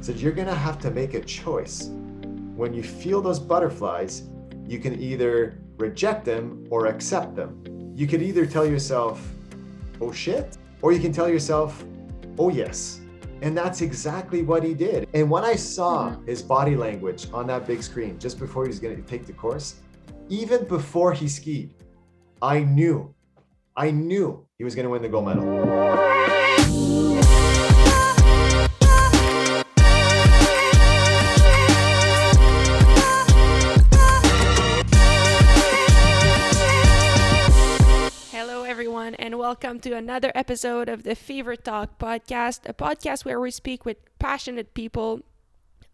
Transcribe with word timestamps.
said 0.00 0.16
you're 0.16 0.32
gonna 0.32 0.54
have 0.54 0.78
to 0.80 0.90
make 0.90 1.14
a 1.14 1.20
choice. 1.20 1.90
When 2.56 2.72
you 2.74 2.82
feel 2.82 3.20
those 3.20 3.38
butterflies, 3.38 4.22
you 4.66 4.78
can 4.78 5.00
either 5.00 5.58
reject 5.78 6.24
them 6.24 6.66
or 6.70 6.86
accept 6.86 7.34
them. 7.36 7.92
You 7.94 8.06
could 8.06 8.22
either 8.22 8.46
tell 8.46 8.66
yourself, 8.66 9.20
oh 10.00 10.12
shit, 10.12 10.56
or 10.82 10.92
you 10.92 11.00
can 11.00 11.12
tell 11.12 11.28
yourself, 11.28 11.84
oh 12.38 12.48
yes. 12.48 13.00
And 13.42 13.56
that's 13.56 13.80
exactly 13.82 14.42
what 14.42 14.64
he 14.64 14.74
did. 14.74 15.08
And 15.14 15.30
when 15.30 15.44
I 15.44 15.54
saw 15.54 16.10
Mhm. 16.10 16.26
his 16.26 16.42
body 16.42 16.74
language 16.74 17.28
on 17.32 17.46
that 17.46 17.66
big 17.66 17.82
screen 17.82 18.18
just 18.18 18.38
before 18.38 18.64
he 18.64 18.68
was 18.68 18.80
going 18.80 18.96
to 18.96 19.02
take 19.02 19.26
the 19.26 19.32
course, 19.32 19.76
even 20.28 20.64
before 20.64 21.12
he 21.12 21.28
skied, 21.28 21.74
I 22.42 22.60
knew, 22.60 23.14
I 23.76 23.90
knew 23.92 24.44
he 24.58 24.64
was 24.64 24.74
going 24.74 24.84
to 24.86 24.90
win 24.90 25.02
the 25.02 25.08
gold 25.08 25.26
medal. 25.26 25.44
Welcome 39.60 39.80
to 39.80 39.96
another 39.96 40.30
episode 40.36 40.88
of 40.88 41.02
the 41.02 41.16
Fever 41.16 41.56
Talk 41.56 41.98
podcast, 41.98 42.60
a 42.64 42.72
podcast 42.72 43.24
where 43.24 43.40
we 43.40 43.50
speak 43.50 43.84
with 43.84 43.96
passionate 44.20 44.72
people. 44.72 45.22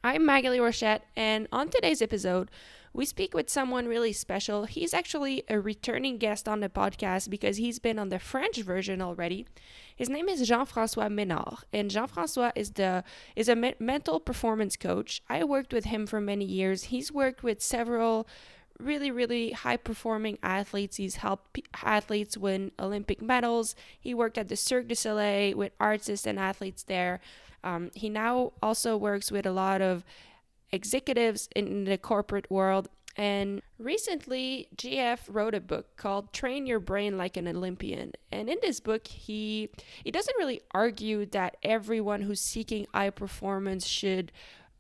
I'm 0.03 0.27
Magali 0.27 0.59
Rochette, 0.59 1.01
and 1.17 1.49
on 1.51 1.71
today's 1.71 2.03
episode, 2.03 2.51
we 2.93 3.07
speak 3.07 3.33
with 3.33 3.49
someone 3.49 3.89
really 3.89 4.13
special. 4.13 4.67
He's 4.67 4.93
actually 4.93 5.45
a 5.49 5.59
returning 5.59 6.19
guest 6.19 6.47
on 6.47 6.61
the 6.61 6.69
podcast 6.69 7.31
because 7.31 7.57
he's 7.57 7.79
been 7.79 7.99
on 7.99 8.11
the 8.11 8.19
French 8.19 8.59
version 8.59 9.01
already. 9.01 9.47
His 9.97 10.11
name 10.11 10.29
is 10.29 10.47
Jean-François 10.47 11.09
Ménard, 11.09 11.63
and 11.73 11.91
Jean-François 11.91 12.53
is 12.55 12.73
the 12.73 13.03
is 13.35 13.49
a 13.49 13.57
me- 13.57 13.77
mental 13.79 14.21
performance 14.21 14.77
coach. 14.77 15.23
I 15.31 15.43
worked 15.43 15.73
with 15.73 15.87
him 15.87 16.07
for 16.07 16.21
many 16.21 16.45
years. 16.45 16.85
He's 16.85 17.11
worked 17.11 17.43
with 17.43 17.63
several 17.63 18.29
really, 18.79 19.11
really 19.11 19.53
high 19.53 19.77
performing 19.77 20.39
athletes. 20.43 20.97
He's 20.97 21.17
helped 21.17 21.61
athletes 21.83 22.37
win 22.37 22.73
Olympic 22.79 23.23
medals. 23.23 23.75
He 24.01 24.15
worked 24.15 24.39
at 24.39 24.49
the 24.49 24.57
Cirque 24.57 24.89
du 24.89 24.95
Soleil 24.95 25.57
with 25.57 25.73
artists 25.81 26.27
and 26.27 26.39
athletes 26.39 26.83
there. 26.83 27.21
Um, 27.63 27.91
he 27.95 28.09
now 28.09 28.53
also 28.63 28.97
works 28.97 29.31
with 29.33 29.47
a 29.47 29.53
lot 29.53 29.81
of 29.81 30.05
executives 30.71 31.49
in 31.55 31.85
the 31.85 31.97
corporate 31.97 32.51
world. 32.51 32.89
And 33.17 33.63
recently, 33.79 34.69
GF 34.77 35.21
wrote 35.29 35.55
a 35.55 35.61
book 35.61 35.97
called 35.97 36.33
Train 36.33 36.67
Your 36.67 36.81
Brain 36.81 37.17
Like 37.17 37.37
an 37.37 37.47
Olympian. 37.47 38.13
And 38.33 38.49
in 38.49 38.59
this 38.61 38.81
book, 38.81 39.07
he 39.07 39.71
he 40.03 40.11
doesn't 40.11 40.37
really 40.37 40.63
argue 40.73 41.25
that 41.27 41.57
everyone 41.63 42.23
who's 42.23 42.41
seeking 42.41 42.89
high 42.93 43.11
performance 43.11 43.87
should 43.87 44.33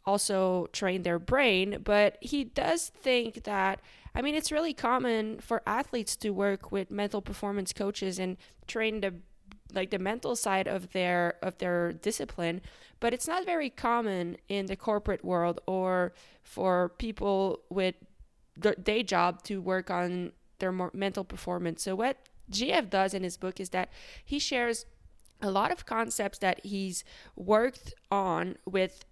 also 0.06 0.68
train 0.72 1.02
their 1.02 1.18
brain, 1.18 1.78
but 1.82 2.18
he 2.20 2.44
does 2.44 2.88
think 2.88 3.44
that 3.44 3.80
I 4.14 4.22
mean 4.22 4.34
it's 4.34 4.52
really 4.52 4.74
common 4.74 5.40
for 5.40 5.62
athletes 5.66 6.16
to 6.16 6.30
work 6.30 6.70
with 6.70 6.90
mental 6.90 7.22
performance 7.22 7.72
coaches 7.72 8.18
and 8.18 8.36
train 8.66 9.00
the 9.00 9.14
like 9.72 9.90
the 9.90 9.98
mental 9.98 10.36
side 10.36 10.68
of 10.68 10.92
their 10.92 11.34
of 11.42 11.58
their 11.58 11.92
discipline, 11.92 12.60
but 13.00 13.12
it's 13.12 13.26
not 13.26 13.44
very 13.44 13.70
common 13.70 14.36
in 14.48 14.66
the 14.66 14.76
corporate 14.76 15.24
world 15.24 15.60
or 15.66 16.12
for 16.42 16.90
people 16.90 17.60
with 17.70 17.94
their 18.56 18.74
day 18.74 19.02
job 19.02 19.42
to 19.44 19.60
work 19.60 19.90
on 19.90 20.32
their 20.58 20.72
mental 20.92 21.24
performance. 21.24 21.82
So 21.82 21.94
what 21.94 22.18
GF 22.50 22.90
does 22.90 23.14
in 23.14 23.22
his 23.22 23.36
book 23.36 23.58
is 23.58 23.70
that 23.70 23.90
he 24.24 24.38
shares 24.38 24.86
a 25.42 25.50
lot 25.50 25.72
of 25.72 25.86
concepts 25.86 26.38
that 26.38 26.64
he's 26.64 27.04
worked 27.36 27.94
on 28.10 28.56
with 28.64 29.04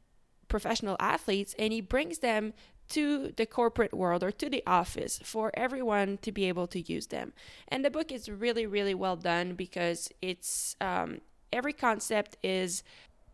professional 0.53 0.97
athletes 1.01 1.55
and 1.59 1.73
he 1.73 1.81
brings 1.81 2.19
them 2.19 2.53
to 2.91 3.33
the 3.39 3.47
corporate 3.47 3.95
world 3.95 4.23
or 4.23 4.31
to 4.31 4.51
the 4.51 4.63
office 4.67 5.19
for 5.25 5.51
everyone 5.55 6.19
to 6.19 6.31
be 6.31 6.45
able 6.45 6.67
to 6.67 6.81
use 6.93 7.07
them. 7.07 7.33
And 7.69 7.83
the 7.83 7.91
book 7.91 8.13
is 8.13 8.29
really, 8.29 8.67
really 8.67 8.95
well 8.95 9.17
done 9.17 9.55
because 9.55 10.11
it's 10.21 10.77
um, 10.79 11.23
every 11.51 11.73
concept 11.73 12.37
is 12.43 12.83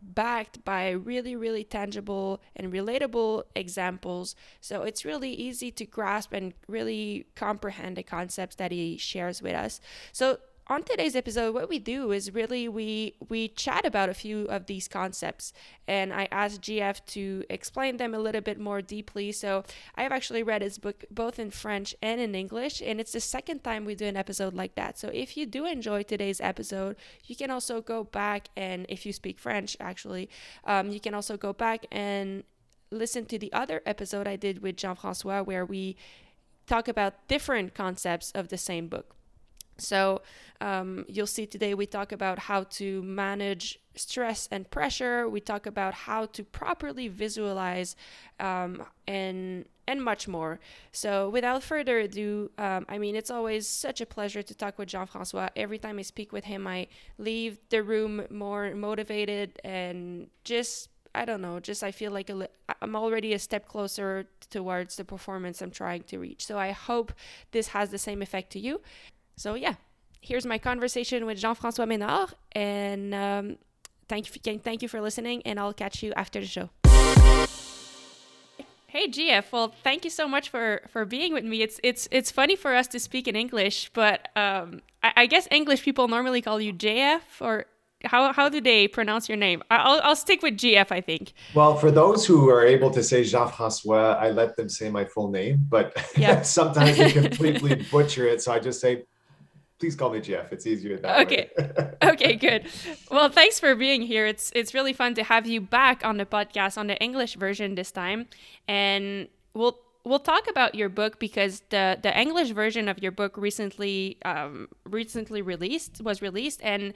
backed 0.01 0.65
by 0.65 0.91
really, 0.91 1.35
really 1.35 1.65
tangible 1.65 2.41
and 2.55 2.73
relatable 2.73 3.43
examples. 3.57 4.37
So 4.61 4.83
it's 4.83 5.05
really 5.05 5.33
easy 5.33 5.73
to 5.73 5.85
grasp 5.85 6.33
and 6.33 6.55
really 6.69 7.27
comprehend 7.35 7.97
the 7.97 8.05
concepts 8.05 8.55
that 8.57 8.71
he 8.71 8.97
shares 8.97 9.43
with 9.43 9.55
us. 9.55 9.81
So 10.13 10.39
on 10.71 10.83
today's 10.83 11.17
episode 11.17 11.55
what 11.55 11.69
we 11.69 11.79
do 11.79 12.13
is 12.13 12.35
really 12.35 12.69
we 12.69 13.15
we 13.31 13.49
chat 13.49 13.87
about 13.87 14.11
a 14.11 14.15
few 14.15 14.45
of 14.47 14.67
these 14.67 14.87
concepts 14.87 15.53
and 15.87 16.13
i 16.13 16.29
asked 16.31 16.61
gf 16.61 17.03
to 17.07 17.43
explain 17.49 17.97
them 17.97 18.15
a 18.15 18.19
little 18.19 18.41
bit 18.41 18.61
more 18.61 18.83
deeply. 18.83 19.33
So 19.33 19.65
i 19.95 20.03
have 20.03 20.13
actually 20.13 20.43
read 20.43 20.61
his 20.61 20.79
book 20.79 21.05
both 21.11 21.39
in 21.39 21.51
french 21.51 21.95
and 22.03 22.21
in 22.21 22.35
english 22.35 22.83
and 22.83 23.01
it's 23.01 23.13
the 23.13 23.21
second 23.21 23.65
time 23.65 23.85
we 23.85 23.95
do 23.95 24.07
an 24.07 24.17
episode 24.17 24.55
like 24.55 24.75
that. 24.75 24.99
So 24.99 25.09
if 25.09 25.37
you 25.37 25.47
do 25.47 25.65
enjoy 25.65 26.03
today's 26.03 26.41
episode 26.41 26.97
you 27.25 27.35
can 27.35 27.51
also 27.51 27.81
go 27.81 28.05
back 28.05 28.49
and 28.57 28.85
if 28.89 29.07
you 29.07 29.13
speak 29.13 29.39
french 29.39 29.77
actually 29.81 30.29
um, 30.65 30.91
you 30.91 31.01
can 31.01 31.15
also 31.15 31.37
go 31.37 31.53
back 31.53 31.87
and 31.91 32.45
listen 32.91 33.25
to 33.27 33.39
the 33.39 33.53
other 33.53 33.83
episode 33.87 34.27
i 34.27 34.37
did 34.37 34.63
with 34.63 34.77
jean-francois 34.77 35.43
where 35.43 35.65
we 35.65 35.97
talk 36.67 36.89
about 36.89 37.27
different 37.29 37.75
concepts 37.75 38.31
of 38.33 38.49
the 38.49 38.59
same 38.59 38.89
book 38.89 39.15
so 39.79 40.23
um, 40.61 41.05
you'll 41.09 41.27
see 41.27 41.47
today 41.47 41.75
we 41.75 41.87
talk 41.87 42.13
about 42.13 42.39
how 42.39 42.65
to 42.65 43.03
manage 43.03 43.79
stress 43.95 44.49
and 44.51 44.69
pressure. 44.71 45.29
We 45.29 45.41
talk 45.41 45.67
about 45.67 45.95
how 45.95 46.27
to 46.27 46.45
properly 46.45 47.09
visualize 47.09 47.97
um, 48.41 48.85
and 49.07 49.67
and 49.87 50.05
much 50.05 50.29
more. 50.29 50.61
So 50.93 51.31
without 51.31 51.63
further 51.63 52.01
ado, 52.01 52.51
um, 52.59 52.85
I 52.89 52.99
mean 52.99 53.17
it's 53.17 53.31
always 53.31 53.67
such 53.67 54.01
a 54.01 54.07
pleasure 54.07 54.43
to 54.43 54.55
talk 54.55 54.79
with 54.79 54.89
Jean-François. 54.89 55.51
Every 55.57 55.79
time 55.79 55.99
I 55.99 56.03
speak 56.03 56.33
with 56.33 56.45
him, 56.45 56.67
I 56.67 56.89
leave 57.17 57.59
the 57.71 57.83
room 57.83 58.25
more 58.31 58.75
motivated 58.75 59.61
and 59.65 60.29
just 60.45 60.91
I 61.15 61.25
don't 61.25 61.41
know, 61.41 61.59
just 61.59 61.83
I 61.83 61.91
feel 61.91 62.13
like 62.13 62.29
li- 62.29 62.47
I'm 62.83 62.95
already 62.95 63.33
a 63.33 63.39
step 63.39 63.67
closer 63.67 64.27
towards 64.51 64.97
the 64.97 65.05
performance 65.05 65.63
I'm 65.63 65.71
trying 65.71 66.03
to 66.05 66.19
reach. 66.19 66.45
So 66.45 66.59
I 66.59 66.73
hope 66.73 67.13
this 67.51 67.69
has 67.69 67.91
the 67.91 67.99
same 67.99 68.23
effect 68.23 68.53
to 68.53 68.61
you. 68.61 68.81
So 69.39 69.55
yeah, 69.55 69.75
here's 70.21 70.45
my 70.45 70.59
conversation 70.59 71.25
with 71.25 71.39
Jean-François 71.39 71.87
Ménard, 71.87 72.33
and 72.53 73.15
um, 73.15 73.57
thank 74.09 74.35
you, 74.35 74.59
thank 74.59 74.83
you 74.83 74.89
for 74.89 75.01
listening, 75.01 75.43
and 75.47 75.61
I'll 75.61 75.73
catch 75.73 76.03
you 76.03 76.13
after 76.17 76.41
the 76.41 76.47
show. 76.47 76.71
Hey 78.89 79.07
GF, 79.09 79.45
well, 79.53 79.73
thank 79.85 80.03
you 80.05 80.11
so 80.11 80.27
much 80.27 80.49
for 80.49 80.81
for 80.89 81.05
being 81.05 81.33
with 81.35 81.45
me. 81.45 81.63
It's 81.63 81.79
it's 81.85 82.09
it's 82.11 82.33
funny 82.33 82.57
for 82.57 82.75
us 82.75 82.89
to 82.89 82.99
speak 82.99 83.29
in 83.29 83.37
English, 83.37 83.91
but 83.93 84.29
um, 84.35 84.81
I, 85.05 85.13
I 85.23 85.27
guess 85.27 85.47
English 85.53 85.83
people 85.85 86.09
normally 86.09 86.41
call 86.43 86.59
you 86.61 86.73
JF, 86.73 87.21
or 87.41 87.67
how 88.05 88.33
how 88.33 88.49
do 88.49 88.61
they 88.61 88.89
pronounce 88.89 89.29
your 89.29 89.37
name? 89.37 89.63
I- 89.71 89.77
I'll 89.77 90.01
I'll 90.03 90.17
stick 90.17 90.43
with 90.43 90.55
GF, 90.57 90.91
I 90.91 91.01
think. 91.03 91.35
Well, 91.55 91.77
for 91.77 91.91
those 91.93 92.27
who 92.27 92.49
are 92.49 92.65
able 92.65 92.91
to 92.93 93.03
say 93.05 93.23
Jean 93.25 93.49
Francois, 93.53 94.15
I 94.19 94.31
let 94.31 94.57
them 94.57 94.69
say 94.71 94.91
my 94.91 95.05
full 95.05 95.31
name, 95.31 95.67
but 95.69 95.95
Yeah. 96.17 96.43
sometimes 96.59 96.97
they 96.97 97.13
completely 97.13 97.75
butcher 97.93 98.27
it. 98.27 98.43
So 98.43 98.53
I 98.53 98.59
just 98.59 98.81
say, 98.81 99.05
please 99.79 99.95
call 99.97 100.11
me 100.11 100.21
Jeff. 100.21 100.53
It's 100.53 100.67
easier 100.67 100.97
that 100.99 101.21
Okay. 101.27 101.51
way. 101.57 101.91
okay, 102.13 102.35
good. 102.37 102.67
Well, 103.11 103.29
thanks 103.29 103.61
for 103.61 103.75
being 103.75 104.03
here. 104.03 104.27
It's 104.27 104.51
it's 104.55 104.75
really 104.75 104.93
fun 104.93 105.15
to 105.15 105.23
have 105.25 105.47
you 105.47 105.61
back 105.61 106.05
on 106.05 106.17
the 106.17 106.27
podcast 106.27 106.77
on 106.79 106.87
the 106.89 106.97
English 107.03 107.35
version 107.37 107.75
this 107.75 107.91
time, 107.91 108.27
and 108.67 109.29
we'll 109.55 109.79
we'll 110.05 110.19
talk 110.19 110.49
about 110.49 110.75
your 110.75 110.89
book 110.89 111.19
because 111.19 111.63
the 111.71 111.99
the 112.03 112.13
English 112.19 112.51
version 112.51 112.89
of 112.89 112.99
your 113.03 113.13
book 113.13 113.37
recently 113.37 114.17
um, 114.25 114.69
recently 114.85 115.43
released 115.43 116.01
was 116.03 116.21
released 116.23 116.61
and. 116.63 116.95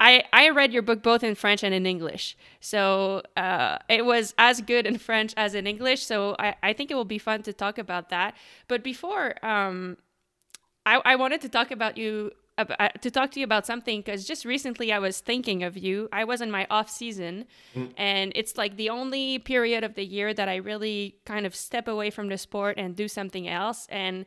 I, 0.00 0.24
I 0.32 0.48
read 0.50 0.72
your 0.72 0.82
book 0.82 1.04
both 1.04 1.22
in 1.22 1.36
French 1.36 1.62
and 1.62 1.72
in 1.72 1.86
English. 1.86 2.36
So 2.60 3.22
uh, 3.36 3.78
it 3.88 4.04
was 4.04 4.34
as 4.38 4.60
good 4.60 4.86
in 4.86 4.98
French 4.98 5.32
as 5.36 5.54
in 5.54 5.68
English. 5.68 6.04
So 6.04 6.34
I, 6.36 6.56
I 6.64 6.72
think 6.72 6.90
it 6.90 6.94
will 6.94 7.04
be 7.04 7.16
fun 7.16 7.42
to 7.44 7.52
talk 7.52 7.78
about 7.78 8.08
that. 8.10 8.34
But 8.66 8.82
before, 8.82 9.38
um, 9.46 9.96
I, 10.86 11.00
I 11.04 11.16
wanted 11.16 11.40
to 11.42 11.48
talk 11.48 11.70
about 11.70 11.96
you 11.96 12.32
uh, 12.56 12.88
to 13.00 13.10
talk 13.10 13.32
to 13.32 13.40
you 13.40 13.44
about 13.44 13.66
something 13.66 14.00
because 14.00 14.24
just 14.24 14.44
recently 14.44 14.92
I 14.92 15.00
was 15.00 15.18
thinking 15.20 15.64
of 15.64 15.76
you. 15.76 16.08
I 16.12 16.24
was 16.24 16.40
in 16.40 16.50
my 16.50 16.66
off 16.70 16.88
season, 16.88 17.46
and 17.96 18.32
it's 18.36 18.56
like 18.56 18.76
the 18.76 18.90
only 18.90 19.38
period 19.40 19.82
of 19.82 19.94
the 19.94 20.04
year 20.04 20.32
that 20.32 20.48
I 20.48 20.56
really 20.56 21.16
kind 21.24 21.46
of 21.46 21.54
step 21.54 21.88
away 21.88 22.10
from 22.10 22.28
the 22.28 22.38
sport 22.38 22.78
and 22.78 22.94
do 22.94 23.08
something 23.08 23.48
else. 23.48 23.86
And 23.90 24.24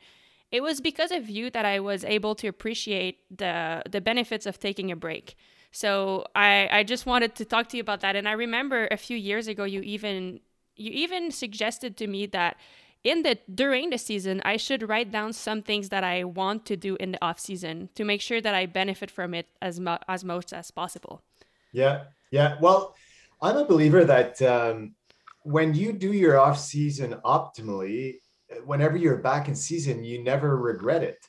it 0.52 0.62
was 0.62 0.82
because 0.82 1.12
of 1.12 1.30
you 1.30 1.50
that 1.52 1.66
I 1.66 1.80
was 1.80 2.04
able 2.04 2.36
to 2.36 2.48
appreciate 2.48 3.20
the 3.36 3.84
the 3.90 4.02
benefits 4.02 4.46
of 4.46 4.60
taking 4.60 4.92
a 4.92 4.96
break. 4.96 5.36
So 5.72 6.26
I 6.36 6.68
I 6.72 6.84
just 6.84 7.06
wanted 7.06 7.36
to 7.36 7.46
talk 7.46 7.70
to 7.70 7.78
you 7.78 7.82
about 7.82 8.02
that. 8.02 8.16
And 8.18 8.28
I 8.28 8.34
remember 8.34 8.88
a 8.92 8.98
few 8.98 9.18
years 9.18 9.48
ago 9.48 9.64
you 9.64 9.82
even 9.82 10.42
you 10.76 10.92
even 10.92 11.32
suggested 11.32 11.98
to 11.98 12.08
me 12.08 12.26
that 12.28 12.58
in 13.08 13.24
the 13.24 13.40
during 13.54 13.90
the 13.90 13.98
season 13.98 14.42
I 14.44 14.58
should 14.58 14.88
write 14.90 15.12
down 15.12 15.32
some 15.32 15.62
things 15.62 15.90
that 15.90 16.04
I 16.04 16.26
want 16.26 16.66
to 16.66 16.76
do 16.76 16.98
in 17.00 17.14
the 17.14 17.22
off 17.24 17.40
season 17.40 17.90
to 17.96 18.04
make 18.04 18.22
sure 18.22 18.42
that 18.42 18.54
I 18.54 18.66
benefit 18.66 19.10
from 19.10 19.34
it 19.34 19.48
as 19.62 19.80
mu- 19.80 20.04
as 20.08 20.24
most 20.24 20.52
as 20.54 20.72
possible. 20.72 21.24
Yeah, 21.72 22.04
yeah. 22.32 22.58
Well, 22.60 22.96
I'm 23.42 23.58
a 23.58 23.66
believer 23.66 24.04
that 24.04 24.42
um, 24.42 24.96
when 25.44 25.74
you 25.74 25.94
do 25.94 26.12
your 26.12 26.38
off 26.38 26.60
season 26.60 27.16
optimally, 27.24 28.16
whenever 28.66 28.98
you're 28.98 29.18
back 29.18 29.48
in 29.48 29.56
season, 29.56 30.04
you 30.04 30.24
never 30.24 30.58
regret 30.58 31.04
it. 31.04 31.20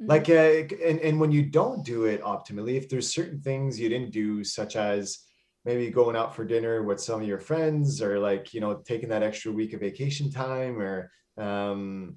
Mm-hmm. 0.00 0.10
Like, 0.10 0.28
uh, 0.28 0.74
and, 0.84 1.00
and 1.00 1.20
when 1.20 1.32
you 1.32 1.42
don't 1.42 1.84
do 1.84 2.04
it 2.04 2.22
optimally, 2.22 2.76
if 2.76 2.88
there's 2.88 3.12
certain 3.12 3.40
things 3.40 3.80
you 3.80 3.88
didn't 3.88 4.12
do, 4.12 4.44
such 4.44 4.76
as 4.76 5.18
maybe 5.64 5.90
going 5.90 6.16
out 6.16 6.34
for 6.34 6.44
dinner 6.44 6.82
with 6.82 7.00
some 7.00 7.20
of 7.20 7.26
your 7.26 7.38
friends 7.38 8.00
or 8.00 8.18
like, 8.18 8.54
you 8.54 8.60
know, 8.60 8.74
taking 8.86 9.08
that 9.10 9.22
extra 9.22 9.52
week 9.52 9.72
of 9.72 9.80
vacation 9.80 10.30
time 10.30 10.80
or, 10.80 11.10
um, 11.36 12.16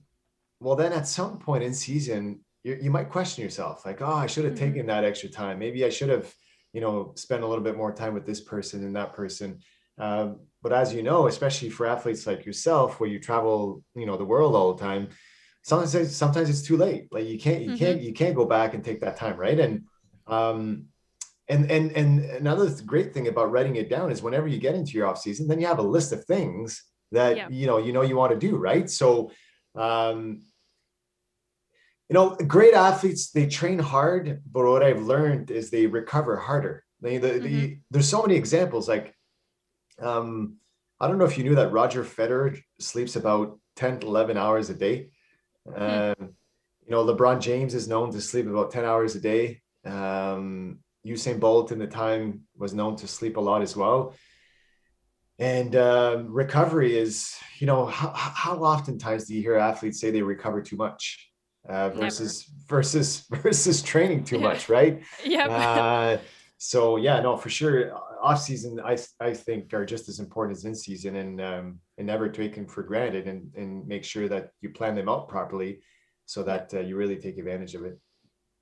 well, 0.60 0.76
then 0.76 0.94
at 0.94 1.08
some 1.08 1.38
point 1.40 1.64
in 1.64 1.74
season, 1.74 2.40
you, 2.64 2.78
you 2.82 2.92
might 2.92 3.10
question 3.10 3.44
yourself 3.44 3.86
like, 3.86 4.02
oh, 4.02 4.14
I 4.14 4.28
should 4.28 4.46
have 4.46 4.54
mm-hmm. 4.54 4.66
taken 4.66 4.86
that 4.88 5.04
extra 5.04 5.30
time. 5.30 5.60
Maybe 5.60 5.84
I 5.84 5.90
should 5.90 6.10
have, 6.10 6.34
you 6.74 6.82
know, 6.82 7.14
spent 7.16 7.44
a 7.44 7.48
little 7.48 7.64
bit 7.64 7.76
more 7.76 7.92
time 7.92 8.14
with 8.14 8.26
this 8.26 8.42
person 8.42 8.86
and 8.86 8.96
that 8.96 9.14
person. 9.14 9.60
Um, 9.98 10.42
but 10.62 10.72
as 10.72 10.94
you 10.94 11.04
know, 11.04 11.28
especially 11.28 11.70
for 11.70 11.88
athletes 11.88 12.28
like 12.28 12.46
yourself, 12.46 13.00
where 13.00 13.10
you 13.10 13.20
travel, 13.20 13.84
you 13.96 14.06
know, 14.06 14.18
the 14.18 14.26
world 14.26 14.56
all 14.56 14.74
the 14.74 14.84
time, 14.84 15.10
sometimes 15.64 16.16
sometimes 16.16 16.50
it's 16.50 16.62
too 16.62 16.78
late. 16.78 17.08
Like 17.12 17.28
you 17.28 17.40
can't 17.40 17.62
you 17.62 17.70
mm-hmm. 17.70 17.78
can't 17.78 18.02
you 18.02 18.14
can't 18.14 18.36
go 18.36 18.46
back 18.46 18.74
and 18.74 18.84
take 18.84 19.02
that 19.02 19.18
time, 19.18 19.38
right? 19.38 19.60
And 19.60 19.86
um, 20.28 20.86
and 21.50 21.70
and 21.70 21.92
and 21.92 22.20
another 22.20 22.70
great 22.86 23.14
thing 23.14 23.28
about 23.28 23.52
writing 23.52 23.76
it 23.76 23.90
down 23.90 24.12
is 24.12 24.22
whenever 24.22 24.48
you 24.48 24.58
get 24.58 24.76
into 24.76 24.94
your 24.94 25.08
off 25.08 25.20
season, 25.20 25.48
then 25.48 25.60
you 25.60 25.68
have 25.68 25.80
a 25.80 25.84
list 25.84 26.12
of 26.12 26.24
things 26.26 26.84
that 27.12 27.36
yeah. 27.36 27.48
you 27.50 27.68
know 27.68 27.78
you 27.78 27.94
know 27.94 28.02
you 28.02 28.16
want 28.16 28.32
to 28.32 28.48
do, 28.48 28.56
right? 28.56 28.90
So 28.90 29.32
um, 29.76 30.42
you 32.12 32.16
know, 32.16 32.36
great 32.36 32.74
athletes 32.74 33.32
they 33.32 33.48
train 33.48 33.80
hard, 33.80 34.42
but 34.52 34.66
what 34.66 34.84
I've 34.84 35.02
learned 35.02 35.50
is 35.50 35.70
they 35.70 35.88
recover 35.88 36.36
harder. 36.36 36.84
They, 37.00 37.18
the, 37.18 37.30
mm-hmm. 37.30 37.44
the, 37.44 37.78
there's 37.90 38.10
so 38.10 38.22
many 38.22 38.36
examples. 38.36 38.90
Like, 38.90 39.16
um, 39.98 40.58
I 41.00 41.08
don't 41.08 41.18
know 41.18 41.24
if 41.24 41.38
you 41.38 41.46
knew 41.46 41.56
that 41.56 41.72
Roger 41.72 42.04
Federer 42.04 42.62
sleeps 42.80 43.16
about 43.16 43.58
10 43.78 44.00
11 44.02 44.36
hours 44.36 44.70
a 44.70 44.74
day. 44.74 45.10
Mm-hmm. 45.66 46.22
Um, 46.22 46.34
you 46.86 46.92
know, 46.92 47.06
LeBron 47.06 47.40
James 47.40 47.74
is 47.74 47.88
known 47.88 48.12
to 48.12 48.20
sleep 48.20 48.46
about 48.46 48.72
10 48.72 48.84
hours 48.84 49.16
a 49.16 49.22
day. 49.22 49.62
Um, 49.86 50.80
Usain 51.06 51.40
Bolt 51.40 51.72
in 51.72 51.80
the 51.80 51.88
time 51.88 52.42
was 52.58 52.74
known 52.74 52.96
to 52.98 53.08
sleep 53.08 53.38
a 53.38 53.42
lot 53.42 53.62
as 53.62 53.76
well. 53.76 54.14
And 55.40 55.76
uh, 55.76 56.24
recovery 56.28 56.98
is, 56.98 57.36
you 57.58 57.66
know, 57.66 57.86
how, 57.86 58.12
how 58.14 58.58
oftentimes 58.64 59.26
do 59.26 59.34
you 59.34 59.42
hear 59.42 59.56
athletes 59.56 60.00
say 60.00 60.12
they 60.12 60.22
recover 60.22 60.62
too 60.62 60.76
much? 60.76 61.32
uh, 61.68 61.90
versus 61.90 62.48
Never. 62.48 62.68
versus 62.68 63.26
versus 63.32 63.82
training 63.82 64.24
too 64.24 64.40
much, 64.40 64.70
right? 64.78 65.02
yeah. 65.24 65.48
Uh, 65.48 66.18
so 66.58 66.98
yeah, 66.98 67.20
no, 67.20 67.38
for 67.38 67.50
sure. 67.50 67.92
Off 68.22 68.42
season, 68.42 68.80
I 68.80 68.98
I 69.20 69.34
think 69.34 69.74
are 69.74 69.86
just 69.86 70.10
as 70.10 70.20
important 70.20 70.58
as 70.58 70.66
in 70.66 70.76
season, 70.76 71.16
and 71.16 71.42
um, 71.42 71.80
and 71.98 72.08
never 72.08 72.30
taken 72.30 72.68
for 72.68 72.84
granted, 72.84 73.28
and 73.28 73.52
and 73.56 73.88
make 73.88 74.04
sure 74.04 74.28
that 74.30 74.52
you 74.62 74.70
plan 74.70 74.96
them 74.96 75.10
out 75.10 75.28
properly, 75.28 75.82
so 76.26 76.44
that 76.44 76.74
uh, 76.74 76.80
you 76.80 76.96
really 76.96 77.18
take 77.18 77.38
advantage 77.38 77.76
of 77.76 77.84
it. 77.86 78.00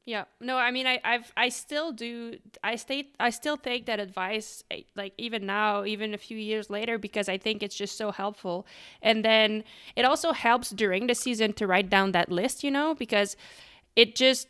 Yeah. 0.10 0.24
No, 0.42 0.58
I 0.58 0.72
mean, 0.72 0.88
I, 0.88 1.00
I've, 1.04 1.32
I 1.38 1.50
still 1.50 1.92
do, 1.92 2.40
I 2.64 2.78
stay, 2.78 3.10
I 3.20 3.30
still 3.30 3.58
take 3.58 3.86
that 3.86 4.00
advice, 4.00 4.64
eh, 4.72 4.82
like 4.96 5.14
even 5.20 5.46
now, 5.46 5.86
even 5.86 6.16
a 6.16 6.18
few 6.18 6.36
years 6.36 6.72
later, 6.72 6.98
because 6.98 7.30
I 7.30 7.38
think 7.38 7.62
it's 7.62 7.76
just 7.76 7.96
so 7.96 8.10
helpful. 8.10 8.66
And 9.04 9.24
then 9.24 9.64
it 9.96 10.06
also 10.06 10.32
helps 10.32 10.72
during 10.72 11.06
the 11.06 11.14
season 11.14 11.54
to 11.54 11.68
write 11.68 11.92
down 11.92 12.12
that 12.14 12.32
list, 12.32 12.64
you 12.64 12.72
know, 12.72 12.96
because 12.96 13.38
it 13.96 14.16
just, 14.16 14.48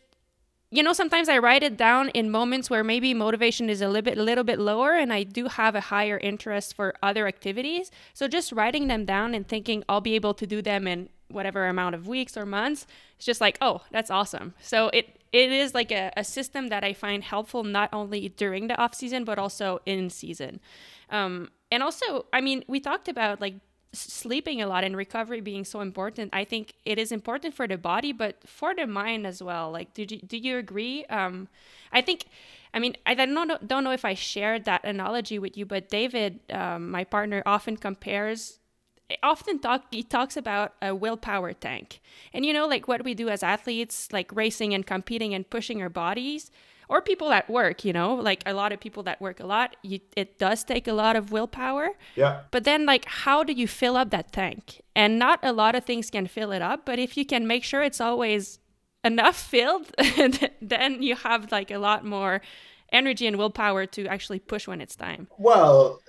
you 0.72 0.82
know, 0.82 0.94
sometimes 0.94 1.28
I 1.28 1.40
write 1.40 1.62
it 1.62 1.76
down 1.76 2.08
in 2.12 2.32
moments 2.32 2.70
where 2.70 2.86
maybe 2.86 3.14
motivation 3.14 3.70
is 3.70 3.82
a 3.82 3.90
little 3.90 4.04
bit, 4.04 4.18
a 4.18 4.24
little 4.24 4.46
bit 4.46 4.60
lower, 4.60 4.94
and 4.94 5.12
I 5.12 5.24
do 5.24 5.50
have 5.50 5.76
a 5.76 5.82
higher 5.82 6.18
interest 6.20 6.74
for 6.74 6.94
other 7.04 7.28
activities. 7.28 7.92
So 8.14 8.30
just 8.30 8.54
writing 8.54 8.88
them 8.88 9.04
down 9.04 9.36
and 9.36 9.46
thinking 9.46 9.84
I'll 9.90 10.00
be 10.00 10.16
able 10.16 10.36
to 10.36 10.48
do 10.48 10.62
them 10.62 10.88
in 10.88 11.10
whatever 11.28 11.68
amount 11.68 11.96
of 11.96 12.08
weeks 12.08 12.38
or 12.38 12.46
months, 12.46 12.88
it's 13.18 13.26
just 13.26 13.42
like, 13.42 13.58
oh, 13.60 13.82
that's 13.92 14.10
awesome. 14.10 14.54
So 14.62 14.90
it 14.94 15.19
it 15.32 15.52
is 15.52 15.74
like 15.74 15.92
a, 15.92 16.12
a 16.18 16.24
system 16.24 16.68
that 16.68 16.84
I 16.84 16.94
find 16.94 17.24
helpful 17.24 17.64
not 17.64 17.90
only 17.94 18.30
during 18.30 18.68
the 18.68 18.78
off 18.78 18.96
season 18.96 19.24
but 19.24 19.38
also 19.38 19.80
in 19.86 20.10
season. 20.10 20.60
Um, 21.10 21.50
and 21.72 21.84
also, 21.84 22.26
I 22.34 22.42
mean, 22.42 22.64
we 22.68 22.80
talked 22.80 23.08
about 23.08 23.42
like 23.42 23.56
sleeping 23.92 24.62
a 24.62 24.68
lot 24.68 24.84
and 24.84 24.96
recovery 24.96 25.42
being 25.42 25.66
so 25.66 25.82
important. 25.82 26.30
I 26.34 26.44
think 26.44 26.74
it 26.86 27.00
is 27.00 27.12
important 27.12 27.54
for 27.54 27.68
the 27.68 27.78
body, 27.78 28.12
but 28.12 28.38
for 28.48 28.76
the 28.76 28.86
mind 28.86 29.26
as 29.26 29.42
well. 29.42 29.72
Like, 29.72 29.94
do 29.94 30.06
you, 30.08 30.20
do 30.20 30.38
you 30.38 30.58
agree? 30.58 31.06
Um, 31.06 31.48
I 31.92 32.02
think, 32.02 32.26
I 32.74 32.80
mean, 32.80 32.96
I 33.06 33.16
don't 33.16 33.34
know, 33.34 33.58
don't 33.66 33.84
know 33.84 33.92
if 33.92 34.06
I 34.06 34.14
shared 34.14 34.66
that 34.66 34.84
analogy 34.84 35.40
with 35.40 35.58
you, 35.58 35.66
but 35.66 35.90
David, 35.90 36.40
um, 36.52 36.92
my 36.92 37.04
partner, 37.04 37.42
often 37.46 37.78
compares 37.78 38.59
often 39.24 39.60
talk 39.60 39.86
he 39.92 40.04
talks 40.04 40.38
about 40.38 40.74
a 40.82 40.94
willpower 40.94 41.54
tank. 41.54 42.00
And 42.34 42.46
you 42.46 42.54
know 42.54 42.68
like 42.68 42.88
what 42.88 43.04
we 43.04 43.14
do 43.14 43.30
as 43.30 43.44
athletes 43.44 44.10
like 44.12 44.34
racing 44.36 44.74
and 44.74 44.86
competing 44.86 45.34
and 45.34 45.50
pushing 45.50 45.82
our 45.82 45.90
bodies 45.90 46.52
or 46.88 47.02
people 47.02 47.32
at 47.32 47.50
work 47.50 47.86
you 47.86 47.94
know 47.94 48.16
like 48.16 48.42
a 48.46 48.54
lot 48.54 48.72
of 48.72 48.80
people 48.80 49.04
that 49.04 49.22
work 49.22 49.40
a 49.40 49.46
lot 49.46 49.76
you, 49.84 50.00
it 50.16 50.40
does 50.40 50.64
take 50.64 50.88
a 50.88 50.94
lot 50.94 51.16
of 51.16 51.32
willpower. 51.32 51.90
Yeah. 52.16 52.42
But 52.52 52.64
then 52.64 52.86
like 52.86 53.06
how 53.06 53.44
do 53.44 53.54
you 53.54 53.68
fill 53.68 53.98
up 53.98 54.10
that 54.12 54.32
tank? 54.32 54.82
And 54.96 55.18
not 55.18 55.40
a 55.44 55.54
lot 55.54 55.76
of 55.76 55.86
things 55.86 56.10
can 56.10 56.28
fill 56.28 56.52
it 56.52 56.62
up 56.62 56.86
but 56.86 57.00
if 57.00 57.18
you 57.18 57.26
can 57.26 57.48
make 57.48 57.64
sure 57.64 57.84
it's 57.84 58.02
always 58.02 58.60
enough 59.04 59.38
filled 59.38 59.94
then 60.62 61.02
you 61.02 61.16
have 61.16 61.52
like 61.52 61.72
a 61.72 61.78
lot 61.78 62.06
more 62.06 62.42
energy 62.92 63.28
and 63.28 63.38
willpower 63.38 63.86
to 63.86 64.08
actually 64.08 64.40
push 64.40 64.68
when 64.68 64.82
it's 64.82 64.96
time. 64.96 65.28
Well 65.38 66.02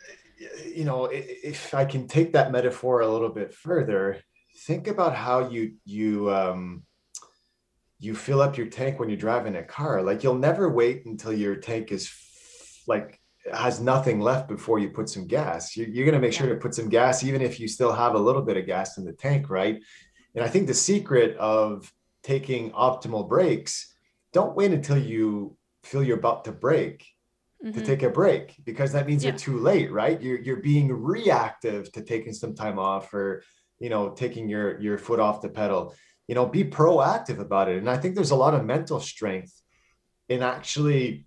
you 0.75 0.85
know, 0.85 1.09
if 1.13 1.75
I 1.75 1.85
can 1.85 2.09
take 2.09 2.33
that 2.33 2.53
metaphor 2.53 3.01
a 3.01 3.09
little 3.09 3.29
bit 3.29 3.53
further, 3.53 4.21
think 4.67 4.89
about 4.89 5.15
how 5.15 5.49
you 5.49 5.75
you 5.85 6.31
um, 6.31 6.83
you 7.99 8.15
fill 8.15 8.41
up 8.41 8.57
your 8.57 8.67
tank 8.67 8.99
when 8.99 9.09
you're 9.09 9.19
driving 9.19 9.57
a 9.57 9.63
car. 9.63 10.03
Like 10.03 10.23
you'll 10.23 10.35
never 10.35 10.69
wait 10.71 11.05
until 11.05 11.33
your 11.33 11.57
tank 11.57 11.93
is 11.93 12.11
like 12.87 13.21
has 13.53 13.81
nothing 13.81 14.21
left 14.21 14.49
before 14.49 14.79
you 14.79 14.91
put 14.91 15.09
some 15.09 15.27
gas. 15.27 15.77
You're, 15.77 15.89
you're 15.89 16.05
going 16.05 16.15
to 16.15 16.21
make 16.21 16.33
sure 16.33 16.49
to 16.49 16.57
put 16.57 16.75
some 16.75 16.89
gas, 16.89 17.25
even 17.25 17.43
if 17.43 17.61
you 17.61 17.69
still 17.69 17.93
have 17.93 18.15
a 18.15 18.19
little 18.19 18.43
bit 18.43 18.57
of 18.57 18.67
gas 18.67 18.99
in 18.99 19.05
the 19.05 19.13
tank, 19.13 19.51
right? 19.51 19.83
And 20.35 20.45
I 20.45 20.49
think 20.49 20.67
the 20.67 20.75
secret 20.75 21.37
of 21.39 21.93
taking 22.23 22.71
optimal 22.73 23.29
breaks, 23.29 23.95
don't 24.33 24.57
wait 24.57 24.73
until 24.73 24.99
you 24.99 25.57
feel 25.83 26.03
you're 26.03 26.19
about 26.19 26.45
to 26.45 26.53
break 26.53 27.07
mm-hmm. 27.65 27.79
to 27.79 27.85
take 27.85 28.03
a 28.03 28.11
break 28.11 28.57
because 28.65 28.93
that 28.93 29.07
means 29.07 29.25
yeah. 29.25 29.31
you're 29.31 29.39
too 29.39 29.59
late, 29.59 29.93
right? 29.93 30.21
You're 30.21 30.41
you're 30.41 30.57
being 30.57 30.93
reactive 30.93 31.91
to 31.93 32.03
taking 32.03 32.32
some 32.32 32.55
time 32.55 32.79
off 32.79 33.13
or 33.15 33.43
you 33.79 33.91
know 33.91 34.11
taking 34.11 34.49
your 34.49 34.81
your 34.81 34.99
foot 34.99 35.20
off 35.20 35.41
the 35.41 35.49
pedal. 35.49 35.94
You 36.29 36.34
know, 36.34 36.46
be 36.46 36.65
proactive 36.65 37.41
about 37.41 37.69
it. 37.69 37.79
And 37.79 37.91
I 37.91 37.96
think 37.96 38.15
there's 38.15 38.31
a 38.31 38.37
lot 38.37 38.55
of 38.55 38.65
mental 38.65 39.01
strength 39.01 39.61
in 40.29 40.43
actually 40.43 41.27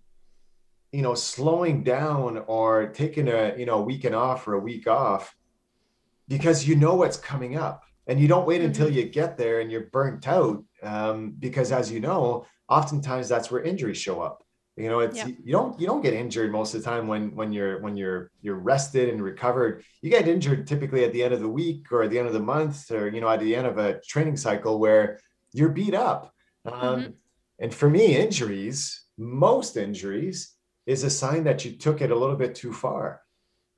you 0.93 1.01
know 1.01 1.15
slowing 1.15 1.83
down 1.83 2.43
or 2.47 2.87
taking 2.87 3.27
a 3.27 3.55
you 3.57 3.65
know 3.65 3.79
a 3.79 3.81
weekend 3.81 4.15
off 4.15 4.47
or 4.47 4.53
a 4.53 4.59
week 4.59 4.87
off 4.87 5.35
because 6.27 6.67
you 6.67 6.75
know 6.75 6.95
what's 6.95 7.17
coming 7.17 7.57
up 7.57 7.83
and 8.07 8.19
you 8.19 8.27
don't 8.27 8.47
wait 8.47 8.57
mm-hmm. 8.57 8.67
until 8.67 8.89
you 8.89 9.03
get 9.03 9.37
there 9.37 9.59
and 9.59 9.71
you're 9.71 9.89
burnt 9.91 10.27
out 10.27 10.63
um, 10.83 11.35
because 11.39 11.71
as 11.71 11.91
you 11.91 11.99
know 11.99 12.45
oftentimes 12.69 13.27
that's 13.27 13.51
where 13.51 13.61
injuries 13.63 13.97
show 13.97 14.21
up 14.21 14.42
you 14.75 14.89
know 14.89 14.99
it's 14.99 15.17
yeah. 15.17 15.27
you 15.27 15.51
don't 15.51 15.79
you 15.79 15.85
don't 15.85 16.01
get 16.01 16.13
injured 16.13 16.51
most 16.51 16.73
of 16.73 16.81
the 16.81 16.89
time 16.89 17.07
when 17.07 17.35
when 17.35 17.51
you're 17.51 17.79
when 17.81 17.95
you're 17.95 18.31
you're 18.41 18.55
rested 18.55 19.09
and 19.09 19.21
recovered 19.21 19.83
you 20.01 20.09
get 20.09 20.27
injured 20.27 20.65
typically 20.65 21.03
at 21.03 21.13
the 21.13 21.23
end 21.23 21.33
of 21.33 21.41
the 21.41 21.49
week 21.49 21.91
or 21.91 22.03
at 22.03 22.09
the 22.09 22.17
end 22.17 22.27
of 22.27 22.33
the 22.33 22.39
month 22.39 22.89
or 22.91 23.07
you 23.09 23.21
know 23.21 23.29
at 23.29 23.39
the 23.39 23.55
end 23.55 23.67
of 23.67 23.77
a 23.77 23.99
training 24.01 24.37
cycle 24.37 24.79
where 24.79 25.19
you're 25.51 25.69
beat 25.69 25.93
up 25.93 26.33
um, 26.65 26.73
mm-hmm. 26.73 27.11
and 27.59 27.73
for 27.73 27.89
me 27.89 28.15
injuries 28.15 29.03
most 29.17 29.77
injuries 29.77 30.55
is 30.87 31.03
a 31.03 31.09
sign 31.09 31.43
that 31.43 31.63
you 31.63 31.73
took 31.73 32.01
it 32.01 32.11
a 32.11 32.15
little 32.15 32.35
bit 32.35 32.55
too 32.55 32.73
far 32.73 33.21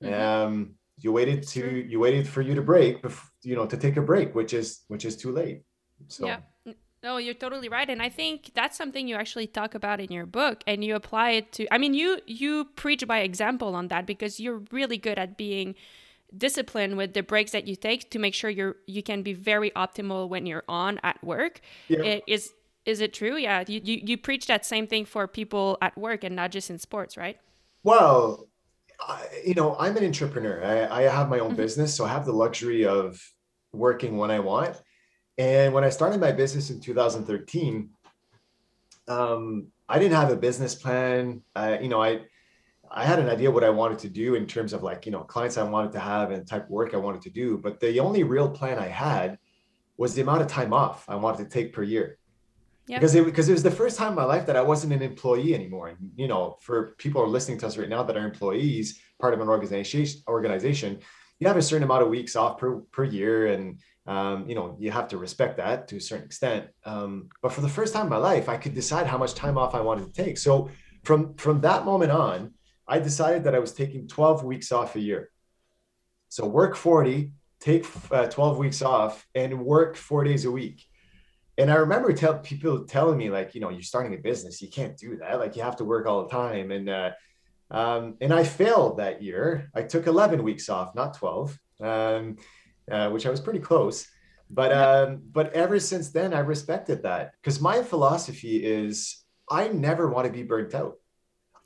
mm-hmm. 0.02 0.14
um 0.14 0.76
you 0.98 1.12
waited 1.12 1.46
to 1.46 1.86
you 1.90 2.00
waited 2.00 2.26
for 2.26 2.42
you 2.42 2.56
to 2.56 2.62
break 2.62 3.04
you 3.44 3.56
know 3.56 3.66
to 3.66 3.76
take 3.76 3.98
a 3.98 4.02
break 4.02 4.34
which 4.34 4.54
is 4.54 4.84
which 4.88 5.04
is 5.04 5.18
too 5.18 5.32
late 5.32 5.64
so 6.08 6.26
yeah 6.26 6.40
no, 7.06 7.18
you're 7.18 7.36
totally 7.36 7.70
right, 7.70 7.88
and 7.88 8.02
I 8.02 8.10
think 8.10 8.52
that's 8.56 8.76
something 8.76 9.08
you 9.08 9.16
actually 9.16 9.46
talk 9.46 9.76
about 9.76 10.00
in 10.00 10.12
your 10.12 10.26
book, 10.26 10.64
and 10.66 10.84
you 10.84 10.96
apply 10.96 11.30
it 11.40 11.52
to. 11.54 11.72
I 11.72 11.78
mean, 11.78 11.94
you 11.94 12.20
you 12.26 12.66
preach 12.76 13.06
by 13.08 13.20
example 13.20 13.76
on 13.76 13.90
that 13.90 14.08
because 14.08 14.40
you're 14.40 14.64
really 14.72 14.98
good 14.98 15.20
at 15.20 15.38
being 15.38 15.76
disciplined 16.36 16.98
with 16.98 17.14
the 17.14 17.22
breaks 17.22 17.52
that 17.52 17.68
you 17.68 17.76
take 17.76 18.10
to 18.10 18.18
make 18.18 18.34
sure 18.34 18.50
you're 18.50 18.78
you 18.88 19.04
can 19.04 19.22
be 19.22 19.34
very 19.34 19.70
optimal 19.84 20.28
when 20.28 20.48
you're 20.48 20.64
on 20.68 21.00
at 21.04 21.24
work. 21.24 21.62
Yeah. 21.88 22.04
It 22.12 22.24
is 22.26 22.54
is 22.86 23.00
it 23.02 23.14
true? 23.14 23.38
Yeah, 23.38 23.64
you, 23.68 23.80
you 23.84 24.02
you 24.10 24.18
preach 24.18 24.48
that 24.48 24.66
same 24.66 24.88
thing 24.88 25.06
for 25.06 25.28
people 25.28 25.78
at 25.84 25.96
work 25.96 26.24
and 26.24 26.36
not 26.36 26.50
just 26.52 26.72
in 26.72 26.80
sports, 26.80 27.16
right? 27.16 27.38
Well, 27.84 28.48
I, 29.00 29.28
you 29.46 29.54
know, 29.54 29.76
I'm 29.78 29.96
an 29.96 30.04
entrepreneur. 30.04 30.58
I, 30.66 31.02
I 31.02 31.02
have 31.04 31.30
my 31.30 31.38
own 31.38 31.50
mm-hmm. 31.50 31.66
business, 31.66 31.94
so 31.94 32.04
I 32.04 32.10
have 32.10 32.26
the 32.26 32.34
luxury 32.34 32.84
of 32.84 33.22
working 33.72 34.18
when 34.18 34.32
I 34.32 34.40
want 34.40 34.82
and 35.38 35.74
when 35.74 35.84
I 35.84 35.90
started 35.90 36.20
my 36.20 36.32
business 36.32 36.70
in 36.70 36.80
2013, 36.80 37.90
um, 39.08 39.68
I 39.88 40.00
didn't 40.00 40.16
have 40.16 40.32
a 40.32 40.36
business 40.36 40.76
plan. 40.76 41.42
Uh, 41.56 41.78
you 41.82 41.90
know, 41.90 42.02
I 42.02 42.22
I 42.92 43.04
had 43.04 43.20
an 43.20 43.30
idea 43.30 43.52
what 43.52 43.64
I 43.64 43.70
wanted 43.70 44.00
to 44.00 44.10
do 44.10 44.36
in 44.36 44.48
terms 44.48 44.72
of 44.72 44.84
like, 44.84 45.06
you 45.06 45.12
know, 45.12 45.22
clients 45.22 45.58
I 45.58 45.64
wanted 45.64 45.92
to 45.94 46.00
have 46.00 46.32
and 46.32 46.48
type 46.48 46.66
of 46.66 46.70
work 46.70 46.94
I 46.94 46.98
wanted 46.98 47.22
to 47.24 47.30
do. 47.30 47.58
But 47.58 47.80
the 47.80 48.00
only 48.00 48.24
real 48.24 48.50
plan 48.50 48.80
I 48.80 48.88
had 48.88 49.38
was 49.98 50.14
the 50.14 50.22
amount 50.22 50.42
of 50.42 50.48
time 50.48 50.74
off 50.74 51.06
I 51.10 51.16
wanted 51.16 51.44
to 51.44 51.50
take 51.50 51.74
per 51.74 51.84
year. 51.84 52.18
Yeah. 52.88 52.98
Because 52.98 53.16
it 53.16 53.26
because 53.26 53.50
it 53.50 53.54
was 53.54 53.64
the 53.64 53.72
first 53.72 53.98
time 53.98 54.10
in 54.10 54.16
my 54.16 54.24
life 54.24 54.46
that 54.46 54.56
I 54.56 54.62
wasn't 54.62 54.94
an 54.94 55.02
employee 55.02 55.56
anymore. 55.56 55.90
And 55.90 56.12
you 56.16 56.28
know, 56.28 56.58
for 56.62 56.96
people 56.98 57.22
who 57.22 57.28
are 57.28 57.32
listening 57.32 57.58
to 57.60 57.68
us 57.68 57.78
right 57.78 57.90
now 57.90 58.04
that 58.04 58.16
are 58.16 58.26
employees, 58.26 59.00
part 59.20 59.34
of 59.34 59.42
an 59.42 59.50
organization 59.50 60.06
organization, 60.28 61.00
you 61.40 61.48
have 61.48 61.58
a 61.58 61.62
certain 61.62 61.84
amount 61.84 62.04
of 62.04 62.10
weeks 62.10 62.36
off 62.36 62.60
per 62.60 62.78
per 62.92 63.04
year, 63.04 63.48
and 63.48 63.80
um, 64.08 64.48
you 64.48 64.56
know 64.56 64.76
you 64.80 64.92
have 64.92 65.08
to 65.10 65.18
respect 65.18 65.58
that 65.58 65.88
to 65.90 65.98
a 65.98 66.02
certain 66.02 66.26
extent. 66.26 66.68
Um, 66.86 67.30
but 67.42 67.52
for 67.52 67.62
the 67.62 67.70
first 67.70 67.94
time 67.94 68.04
in 68.04 68.10
my 68.10 68.18
life, 68.18 68.50
I 68.50 68.58
could 68.58 68.74
decide 68.74 69.08
how 69.08 69.18
much 69.18 69.34
time 69.34 69.58
off 69.58 69.76
I 69.76 69.82
wanted 69.82 70.14
to 70.14 70.24
take. 70.24 70.38
So 70.38 70.70
from 71.04 71.36
from 71.36 71.62
that 71.62 71.86
moment 71.86 72.12
on, 72.12 72.54
I 72.88 73.00
decided 73.00 73.44
that 73.46 73.56
I 73.56 73.60
was 73.60 73.74
taking 73.74 74.08
12 74.08 74.44
weeks 74.44 74.72
off 74.72 74.96
a 74.96 75.00
year. 75.00 75.30
So 76.30 76.46
work 76.46 76.76
40, 76.76 77.32
take 77.60 77.86
uh, 78.12 78.28
12 78.28 78.58
weeks 78.58 78.82
off, 78.82 79.26
and 79.34 79.66
work 79.66 79.96
four 79.96 80.24
days 80.24 80.46
a 80.46 80.52
week. 80.52 80.84
And 81.58 81.72
I 81.72 81.76
remember 81.76 82.12
tell 82.12 82.38
people 82.40 82.84
telling 82.86 83.18
me 83.18 83.30
like, 83.30 83.56
you 83.56 83.62
know, 83.62 83.70
you're 83.70 83.82
starting 83.82 84.14
a 84.14 84.18
business, 84.18 84.62
you 84.62 84.70
can't 84.70 84.98
do 84.98 85.18
that. 85.18 85.40
Like 85.40 85.56
you 85.56 85.64
have 85.64 85.78
to 85.78 85.86
work 85.86 86.06
all 86.06 86.24
the 86.24 86.30
time. 86.30 86.72
And 86.72 86.90
uh, 86.90 87.12
um, 87.72 88.18
and 88.22 88.34
I 88.34 88.44
failed 88.44 89.00
that 89.00 89.24
year. 89.24 89.70
I 89.74 89.82
took 89.84 90.08
11 90.08 90.44
weeks 90.44 90.70
off, 90.70 90.94
not 90.96 91.16
12, 91.16 91.60
um, 91.82 92.38
uh, 92.92 93.10
which 93.10 93.26
I 93.26 93.30
was 93.30 93.42
pretty 93.42 93.60
close. 93.60 94.08
But 94.50 94.72
um, 94.72 95.22
but 95.32 95.54
ever 95.54 95.80
since 95.80 96.12
then, 96.12 96.34
I 96.34 96.40
respected 96.40 97.04
that 97.04 97.34
because 97.42 97.60
my 97.60 97.82
philosophy 97.82 98.64
is 98.64 99.24
I 99.50 99.70
never 99.70 100.10
want 100.10 100.28
to 100.28 100.32
be 100.32 100.44
burnt 100.44 100.76
out. 100.76 100.98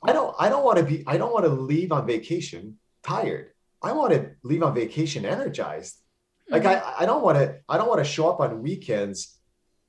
I 0.02 0.12
don't 0.12 0.34
I 0.38 0.48
don't 0.48 0.64
want 0.64 0.78
to 0.78 0.84
be 0.84 1.04
I 1.06 1.18
don't 1.18 1.32
want 1.32 1.44
to 1.44 1.50
leave 1.50 1.92
on 1.92 2.06
vacation 2.06 2.78
tired. 3.02 3.50
I 3.82 3.92
want 3.92 4.12
to 4.12 4.30
leave 4.42 4.62
on 4.62 4.74
vacation 4.74 5.24
energized. 5.24 5.96
Like 6.48 6.62
mm-hmm. 6.62 7.00
I 7.00 7.02
I 7.02 7.06
don't 7.06 7.22
want 7.22 7.38
to 7.38 7.58
I 7.68 7.76
don't 7.76 7.88
want 7.88 8.00
to 8.00 8.10
show 8.10 8.30
up 8.30 8.40
on 8.40 8.62
weekends 8.62 9.38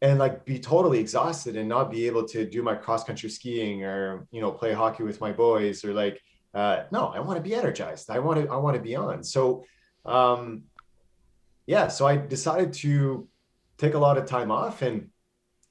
and 0.01 0.19
like 0.19 0.45
be 0.45 0.59
totally 0.59 0.99
exhausted 0.99 1.55
and 1.55 1.69
not 1.69 1.91
be 1.91 2.07
able 2.07 2.27
to 2.27 2.45
do 2.45 2.63
my 2.63 2.75
cross 2.75 3.03
country 3.03 3.29
skiing 3.29 3.85
or 3.85 4.27
you 4.31 4.41
know 4.41 4.51
play 4.51 4.73
hockey 4.73 5.03
with 5.03 5.21
my 5.21 5.31
boys 5.31 5.85
or 5.85 5.93
like 5.93 6.19
uh 6.53 6.83
no 6.91 7.07
I 7.07 7.19
want 7.19 7.37
to 7.37 7.43
be 7.43 7.55
energized. 7.55 8.09
I 8.09 8.19
want 8.19 8.43
to 8.43 8.51
I 8.51 8.57
want 8.57 8.75
to 8.75 8.81
be 8.81 8.95
on. 8.95 9.23
So 9.23 9.63
um 10.05 10.63
yeah, 11.65 11.87
so 11.87 12.07
I 12.07 12.17
decided 12.17 12.73
to 12.73 13.27
take 13.77 13.93
a 13.93 13.99
lot 13.99 14.17
of 14.17 14.25
time 14.25 14.51
off 14.51 14.81
and 14.81 15.09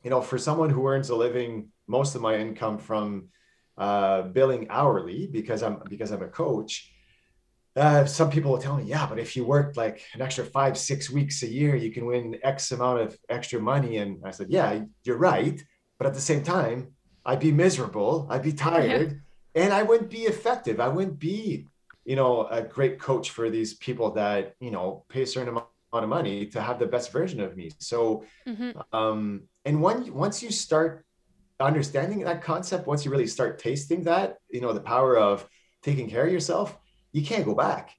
you 0.02 0.10
know 0.10 0.20
for 0.20 0.38
someone 0.38 0.70
who 0.70 0.86
earns 0.86 1.10
a 1.10 1.16
living 1.16 1.68
most 1.86 2.14
of 2.14 2.22
my 2.22 2.36
income 2.36 2.78
from 2.78 3.28
uh, 3.76 4.22
billing 4.22 4.68
hourly 4.70 5.26
because 5.26 5.62
I'm 5.62 5.82
because 5.88 6.10
I'm 6.10 6.22
a 6.22 6.28
coach. 6.28 6.92
Uh, 7.76 8.04
some 8.04 8.30
people 8.30 8.50
will 8.50 8.58
tell 8.58 8.76
me, 8.76 8.82
yeah, 8.82 9.06
but 9.06 9.18
if 9.18 9.36
you 9.36 9.44
work 9.44 9.76
like 9.76 10.02
an 10.14 10.20
extra 10.20 10.44
five, 10.44 10.76
six 10.76 11.08
weeks 11.08 11.42
a 11.44 11.48
year, 11.48 11.76
you 11.76 11.92
can 11.92 12.04
win 12.04 12.36
X 12.42 12.72
amount 12.72 13.00
of 13.00 13.16
extra 13.28 13.60
money. 13.60 13.98
And 13.98 14.20
I 14.24 14.32
said, 14.32 14.48
yeah, 14.50 14.80
you're 15.04 15.16
right. 15.16 15.62
But 15.96 16.08
at 16.08 16.14
the 16.14 16.20
same 16.20 16.42
time, 16.42 16.88
I'd 17.24 17.38
be 17.38 17.52
miserable. 17.52 18.26
I'd 18.28 18.42
be 18.42 18.52
tired 18.52 19.22
and 19.54 19.72
I 19.72 19.82
wouldn't 19.82 20.10
be 20.10 20.22
effective. 20.22 20.80
I 20.80 20.88
wouldn't 20.88 21.18
be, 21.18 21.66
you 22.04 22.16
know, 22.16 22.46
a 22.48 22.62
great 22.62 22.98
coach 22.98 23.30
for 23.30 23.50
these 23.50 23.74
people 23.74 24.12
that, 24.12 24.54
you 24.60 24.70
know, 24.70 25.04
pay 25.08 25.22
a 25.22 25.26
certain 25.26 25.50
amount 25.50 25.66
of 25.92 26.08
money 26.08 26.46
to 26.46 26.60
have 26.60 26.78
the 26.78 26.86
best 26.86 27.12
version 27.12 27.40
of 27.40 27.56
me. 27.56 27.70
So, 27.78 28.24
mm-hmm. 28.46 28.78
um, 28.96 29.42
and 29.64 29.82
when, 29.82 30.12
once 30.14 30.42
you 30.42 30.50
start 30.50 31.04
understanding 31.58 32.20
that 32.20 32.42
concept, 32.42 32.86
once 32.86 33.04
you 33.04 33.10
really 33.10 33.26
start 33.26 33.58
tasting 33.58 34.04
that, 34.04 34.38
you 34.48 34.60
know, 34.60 34.72
the 34.72 34.80
power 34.80 35.18
of 35.18 35.46
taking 35.82 36.08
care 36.08 36.26
of 36.26 36.32
yourself, 36.32 36.78
you 37.12 37.22
can't 37.24 37.44
go 37.44 37.54
back. 37.54 37.90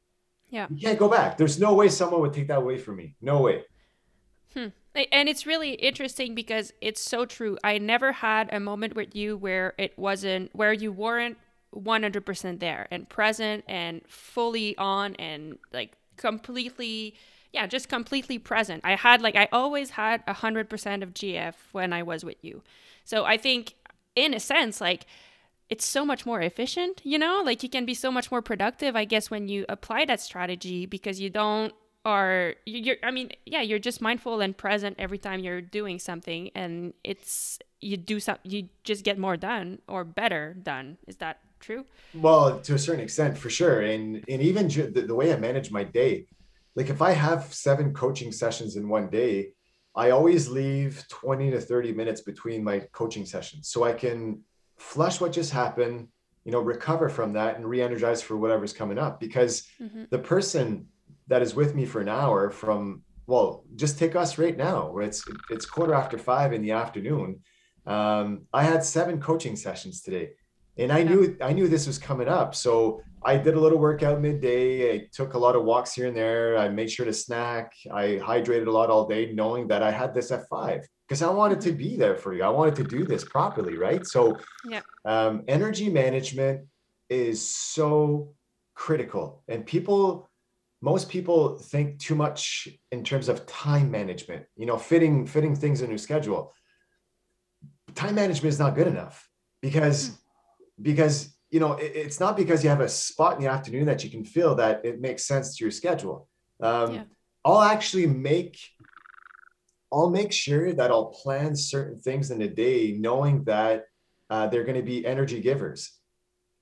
Yeah. 0.50 0.68
You 0.70 0.78
can't 0.78 1.00
go 1.00 1.10
back. 1.10 1.38
There's 1.38 1.60
no 1.60 1.74
way 1.74 1.90
someone 1.90 2.22
would 2.22 2.34
take 2.34 2.48
that 2.48 2.58
away 2.58 2.78
from 2.78 2.98
me. 2.98 3.16
No 3.22 3.42
way. 3.42 3.64
Hmm. 4.54 4.68
And 4.94 5.30
it's 5.30 5.46
really 5.46 5.72
interesting 5.72 6.36
because 6.36 6.74
it's 6.82 7.00
so 7.00 7.26
true. 7.26 7.58
I 7.64 7.78
never 7.78 8.12
had 8.12 8.54
a 8.54 8.60
moment 8.60 8.96
with 8.96 9.16
you 9.16 9.38
where 9.38 9.74
it 9.78 9.98
wasn't, 9.98 10.54
where 10.54 10.74
you 10.74 10.92
weren't 10.92 11.38
100% 11.74 12.60
there 12.60 12.88
and 12.92 13.08
present 13.08 13.64
and 13.68 14.02
fully 14.08 14.78
on 14.78 15.16
and 15.16 15.58
like 15.72 15.94
completely 16.18 17.16
yeah 17.54 17.68
just 17.68 17.90
completely 17.90 18.38
present. 18.38 18.82
I 18.84 18.96
had 18.96 19.22
like 19.22 19.36
i 19.36 19.48
always 19.52 19.92
had 19.92 20.24
a 20.28 20.34
100% 20.34 21.04
of 21.04 21.14
gf 21.14 21.54
when 21.72 21.94
i 21.94 22.04
was 22.04 22.24
with 22.24 22.44
you. 22.44 22.62
So 23.04 23.26
I 23.26 23.38
think, 23.38 23.76
in 24.16 24.34
a 24.34 24.40
sense, 24.40 24.80
like 24.80 25.06
it's 25.70 25.86
so 25.86 26.06
much 26.06 26.26
more 26.26 26.42
efficient, 26.42 27.02
you 27.04 27.18
know? 27.18 27.42
Like 27.44 27.64
you 27.64 27.70
can 27.70 27.86
be 27.86 27.94
so 27.94 28.12
much 28.12 28.30
more 28.30 28.42
productive, 28.42 28.96
I 28.96 29.06
guess, 29.06 29.32
when 29.32 29.48
you 29.48 29.66
apply 29.70 30.06
that 30.06 30.20
strategy 30.20 30.86
because 30.86 31.20
you 31.20 31.30
don't 31.30 31.74
are 32.04 32.56
you're 32.66 32.96
i 33.04 33.12
mean 33.12 33.30
yeah 33.46 33.62
you're 33.62 33.78
just 33.78 34.02
mindful 34.02 34.42
and 34.42 34.58
present 34.58 34.96
every 34.98 35.20
time 35.20 35.40
you're 35.40 35.62
doing 35.62 36.00
something 36.00 36.50
and 36.56 36.96
it's 37.04 37.60
you 37.80 37.96
do 37.96 38.20
some 38.20 38.38
you 38.44 38.70
just 38.84 39.04
get 39.04 39.20
more 39.20 39.38
done 39.38 39.80
or 39.88 40.04
better 40.04 40.56
done. 40.62 40.98
Is 41.08 41.18
that 41.18 41.40
true? 41.60 41.86
Well 42.14 42.60
to 42.62 42.76
a 42.76 42.80
certain 42.80 43.04
extent 43.04 43.38
for 43.38 43.50
sure. 43.50 43.82
And 43.82 44.24
and 44.28 44.42
even 44.42 44.68
the, 44.68 45.04
the 45.08 45.16
way 45.16 45.34
i 45.34 45.38
manage 45.38 45.72
my 45.72 45.84
day 45.84 46.26
like 46.76 46.90
if 46.90 47.02
i 47.02 47.12
have 47.12 47.54
seven 47.54 47.94
coaching 47.94 48.32
sessions 48.32 48.76
in 48.76 48.88
one 48.88 49.10
day 49.10 49.52
I 49.96 50.12
always 50.12 50.48
leave 50.48 51.04
20 51.10 51.52
to 51.52 51.60
30 51.60 51.94
minutes 51.94 52.22
between 52.22 52.64
my 52.64 52.80
coaching 52.94 53.26
sessions 53.26 53.68
so 53.68 53.84
I 53.84 53.94
can 53.94 54.42
flush 54.78 55.20
what 55.20 55.34
just 55.34 55.52
happened, 55.52 56.08
you 56.46 56.52
know, 56.52 56.62
recover 56.62 57.10
from 57.10 57.34
that 57.34 57.58
and 57.58 57.70
re-energize 57.70 58.22
for 58.22 58.38
whatever's 58.38 58.74
coming 58.74 58.98
up. 58.98 59.20
Because 59.20 59.68
mm-hmm. 59.82 60.06
the 60.10 60.20
person 60.20 60.88
that 61.28 61.42
is 61.42 61.56
with 61.56 61.76
me 61.76 61.86
for 61.86 62.02
an 62.02 62.10
hour 62.10 62.50
from 62.50 63.04
well, 63.28 63.64
just 63.76 63.98
take 63.98 64.16
us 64.16 64.38
right 64.38 64.58
now. 64.58 64.98
It's 64.98 65.24
it's 65.50 65.66
quarter 65.66 65.94
after 65.94 66.18
five 66.18 66.52
in 66.52 66.62
the 66.62 66.72
afternoon. 66.72 67.40
Um, 67.86 68.42
I 68.52 68.64
had 68.64 68.84
seven 68.84 69.22
coaching 69.22 69.56
sessions 69.56 70.02
today, 70.02 70.32
and 70.78 70.92
I 70.92 71.04
knew 71.04 71.38
I 71.42 71.54
knew 71.54 71.68
this 71.70 71.88
was 71.88 71.98
coming 71.98 72.28
up. 72.28 72.56
So 72.56 73.02
I 73.24 73.38
did 73.38 73.56
a 73.56 73.60
little 73.60 73.78
workout 73.78 74.20
midday. 74.20 74.94
I 74.94 75.08
took 75.12 75.36
a 75.36 75.38
lot 75.38 75.56
of 75.56 75.64
walks 75.64 75.94
here 75.94 76.08
and 76.08 76.18
there. 76.18 76.58
I 76.58 76.70
made 76.70 76.92
sure 76.92 77.06
to 77.06 77.14
snack. 77.14 77.74
I 77.92 78.20
hydrated 78.22 78.68
a 78.68 78.72
lot 78.72 78.90
all 78.90 79.08
day, 79.08 79.32
knowing 79.32 79.68
that 79.68 79.84
I 79.84 79.92
had 79.92 80.14
this 80.14 80.32
at 80.32 80.48
five 80.50 80.88
because 81.08 81.22
I 81.22 81.30
wanted 81.30 81.62
to 81.62 81.72
be 81.72 81.98
there 81.98 82.16
for 82.16 82.34
you. 82.34 82.44
I 82.44 82.50
wanted 82.50 82.76
to 82.78 82.84
do 82.84 83.04
this 83.04 83.24
properly, 83.24 83.78
right? 83.78 84.06
So, 84.08 84.38
yeah. 84.66 84.82
um, 85.06 85.44
energy 85.48 85.90
management 85.90 86.68
is 87.10 87.48
so 87.48 88.34
critical, 88.76 89.44
and 89.48 89.66
people, 89.66 90.30
most 90.82 91.10
people 91.10 91.58
think 91.58 92.00
too 92.00 92.16
much 92.16 92.68
in 92.92 93.04
terms 93.04 93.30
of 93.30 93.46
time 93.46 93.92
management. 93.92 94.46
You 94.56 94.66
know, 94.66 94.78
fitting 94.78 95.28
fitting 95.28 95.56
things 95.56 95.82
in 95.82 95.90
your 95.90 96.00
schedule. 96.00 96.54
Time 97.94 98.16
management 98.16 98.54
is 98.54 98.60
not 98.60 98.74
good 98.74 98.88
enough 98.88 99.30
because 99.62 100.10
mm. 100.10 100.16
because 100.82 101.36
you 101.52 101.60
know, 101.60 101.74
it, 101.74 101.92
it's 101.96 102.20
not 102.20 102.36
because 102.36 102.64
you 102.64 102.70
have 102.70 102.82
a 102.82 102.90
spot 102.90 103.36
in 103.36 103.44
the 103.44 103.50
afternoon 103.50 103.86
that 103.86 104.04
you 104.04 104.10
can 104.10 104.26
fill 104.26 104.56
that 104.56 104.84
it 104.84 105.00
makes 105.00 105.26
sense 105.26 105.58
to 105.58 105.64
your 105.64 105.72
schedule. 105.72 106.28
Um, 106.62 106.96
yeah. 106.96 107.04
I'll 107.44 107.62
actually 107.62 108.08
make, 108.08 108.58
I'll 109.92 110.10
make 110.10 110.32
sure 110.32 110.74
that 110.74 110.90
I'll 110.92 111.08
plan 111.08 111.56
certain 111.56 112.00
things 112.00 112.32
in 112.32 112.42
a 112.42 112.48
day, 112.48 112.96
knowing 112.98 113.44
that 113.46 113.86
uh, 114.30 114.48
they're 114.48 114.64
going 114.64 114.78
to 114.78 114.84
be 114.84 115.06
energy 115.06 115.42
givers. 115.42 115.92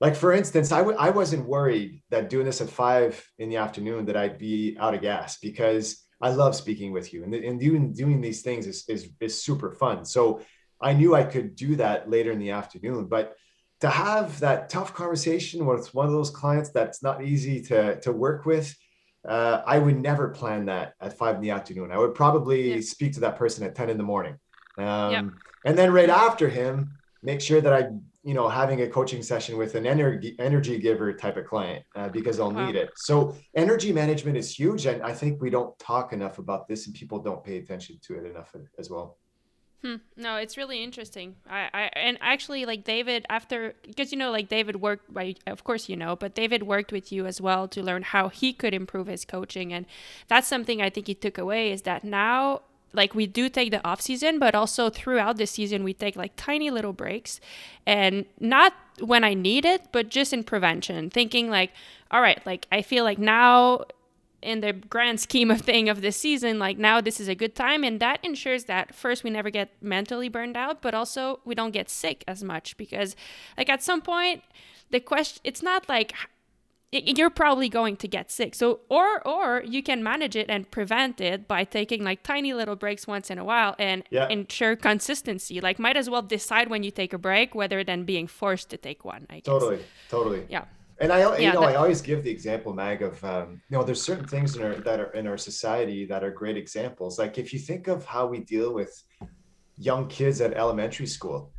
Like 0.00 0.16
for 0.16 0.32
instance, 0.32 0.72
I 0.72 0.78
w- 0.78 0.96
I 0.98 1.10
wasn't 1.10 1.46
worried 1.46 2.02
that 2.10 2.30
doing 2.30 2.46
this 2.46 2.62
at 2.62 2.70
five 2.70 3.22
in 3.38 3.50
the 3.50 3.58
afternoon 3.58 4.06
that 4.06 4.16
I'd 4.16 4.38
be 4.38 4.76
out 4.80 4.94
of 4.94 5.02
gas 5.02 5.38
because 5.38 6.06
I 6.22 6.30
love 6.30 6.56
speaking 6.56 6.90
with 6.90 7.12
you 7.12 7.22
and, 7.22 7.34
and 7.34 7.60
doing 7.60 7.92
doing 7.92 8.20
these 8.22 8.40
things 8.40 8.66
is, 8.66 8.84
is 8.88 9.10
is 9.20 9.42
super 9.42 9.72
fun. 9.72 10.06
So 10.06 10.40
I 10.80 10.94
knew 10.94 11.14
I 11.14 11.24
could 11.24 11.54
do 11.54 11.76
that 11.76 12.08
later 12.08 12.32
in 12.32 12.38
the 12.38 12.50
afternoon, 12.50 13.06
but 13.06 13.36
to 13.80 13.88
have 13.88 14.38
that 14.40 14.68
tough 14.68 14.92
conversation 14.94 15.64
with 15.64 15.92
one 15.94 16.06
of 16.06 16.12
those 16.12 16.30
clients 16.30 16.70
that's 16.70 17.02
not 17.02 17.24
easy 17.24 17.62
to, 17.62 17.98
to 18.00 18.12
work 18.12 18.44
with, 18.44 18.76
uh, 19.26 19.62
I 19.66 19.78
would 19.78 20.00
never 20.00 20.28
plan 20.28 20.66
that 20.66 20.94
at 21.00 21.16
five 21.16 21.36
in 21.36 21.42
the 21.42 21.50
afternoon. 21.50 21.90
I 21.90 21.98
would 21.98 22.14
probably 22.14 22.74
yeah. 22.74 22.80
speak 22.80 23.12
to 23.14 23.20
that 23.20 23.36
person 23.36 23.64
at 23.64 23.74
10 23.74 23.90
in 23.90 23.96
the 23.96 24.02
morning. 24.02 24.36
Um, 24.78 25.12
And 25.64 25.76
then 25.76 25.92
right 25.92 26.08
after 26.08 26.48
him, 26.48 26.92
make 27.22 27.40
sure 27.40 27.60
that 27.60 27.72
I, 27.72 27.88
you 28.22 28.34
know, 28.34 28.48
having 28.48 28.82
a 28.82 28.86
coaching 28.86 29.22
session 29.22 29.56
with 29.58 29.74
an 29.74 29.86
energy 29.86 30.34
energy 30.38 30.78
giver 30.78 31.12
type 31.12 31.36
of 31.36 31.46
client 31.46 31.84
uh, 31.94 32.08
because 32.08 32.40
I'll 32.40 32.50
wow. 32.50 32.66
need 32.66 32.76
it. 32.76 32.90
So 32.96 33.36
energy 33.54 33.92
management 33.92 34.36
is 34.36 34.58
huge. 34.58 34.86
And 34.86 35.02
I 35.02 35.12
think 35.12 35.40
we 35.40 35.50
don't 35.50 35.78
talk 35.78 36.12
enough 36.12 36.38
about 36.38 36.66
this 36.68 36.86
and 36.86 36.94
people 36.94 37.18
don't 37.18 37.44
pay 37.44 37.58
attention 37.58 37.98
to 38.04 38.18
it 38.18 38.24
enough 38.24 38.54
as 38.78 38.90
well. 38.90 39.18
Hmm. 39.82 39.96
No, 40.14 40.36
it's 40.36 40.58
really 40.58 40.84
interesting. 40.84 41.36
I, 41.48 41.70
I 41.72 41.90
and 41.96 42.18
actually 42.20 42.66
like 42.66 42.84
David 42.84 43.24
after 43.30 43.74
because 43.86 44.12
you 44.12 44.18
know 44.18 44.30
like 44.30 44.48
David 44.48 44.76
worked 44.76 45.12
by 45.12 45.36
of 45.46 45.64
course 45.64 45.88
you 45.88 45.96
know, 45.96 46.16
but 46.16 46.34
David 46.34 46.64
worked 46.64 46.92
with 46.92 47.10
you 47.10 47.24
as 47.24 47.40
well 47.40 47.66
to 47.68 47.82
learn 47.82 48.02
how 48.02 48.28
he 48.28 48.52
could 48.52 48.74
improve 48.74 49.06
his 49.06 49.24
coaching 49.24 49.72
and 49.72 49.86
that's 50.28 50.46
something 50.46 50.82
I 50.82 50.90
think 50.90 51.06
he 51.06 51.14
took 51.14 51.38
away 51.38 51.72
is 51.72 51.82
that 51.82 52.04
now 52.04 52.60
like 52.92 53.14
we 53.14 53.26
do 53.26 53.48
take 53.48 53.70
the 53.70 53.86
off 53.86 54.00
season 54.00 54.38
but 54.38 54.54
also 54.54 54.90
throughout 54.90 55.36
the 55.36 55.46
season 55.46 55.84
we 55.84 55.94
take 55.94 56.16
like 56.16 56.32
tiny 56.36 56.70
little 56.70 56.92
breaks 56.92 57.40
and 57.86 58.24
not 58.40 58.74
when 59.00 59.22
i 59.22 59.32
need 59.32 59.64
it 59.64 59.92
but 59.92 60.08
just 60.08 60.32
in 60.32 60.42
prevention 60.42 61.08
thinking 61.08 61.48
like 61.48 61.70
all 62.10 62.20
right 62.20 62.44
like 62.44 62.66
i 62.72 62.82
feel 62.82 63.04
like 63.04 63.18
now 63.18 63.84
in 64.42 64.60
the 64.60 64.72
grand 64.72 65.20
scheme 65.20 65.50
of 65.50 65.60
thing 65.60 65.88
of 65.88 66.00
the 66.00 66.10
season 66.12 66.58
like 66.58 66.78
now 66.78 67.00
this 67.00 67.20
is 67.20 67.28
a 67.28 67.34
good 67.34 67.54
time 67.54 67.84
and 67.84 68.00
that 68.00 68.18
ensures 68.24 68.64
that 68.64 68.94
first 68.94 69.22
we 69.24 69.30
never 69.30 69.50
get 69.50 69.70
mentally 69.80 70.28
burned 70.28 70.56
out 70.56 70.80
but 70.82 70.94
also 70.94 71.40
we 71.44 71.54
don't 71.54 71.72
get 71.72 71.88
sick 71.90 72.24
as 72.26 72.42
much 72.42 72.76
because 72.76 73.14
like 73.58 73.68
at 73.68 73.82
some 73.82 74.00
point 74.00 74.42
the 74.90 75.00
question 75.00 75.40
it's 75.44 75.62
not 75.62 75.88
like 75.88 76.12
you're 76.92 77.30
probably 77.30 77.68
going 77.68 77.96
to 77.96 78.08
get 78.08 78.32
sick 78.32 78.52
so 78.54 78.80
or 78.88 79.24
or 79.26 79.62
you 79.64 79.80
can 79.80 80.02
manage 80.02 80.34
it 80.34 80.50
and 80.50 80.68
prevent 80.72 81.20
it 81.20 81.46
by 81.46 81.62
taking 81.62 82.02
like 82.02 82.22
tiny 82.24 82.52
little 82.52 82.74
breaks 82.74 83.06
once 83.06 83.30
in 83.30 83.38
a 83.38 83.44
while 83.44 83.76
and 83.78 84.02
Yeah. 84.10 84.26
ensure 84.28 84.74
consistency 84.74 85.60
like 85.60 85.78
might 85.78 85.96
as 85.96 86.10
well 86.10 86.22
decide 86.22 86.68
when 86.68 86.82
you 86.82 86.90
take 86.90 87.12
a 87.12 87.18
break 87.18 87.54
rather 87.54 87.84
than 87.84 88.04
being 88.04 88.26
forced 88.26 88.70
to 88.70 88.76
take 88.76 89.04
one 89.04 89.26
i 89.30 89.34
guess 89.36 89.44
Totally, 89.44 89.78
totally. 90.08 90.42
yeah 90.48 90.64
And 91.00 91.10
I, 91.12 91.20
you 91.38 91.50
know, 91.52 91.60
that- 91.62 91.70
I 91.70 91.74
always 91.76 92.02
give 92.02 92.22
the 92.22 92.30
example, 92.30 92.74
Mag, 92.74 93.00
of 93.02 93.22
um, 93.24 93.62
you 93.70 93.76
know, 93.76 93.82
there's 93.82 94.02
certain 94.02 94.26
things 94.26 94.54
in 94.56 94.62
our 94.62 94.74
that 94.74 95.00
are 95.00 95.10
in 95.12 95.26
our 95.26 95.38
society 95.38 96.04
that 96.06 96.22
are 96.22 96.30
great 96.30 96.58
examples. 96.58 97.18
Like 97.18 97.38
if 97.38 97.52
you 97.54 97.58
think 97.58 97.88
of 97.88 98.04
how 98.04 98.26
we 98.26 98.40
deal 98.40 98.74
with 98.74 98.92
young 99.78 100.08
kids 100.08 100.42
at 100.42 100.52
elementary 100.52 101.06
school, 101.06 101.52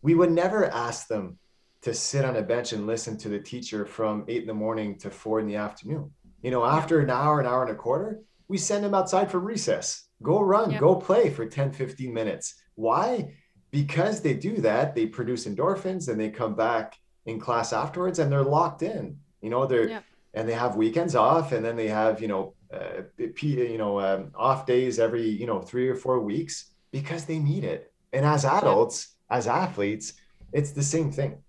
we 0.00 0.14
would 0.14 0.32
never 0.32 0.64
ask 0.70 1.08
them 1.08 1.38
to 1.82 1.92
sit 1.92 2.24
on 2.24 2.36
a 2.36 2.42
bench 2.42 2.72
and 2.72 2.86
listen 2.86 3.18
to 3.18 3.28
the 3.28 3.38
teacher 3.38 3.84
from 3.84 4.24
eight 4.28 4.42
in 4.42 4.46
the 4.46 4.54
morning 4.54 4.98
to 4.98 5.10
four 5.10 5.40
in 5.40 5.46
the 5.46 5.56
afternoon. 5.56 6.10
You 6.42 6.50
know, 6.50 6.64
after 6.64 7.00
an 7.00 7.10
hour, 7.10 7.38
an 7.40 7.46
hour 7.46 7.62
and 7.62 7.70
a 7.70 7.74
quarter, 7.74 8.20
we 8.48 8.56
send 8.56 8.82
them 8.82 8.94
outside 8.94 9.30
for 9.30 9.38
recess. 9.40 10.08
Go 10.22 10.40
run, 10.40 10.70
Yeah. 10.70 10.78
go 10.78 10.96
play 10.96 11.28
for 11.30 11.44
10, 11.46 11.72
15 11.72 12.12
minutes. 12.14 12.54
Why? 12.76 13.34
Because 13.70 14.20
they 14.22 14.34
do 14.34 14.56
that, 14.62 14.94
they 14.94 15.06
produce 15.06 15.46
endorphins 15.46 16.08
and 16.08 16.18
they 16.18 16.30
come 16.30 16.54
back 16.54 16.96
in 17.30 17.40
class 17.40 17.72
afterwards 17.72 18.18
and 18.18 18.30
they're 18.30 18.42
locked 18.42 18.82
in. 18.82 19.18
You 19.40 19.50
know, 19.50 19.66
they're 19.66 19.88
Yeah. 19.88 20.00
and 20.34 20.48
they 20.48 20.54
have 20.54 20.76
weekends 20.76 21.14
off 21.14 21.52
and 21.52 21.64
then 21.64 21.76
they 21.76 21.88
have, 21.88 22.20
you 22.20 22.28
know, 22.28 22.54
uh, 22.72 23.02
you 23.18 23.78
know, 23.78 24.00
um, 24.00 24.30
off 24.36 24.64
days 24.66 24.98
every, 24.98 25.28
you 25.28 25.46
know, 25.46 25.60
three 25.60 25.88
or 25.88 25.96
four 25.96 26.20
weeks 26.20 26.70
because 26.92 27.24
they 27.24 27.38
need 27.38 27.64
it. 27.64 27.92
And 28.12 28.24
as 28.24 28.44
adults, 28.44 29.16
as 29.28 29.46
athletes, 29.46 30.14
it's 30.52 30.72
the 30.72 30.82
same 30.82 31.10
thing. 31.10 31.42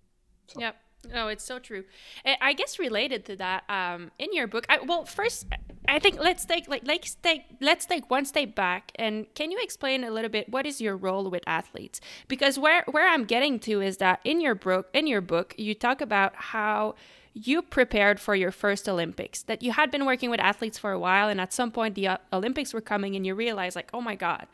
Yep. 0.58 0.76
No, 1.10 1.27
it's 1.29 1.43
so 1.43 1.60
true. 1.60 1.84
I 2.25 2.38
I 2.41 2.53
guess 2.53 2.77
related 2.77 3.25
to 3.25 3.36
that, 3.38 3.63
um, 3.70 4.12
in 4.20 4.34
your 4.34 4.48
book, 4.48 4.65
I, 4.70 4.79
well, 4.79 5.05
first, 5.05 5.48
I 5.88 6.00
think 6.00 6.20
let's 6.20 6.46
take 6.46 6.67
like 6.67 6.84
let's 6.86 7.15
take 7.15 7.43
let's 7.60 7.86
take 7.86 8.10
one 8.10 8.25
step 8.25 8.53
back, 8.55 8.91
and 8.96 9.25
can 9.34 9.51
you 9.51 9.60
explain 9.62 10.03
a 10.03 10.12
little 10.12 10.29
bit 10.29 10.50
what 10.50 10.65
is 10.65 10.79
your 10.79 10.96
role 10.96 11.29
with 11.29 11.43
athletes? 11.48 12.01
Because 12.27 12.60
where 12.60 12.84
where 12.91 13.08
I'm 13.10 13.25
getting 13.25 13.60
to 13.62 13.81
is 13.81 13.98
that 13.98 14.20
in 14.24 14.41
your 14.41 14.55
book 14.55 14.89
in 14.93 15.08
your 15.08 15.22
book 15.22 15.55
you 15.58 15.74
talk 15.74 16.01
about 16.01 16.34
how 16.36 16.96
you 17.34 17.62
prepared 17.62 18.20
for 18.20 18.36
your 18.36 18.51
first 18.51 18.88
Olympics, 18.89 19.41
that 19.43 19.63
you 19.63 19.72
had 19.72 19.89
been 19.89 20.05
working 20.05 20.29
with 20.29 20.39
athletes 20.41 20.77
for 20.77 20.91
a 20.91 21.00
while, 21.00 21.29
and 21.29 21.41
at 21.41 21.53
some 21.53 21.72
point 21.72 21.96
the 21.96 22.08
uh, 22.08 22.17
Olympics 22.31 22.74
were 22.74 22.81
coming, 22.81 23.15
and 23.15 23.25
you 23.25 23.34
realized 23.34 23.75
like, 23.75 23.89
oh 23.93 24.01
my 24.01 24.15
god, 24.15 24.48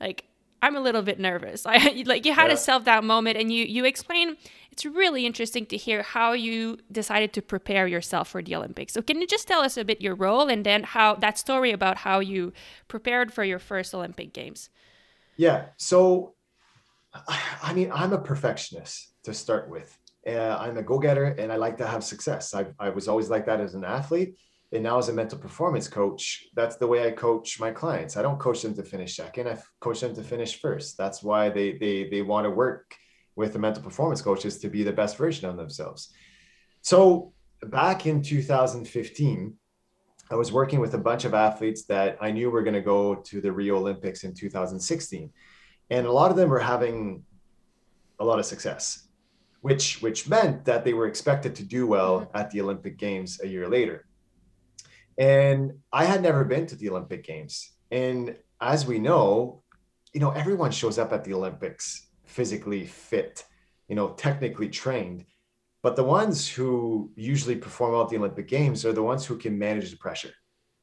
like 0.00 0.24
I'm 0.64 0.76
a 0.76 0.80
little 0.80 1.02
bit 1.02 1.18
nervous. 1.18 1.66
I 1.74 2.02
like 2.06 2.24
you 2.26 2.32
had 2.34 2.50
Yeah. 2.50 2.54
a 2.54 2.56
self 2.56 2.84
doubt 2.84 3.04
moment, 3.04 3.36
and 3.38 3.52
you 3.52 3.64
you 3.64 3.84
explain. 3.84 4.36
It's 4.72 4.84
really 4.84 5.24
interesting 5.24 5.66
to 5.66 5.76
hear 5.76 6.02
how 6.02 6.32
you 6.32 6.78
decided 6.90 7.32
to 7.34 7.42
prepare 7.42 7.86
yourself 7.86 8.26
for 8.28 8.42
the 8.42 8.56
Olympics. 8.56 8.92
So 8.92 9.02
can 9.02 9.20
you 9.20 9.26
just 9.26 9.46
tell 9.46 9.60
us 9.60 9.76
a 9.76 9.84
bit 9.84 10.00
your 10.02 10.16
role, 10.16 10.48
and 10.48 10.66
then 10.66 10.82
how 10.82 11.14
that 11.16 11.38
story 11.38 11.70
about 11.70 11.98
how 11.98 12.18
you 12.18 12.52
prepared 12.88 13.32
for 13.32 13.44
your 13.44 13.60
first 13.60 13.94
Olympic 13.94 14.32
Games? 14.32 14.70
Yeah. 15.36 15.66
So, 15.76 16.34
I 17.62 17.72
mean, 17.74 17.90
I'm 17.92 18.12
a 18.12 18.18
perfectionist 18.20 19.14
to 19.24 19.34
start 19.34 19.70
with. 19.70 19.96
Uh, 20.26 20.56
I'm 20.60 20.78
a 20.78 20.82
go-getter, 20.82 21.24
and 21.26 21.52
I 21.52 21.56
like 21.56 21.78
to 21.78 21.86
have 21.86 22.02
success. 22.04 22.54
I, 22.54 22.66
I 22.78 22.90
was 22.90 23.08
always 23.08 23.30
like 23.30 23.46
that 23.46 23.60
as 23.60 23.74
an 23.74 23.84
athlete, 23.84 24.36
and 24.74 24.82
now 24.82 24.98
as 24.98 25.08
a 25.08 25.12
mental 25.12 25.38
performance 25.38 25.88
coach, 25.88 26.46
that's 26.54 26.76
the 26.76 26.86
way 26.86 27.06
I 27.06 27.12
coach 27.12 27.60
my 27.60 27.70
clients. 27.70 28.16
I 28.16 28.22
don't 28.22 28.38
coach 28.38 28.62
them 28.62 28.74
to 28.74 28.82
finish 28.82 29.16
second. 29.16 29.48
I 29.48 29.58
coach 29.80 30.00
them 30.00 30.14
to 30.14 30.22
finish 30.22 30.60
first. 30.60 30.98
That's 30.98 31.22
why 31.22 31.48
they 31.48 31.72
they 31.78 32.08
they 32.08 32.22
want 32.22 32.44
to 32.44 32.50
work 32.50 32.94
with 33.36 33.54
a 33.56 33.58
mental 33.58 33.82
performance 33.82 34.20
coach 34.20 34.44
is 34.44 34.58
to 34.58 34.68
be 34.68 34.82
the 34.82 34.92
best 34.92 35.16
version 35.16 35.48
of 35.48 35.56
themselves. 35.56 36.12
So 36.82 37.32
back 37.62 38.06
in 38.06 38.22
2015, 38.22 39.54
I 40.30 40.34
was 40.34 40.52
working 40.52 40.80
with 40.80 40.94
a 40.94 40.98
bunch 40.98 41.24
of 41.24 41.34
athletes 41.34 41.84
that 41.86 42.18
I 42.20 42.30
knew 42.30 42.50
were 42.50 42.62
going 42.62 42.74
to 42.74 42.80
go 42.80 43.16
to 43.16 43.40
the 43.40 43.52
Rio 43.52 43.76
Olympics 43.76 44.24
in 44.24 44.34
2016 44.34 45.32
and 45.90 46.06
a 46.06 46.12
lot 46.12 46.30
of 46.30 46.36
them 46.36 46.48
were 46.48 46.60
having 46.60 47.24
a 48.18 48.24
lot 48.24 48.38
of 48.38 48.46
success 48.46 49.08
which 49.60 50.00
which 50.02 50.28
meant 50.28 50.64
that 50.64 50.84
they 50.84 50.92
were 50.92 51.06
expected 51.06 51.54
to 51.54 51.64
do 51.64 51.86
well 51.86 52.20
mm-hmm. 52.20 52.36
at 52.36 52.50
the 52.50 52.60
olympic 52.60 52.96
games 52.98 53.40
a 53.42 53.46
year 53.46 53.68
later 53.68 54.06
and 55.18 55.72
i 55.92 56.04
had 56.04 56.22
never 56.22 56.44
been 56.44 56.66
to 56.66 56.76
the 56.76 56.88
olympic 56.88 57.24
games. 57.24 57.72
And 57.90 58.36
as 58.60 58.86
we 58.86 58.98
know 58.98 59.62
you 60.12 60.20
know 60.20 60.30
everyone 60.30 60.70
shows 60.70 60.98
up 60.98 61.12
at 61.12 61.24
the 61.24 61.34
olympics 61.34 62.08
physically 62.24 62.86
fit 62.86 63.44
you 63.88 63.96
know 63.96 64.10
technically 64.10 64.68
trained. 64.68 65.24
But 65.82 65.96
the 65.96 66.04
ones 66.04 66.48
who 66.48 67.12
usually 67.14 67.56
perform 67.56 67.92
well 67.92 68.04
at 68.04 68.08
the 68.08 68.16
olympic 68.16 68.48
games 68.48 68.84
are 68.86 68.92
the 68.92 69.02
ones 69.02 69.24
who 69.26 69.36
can 69.36 69.58
manage 69.58 69.90
the 69.90 69.98
pressure. 69.98 70.32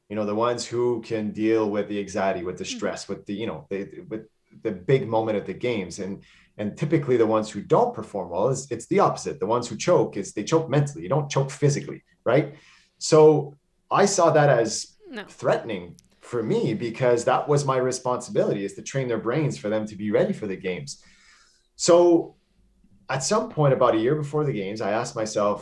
You 0.08 0.16
know 0.16 0.26
the 0.26 0.34
ones 0.34 0.64
who 0.64 1.02
can 1.02 1.32
deal 1.32 1.70
with 1.70 1.88
the 1.88 1.98
anxiety 1.98 2.44
with 2.44 2.58
the 2.58 2.64
hmm. 2.64 2.76
stress 2.76 3.08
with 3.08 3.26
the 3.26 3.34
you 3.34 3.46
know 3.46 3.66
the, 3.70 3.80
with 4.08 4.26
the 4.62 4.72
big 4.72 5.08
moment 5.08 5.38
at 5.38 5.46
the 5.46 5.54
games. 5.54 5.98
And 5.98 6.22
and 6.58 6.76
typically 6.76 7.16
the 7.16 7.26
ones 7.26 7.50
who 7.50 7.62
don't 7.62 7.94
perform 7.94 8.30
well 8.30 8.48
is 8.48 8.70
it's 8.70 8.86
the 8.86 9.00
opposite. 9.00 9.40
The 9.40 9.46
ones 9.46 9.66
who 9.68 9.76
choke 9.76 10.16
is 10.16 10.32
they 10.32 10.44
choke 10.44 10.68
mentally. 10.68 11.02
You 11.02 11.08
don't 11.08 11.30
choke 11.30 11.50
physically 11.50 12.02
right? 12.24 12.54
So 12.98 13.56
i 13.92 14.04
saw 14.06 14.30
that 14.30 14.48
as 14.48 14.70
No. 15.10 15.24
threatening 15.28 15.96
for 16.20 16.42
me 16.42 16.72
because 16.74 17.24
that 17.24 17.48
was 17.48 17.64
my 17.64 17.76
responsibility 17.76 18.64
is 18.64 18.74
to 18.74 18.82
train 18.82 19.06
their 19.08 19.18
brains 19.28 19.58
for 19.58 19.68
them 19.68 19.84
to 19.86 19.96
be 19.96 20.10
ready 20.10 20.32
for 20.32 20.46
the 20.46 20.56
games. 20.56 21.02
So 21.76 22.36
at 23.10 23.22
some 23.22 23.48
point 23.50 23.72
about 23.74 23.94
a 23.94 23.98
year 23.98 24.14
before 24.14 24.44
the 24.44 24.52
games 24.62 24.80
i 24.80 24.90
asked 25.00 25.16
myself 25.22 25.58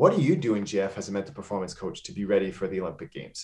what 0.00 0.12
are 0.14 0.20
you 0.28 0.34
doing 0.48 0.64
jeff 0.64 0.98
as 0.98 1.08
a 1.08 1.12
mental 1.12 1.34
performance 1.40 1.72
coach 1.82 2.02
to 2.02 2.12
be 2.12 2.24
ready 2.24 2.50
for 2.50 2.66
the 2.68 2.80
olympic 2.80 3.10
games? 3.12 3.38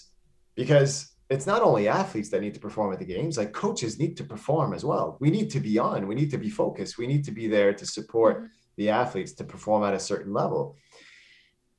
Because 0.57 0.93
it's 1.31 1.47
not 1.53 1.63
only 1.63 1.89
athletes 1.89 2.31
that 2.31 2.41
need 2.41 2.55
to 2.55 2.61
perform 2.67 2.93
at 2.93 2.99
the 2.99 3.05
games 3.15 3.37
like 3.39 3.53
coaches 3.53 3.99
need 4.03 4.17
to 4.17 4.25
perform 4.25 4.73
as 4.79 4.83
well. 4.91 5.07
We 5.21 5.31
need 5.31 5.49
to 5.51 5.61
be 5.61 5.75
on. 5.79 6.07
We 6.11 6.15
need 6.21 6.31
to 6.31 6.39
be 6.47 6.51
focused. 6.63 6.97
We 6.99 7.07
need 7.13 7.25
to 7.29 7.33
be 7.41 7.47
there 7.57 7.73
to 7.81 7.85
support 7.97 8.35
Mhm. 8.43 8.49
the 8.81 8.89
athletes 9.03 9.33
to 9.39 9.45
perform 9.45 9.81
at 9.89 9.95
a 10.01 10.07
certain 10.11 10.33
level. 10.43 10.63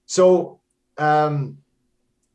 So 0.06 0.62
um 0.98 1.58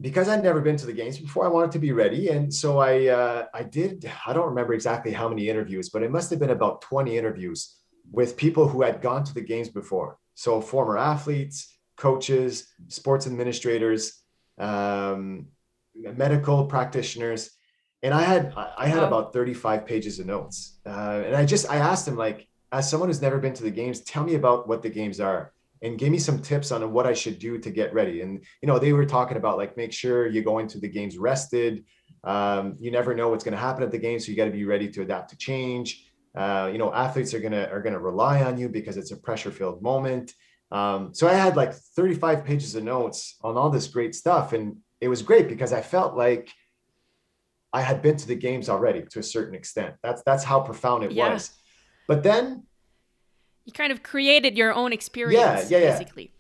because 0.01 0.29
I'd 0.29 0.43
never 0.43 0.61
been 0.61 0.77
to 0.77 0.87
the 0.87 0.93
games 0.93 1.19
before, 1.19 1.45
I 1.45 1.49
wanted 1.49 1.73
to 1.73 1.79
be 1.79 1.93
ready, 1.93 2.29
and 2.29 2.53
so 2.53 2.79
I 2.79 3.07
uh, 3.07 3.47
I 3.55 3.63
did. 3.63 4.11
I 4.27 4.33
don't 4.33 4.49
remember 4.49 4.75
exactly 4.75 5.13
how 5.13 5.29
many 5.29 5.49
interviews, 5.49 5.89
but 5.91 6.03
it 6.03 6.11
must 6.11 6.31
have 6.31 6.41
been 6.41 6.51
about 6.51 6.81
twenty 6.83 7.17
interviews 7.17 7.77
with 8.11 8.37
people 8.37 8.69
who 8.69 8.83
had 8.83 9.01
gone 9.01 9.25
to 9.25 9.35
the 9.35 9.41
games 9.41 9.69
before. 9.69 10.19
So 10.35 10.61
former 10.61 10.99
athletes, 10.99 11.79
coaches, 11.97 12.69
sports 12.89 13.27
administrators, 13.27 14.21
um, 14.59 15.47
medical 15.95 16.67
practitioners, 16.67 17.51
and 18.03 18.13
I 18.13 18.23
had 18.23 18.53
I 18.57 18.89
had 18.89 19.05
about 19.05 19.33
thirty 19.33 19.55
five 19.55 19.87
pages 19.87 20.19
of 20.19 20.27
notes, 20.27 20.81
uh, 20.85 21.23
and 21.25 21.37
I 21.37 21.45
just 21.47 21.71
I 21.71 21.77
asked 21.77 22.05
them 22.05 22.17
like, 22.17 22.49
as 22.73 22.91
someone 22.91 23.09
who's 23.09 23.23
never 23.23 23.39
been 23.39 23.55
to 23.55 23.63
the 23.63 23.71
games, 23.71 24.01
tell 24.01 24.25
me 24.25 24.35
about 24.35 24.67
what 24.67 24.83
the 24.83 24.91
games 24.91 25.21
are 25.21 25.54
and 25.85 25.99
gave 25.99 26.11
me 26.11 26.19
some 26.19 26.41
tips 26.41 26.73
on 26.73 26.91
what 26.93 27.07
I 27.07 27.13
should 27.13 27.39
do 27.39 27.59
to 27.59 27.71
get 27.71 27.93
ready. 27.93 28.23
And 28.23 28.43
you 28.63 28.67
know, 28.67 28.79
they 28.79 28.93
were 28.93 29.05
talking 29.05 29.37
about 29.37 29.59
like 29.59 29.77
make 29.77 29.93
sure 29.93 30.27
you 30.27 30.43
go 30.43 30.59
into 30.59 30.79
the 30.81 30.89
games 30.89 31.19
rested. 31.19 31.85
Um, 32.25 32.77
you 32.81 32.91
never 32.91 33.15
know 33.15 33.29
what's 33.29 33.45
going 33.45 33.53
to 33.53 33.61
happen 33.61 33.83
at 33.83 33.91
the 33.91 33.99
game, 33.99 34.19
so 34.19 34.31
you 34.31 34.37
got 34.37 34.47
to 34.47 34.51
be 34.51 34.65
ready 34.65 34.89
to 34.89 35.03
adapt 35.03 35.31
to 35.31 35.37
change. 35.37 36.11
Uh, 36.35 36.71
you 36.73 36.79
know, 36.79 36.93
athletes 36.93 37.33
are 37.35 37.39
gonna 37.39 37.69
are 37.71 37.81
gonna 37.81 37.99
rely 37.99 38.43
on 38.43 38.59
you 38.59 38.69
because 38.69 38.97
it's 38.97 39.13
a 39.13 39.17
pressure 39.17 39.53
filled 39.53 39.83
moment. 39.83 40.33
Um, 40.73 41.15
so 41.15 41.29
I 41.29 41.35
had 41.35 41.55
like 41.55 41.73
35 41.73 42.45
pages 42.45 42.75
of 42.75 42.83
notes 42.83 43.37
on 43.45 43.57
all 43.57 43.71
this 43.71 43.87
great 43.87 44.15
stuff, 44.15 44.53
and 44.53 44.79
it 45.01 45.09
was 45.09 45.23
great 45.23 45.47
because 45.49 45.73
I 45.73 45.83
felt 45.83 46.17
like 46.17 46.51
I 47.73 47.83
had 47.83 48.03
been 48.03 48.17
to 48.17 48.27
the 48.27 48.35
games 48.35 48.69
already 48.69 49.03
to 49.11 49.19
a 49.19 49.23
certain 49.23 49.55
extent. 49.55 49.95
That's 50.03 50.23
that's 50.25 50.43
how 50.43 50.61
profound 50.61 51.05
it 51.05 51.13
Yeah. 51.13 51.35
was. 51.35 51.51
But 52.09 52.23
then 52.23 52.65
You 53.65 53.73
kind 53.73 53.93
of 53.93 54.03
created 54.03 54.57
your 54.57 54.73
own 54.75 54.93
experience, 54.93 55.71
yeah, 55.71 55.79
yeah. 55.79 55.85
yeah. 55.85 55.99
basically. 55.99 56.33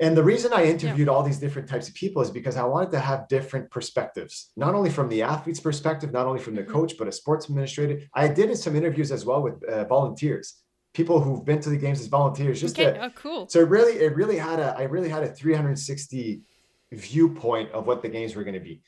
And 0.00 0.16
the 0.16 0.24
reason 0.24 0.52
I 0.52 0.64
interviewed 0.64 1.08
all 1.08 1.22
these 1.22 1.38
different 1.38 1.68
types 1.68 1.88
of 1.88 1.94
people 1.94 2.20
is 2.20 2.28
because 2.30 2.56
I 2.56 2.64
wanted 2.64 2.90
to 2.92 2.98
have 2.98 3.28
different 3.28 3.70
perspectives, 3.70 4.50
not 4.56 4.74
only 4.74 4.90
from 4.90 5.08
the 5.08 5.22
athlete's 5.22 5.60
perspective, 5.60 6.12
not 6.12 6.26
only 6.26 6.40
from 6.40 6.56
the 6.56 6.64
Mhm. 6.64 6.68
coach, 6.72 6.98
but 6.98 7.06
a 7.06 7.12
sports 7.12 7.48
administrator. 7.48 8.00
I 8.12 8.26
did 8.26 8.56
some 8.58 8.74
interviews 8.74 9.12
as 9.12 9.24
well 9.24 9.40
with 9.40 9.62
uh, 9.62 9.84
volunteers, 9.84 10.62
people 10.94 11.20
who've 11.20 11.44
been 11.44 11.60
to 11.60 11.70
the 11.70 11.76
games 11.76 12.00
as 12.00 12.08
volunteers. 12.08 12.60
Just 12.60 12.76
Okay. 12.76 12.92
to, 12.92 13.04
oh, 13.04 13.10
cool. 13.10 13.48
so 13.48 13.60
it 13.60 13.68
really, 13.68 13.92
it 14.00 14.16
really 14.16 14.36
had 14.36 14.58
a, 14.58 14.74
I 14.76 14.82
really 14.82 15.08
had 15.08 15.22
a 15.22 15.28
360 15.32 16.42
viewpoint 16.90 17.70
of 17.70 17.86
what 17.86 18.02
the 18.02 18.08
games 18.08 18.34
were 18.34 18.42
going 18.42 18.54
to 18.54 18.60
be. 18.60 18.82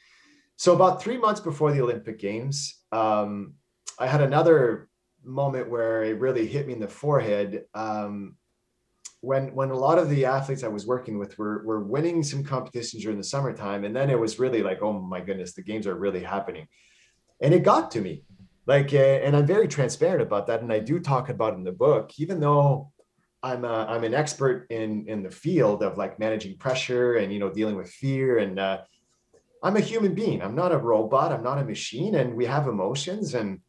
So 0.57 0.75
about 0.75 1.01
three 1.01 1.19
months 1.19 1.41
before 1.41 1.71
the 1.73 1.83
Olympic 1.83 2.19
Games, 2.19 2.83
um, 2.91 3.55
I 3.99 4.07
had 4.09 4.23
another 4.23 4.86
moment 5.27 5.69
where 5.69 6.05
it 6.05 6.19
really 6.19 6.47
hit 6.47 6.67
me 6.67 6.75
in 6.75 6.81
the 6.81 6.89
forehead. 6.89 7.65
Um, 7.75 8.37
when 9.21 9.55
when 9.55 9.71
a 9.71 9.77
lot 9.77 9.99
of 9.99 10.09
the 10.09 10.25
athletes 10.25 10.63
I 10.63 10.69
was 10.69 10.87
working 10.87 11.19
with 11.19 11.37
were 11.39 11.65
were 11.65 11.83
winning 11.83 12.23
some 12.23 12.45
competitions 12.45 13.03
during 13.03 13.19
the 13.19 13.25
summertime, 13.25 13.85
and 13.85 13.95
then 13.95 14.11
it 14.11 14.19
was 14.19 14.39
really 14.39 14.63
like, 14.63 14.83
oh 14.83 14.93
my 14.93 15.21
goodness, 15.21 15.55
the 15.55 15.63
games 15.63 15.87
are 15.87 15.95
really 15.95 16.23
happening, 16.23 16.69
and 17.41 17.53
it 17.53 17.63
got 17.63 17.91
to 17.93 18.01
me. 18.01 18.23
Like, 18.67 18.93
uh, 18.93 18.97
and 18.97 19.37
I'm 19.37 19.47
very 19.47 19.69
transparent 19.69 20.23
about 20.23 20.47
that, 20.49 20.63
and 20.63 20.73
I 20.73 20.81
do 20.81 21.01
talk 21.01 21.29
about 21.29 21.55
in 21.55 21.65
the 21.65 21.73
book, 21.73 22.13
even 22.19 22.41
though 22.41 22.93
I'm 23.43 23.65
a, 23.65 23.87
I'm 23.89 24.05
an 24.05 24.15
expert 24.15 24.67
in 24.71 25.07
in 25.09 25.23
the 25.23 25.31
field 25.31 25.83
of 25.83 25.99
like 25.99 26.19
managing 26.19 26.59
pressure 26.59 27.15
and 27.15 27.33
you 27.33 27.39
know 27.39 27.51
dealing 27.51 27.77
with 27.77 27.91
fear 27.91 28.39
and 28.39 28.59
uh, 28.59 28.79
I'm 29.63 29.77
a 29.77 29.81
human 29.81 30.15
being. 30.15 30.43
I'm 30.43 30.55
not 30.55 30.73
a 30.73 30.79
robot. 30.79 31.33
I'm 31.33 31.43
not 31.43 31.59
a 31.59 31.65
machine, 31.65 32.15
and 32.15 32.35
we 32.35 32.45
have 32.47 32.69
emotions 32.69 33.35
and 33.35 33.61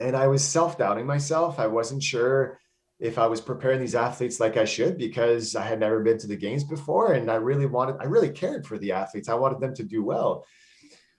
and 0.00 0.16
I 0.16 0.26
was 0.26 0.42
self 0.42 0.78
doubting 0.78 1.06
myself. 1.06 1.58
I 1.58 1.66
wasn't 1.66 2.02
sure 2.02 2.58
if 2.98 3.18
I 3.18 3.26
was 3.26 3.40
preparing 3.40 3.80
these 3.80 3.94
athletes 3.94 4.40
like 4.40 4.56
I 4.56 4.64
should 4.64 4.98
because 4.98 5.56
I 5.56 5.62
had 5.62 5.80
never 5.80 6.00
been 6.00 6.18
to 6.18 6.26
the 6.26 6.36
games 6.36 6.64
before, 6.64 7.12
and 7.12 7.30
I 7.30 7.36
really 7.36 7.66
wanted 7.66 7.96
I 8.00 8.04
really 8.04 8.30
cared 8.30 8.66
for 8.66 8.78
the 8.78 8.92
athletes. 8.92 9.28
I 9.28 9.34
wanted 9.34 9.60
them 9.60 9.74
to 9.74 9.84
do 9.84 10.02
well. 10.02 10.44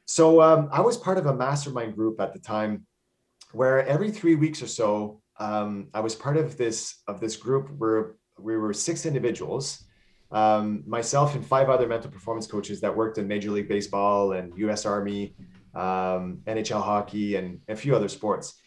So 0.06 0.42
um, 0.42 0.70
I 0.72 0.82
was 0.82 0.98
part 0.98 1.18
of 1.18 1.28
a 1.28 1.34
mastermind 1.34 1.96
group 1.96 2.20
at 2.20 2.34
the 2.34 2.40
time 2.40 2.86
where 3.54 3.86
every 3.88 4.12
three 4.12 4.36
weeks 4.36 4.62
or 4.62 4.68
so 4.68 5.22
um, 5.40 5.88
I 5.94 6.02
was 6.02 6.16
part 6.16 6.38
of 6.38 6.58
this 6.58 7.02
of 7.08 7.20
this 7.20 7.36
group 7.36 7.70
where 7.78 8.16
we 8.40 8.58
were 8.58 8.74
six 8.74 9.06
individuals, 9.06 9.84
um, 10.32 10.84
myself 10.88 11.36
and 11.36 11.46
five 11.46 11.70
other 11.70 11.88
mental 11.88 12.12
performance 12.12 12.48
coaches 12.48 12.82
that 12.82 12.96
worked 12.96 13.18
in 13.18 13.28
Major 13.28 13.52
League 13.52 13.70
Baseball 13.70 14.34
and 14.34 14.58
U.S. 14.58 14.86
Army, 14.86 15.36
um, 15.74 16.42
NHL 16.46 16.82
hockey, 16.82 17.36
and 17.36 17.60
a 17.68 17.76
few 17.76 17.96
other 17.96 18.08
sports. 18.08 18.61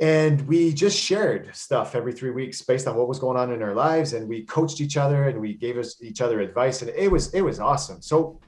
And 0.00 0.46
we 0.46 0.72
just 0.72 0.96
shared 0.96 1.50
stuff 1.56 1.96
every 1.96 2.12
three 2.12 2.30
weeks 2.30 2.62
based 2.62 2.86
on 2.86 2.94
what 2.94 3.08
was 3.08 3.18
going 3.18 3.36
on 3.36 3.52
in 3.52 3.62
our 3.62 3.74
lives, 3.74 4.12
and 4.12 4.28
we 4.28 4.44
coached 4.44 4.80
each 4.80 4.96
other 4.96 5.28
and 5.28 5.40
we 5.40 5.54
gave 5.54 5.76
us 5.76 6.00
each 6.00 6.20
other 6.20 6.40
advice, 6.40 6.82
and 6.82 6.90
it 6.90 7.10
was 7.10 7.34
it 7.34 7.40
was 7.40 7.58
awesome. 7.58 8.00
So, 8.00 8.38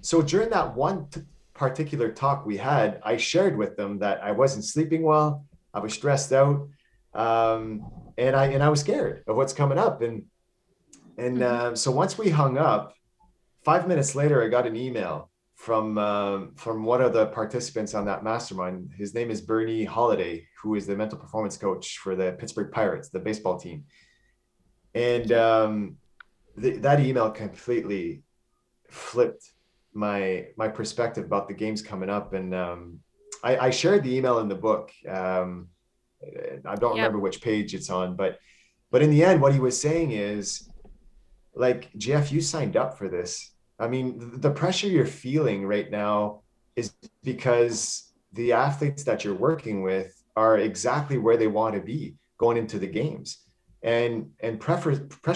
so 0.00 0.22
during 0.22 0.50
that 0.50 0.76
one 0.76 1.08
t- 1.10 1.22
particular 1.54 2.12
talk 2.12 2.46
we 2.46 2.56
had, 2.56 3.00
I 3.04 3.16
shared 3.16 3.58
with 3.58 3.76
them 3.76 3.98
that 3.98 4.22
I 4.22 4.30
wasn't 4.30 4.64
sleeping 4.64 5.02
well, 5.02 5.44
I 5.74 5.80
was 5.80 5.92
stressed 5.92 6.32
out, 6.32 6.68
um, 7.14 7.90
and 8.16 8.36
I 8.36 8.46
and 8.46 8.62
I 8.62 8.68
was 8.68 8.78
scared 8.78 9.24
of 9.26 9.34
what's 9.34 9.52
coming 9.52 9.78
up. 9.78 10.02
And 10.02 10.26
and 11.18 11.38
mm-hmm. 11.38 11.72
uh, 11.72 11.74
so 11.74 11.90
once 11.90 12.16
we 12.16 12.30
hung 12.30 12.58
up, 12.58 12.94
five 13.64 13.88
minutes 13.88 14.14
later, 14.14 14.40
I 14.40 14.46
got 14.46 14.68
an 14.68 14.76
email 14.76 15.31
from 15.62 15.96
um, 15.96 16.52
from 16.56 16.82
one 16.82 17.00
of 17.00 17.12
the 17.12 17.26
participants 17.26 17.94
on 17.94 18.04
that 18.06 18.24
mastermind. 18.24 18.90
His 18.98 19.14
name 19.14 19.30
is 19.30 19.40
Bernie 19.40 19.84
Holliday, 19.84 20.44
who 20.60 20.74
is 20.74 20.88
the 20.88 20.96
mental 20.96 21.16
performance 21.16 21.56
coach 21.56 21.98
for 21.98 22.16
the 22.16 22.32
Pittsburgh 22.32 22.72
Pirates, 22.72 23.10
the 23.10 23.20
baseball 23.20 23.60
team. 23.60 23.84
And 24.96 25.30
um, 25.30 25.98
th- 26.60 26.82
that 26.82 26.98
email 26.98 27.30
completely 27.30 28.24
flipped 28.90 29.52
my 29.94 30.46
my 30.56 30.66
perspective 30.66 31.24
about 31.26 31.46
the 31.46 31.54
games 31.54 31.80
coming 31.80 32.10
up. 32.10 32.32
And 32.32 32.52
um, 32.52 32.98
I, 33.44 33.68
I, 33.68 33.70
shared 33.70 34.02
the 34.02 34.16
email 34.16 34.40
in 34.40 34.48
the 34.48 34.56
book. 34.56 34.90
Um, 35.08 35.68
I 36.66 36.74
don't 36.74 36.96
remember 36.96 37.20
which 37.20 37.40
page 37.40 37.72
it's 37.72 37.88
on, 37.88 38.16
but 38.16 38.40
but 38.90 39.00
in 39.00 39.10
the 39.10 39.22
end, 39.22 39.40
what 39.40 39.52
he 39.52 39.60
was 39.60 39.80
saying 39.80 40.10
is 40.10 40.68
like, 41.54 41.88
Jeff, 41.96 42.32
you 42.32 42.40
signed 42.40 42.76
up 42.76 42.98
for 42.98 43.08
this. 43.08 43.51
I 43.78 43.88
mean, 43.88 44.40
the 44.40 44.50
pressure 44.50 44.86
you're 44.86 45.06
feeling 45.06 45.66
right 45.66 45.90
now 45.90 46.42
is 46.76 46.94
because 47.22 48.12
the 48.32 48.52
athletes 48.52 49.04
that 49.04 49.24
you're 49.24 49.34
working 49.34 49.82
with 49.82 50.22
are 50.36 50.58
exactly 50.58 51.18
where 51.18 51.36
they 51.36 51.46
want 51.46 51.74
to 51.74 51.80
be 51.80 52.14
going 52.38 52.56
into 52.56 52.78
the 52.78 52.86
games. 52.86 53.38
And 53.84 54.30
and 54.40 54.60
pressure 54.60 54.92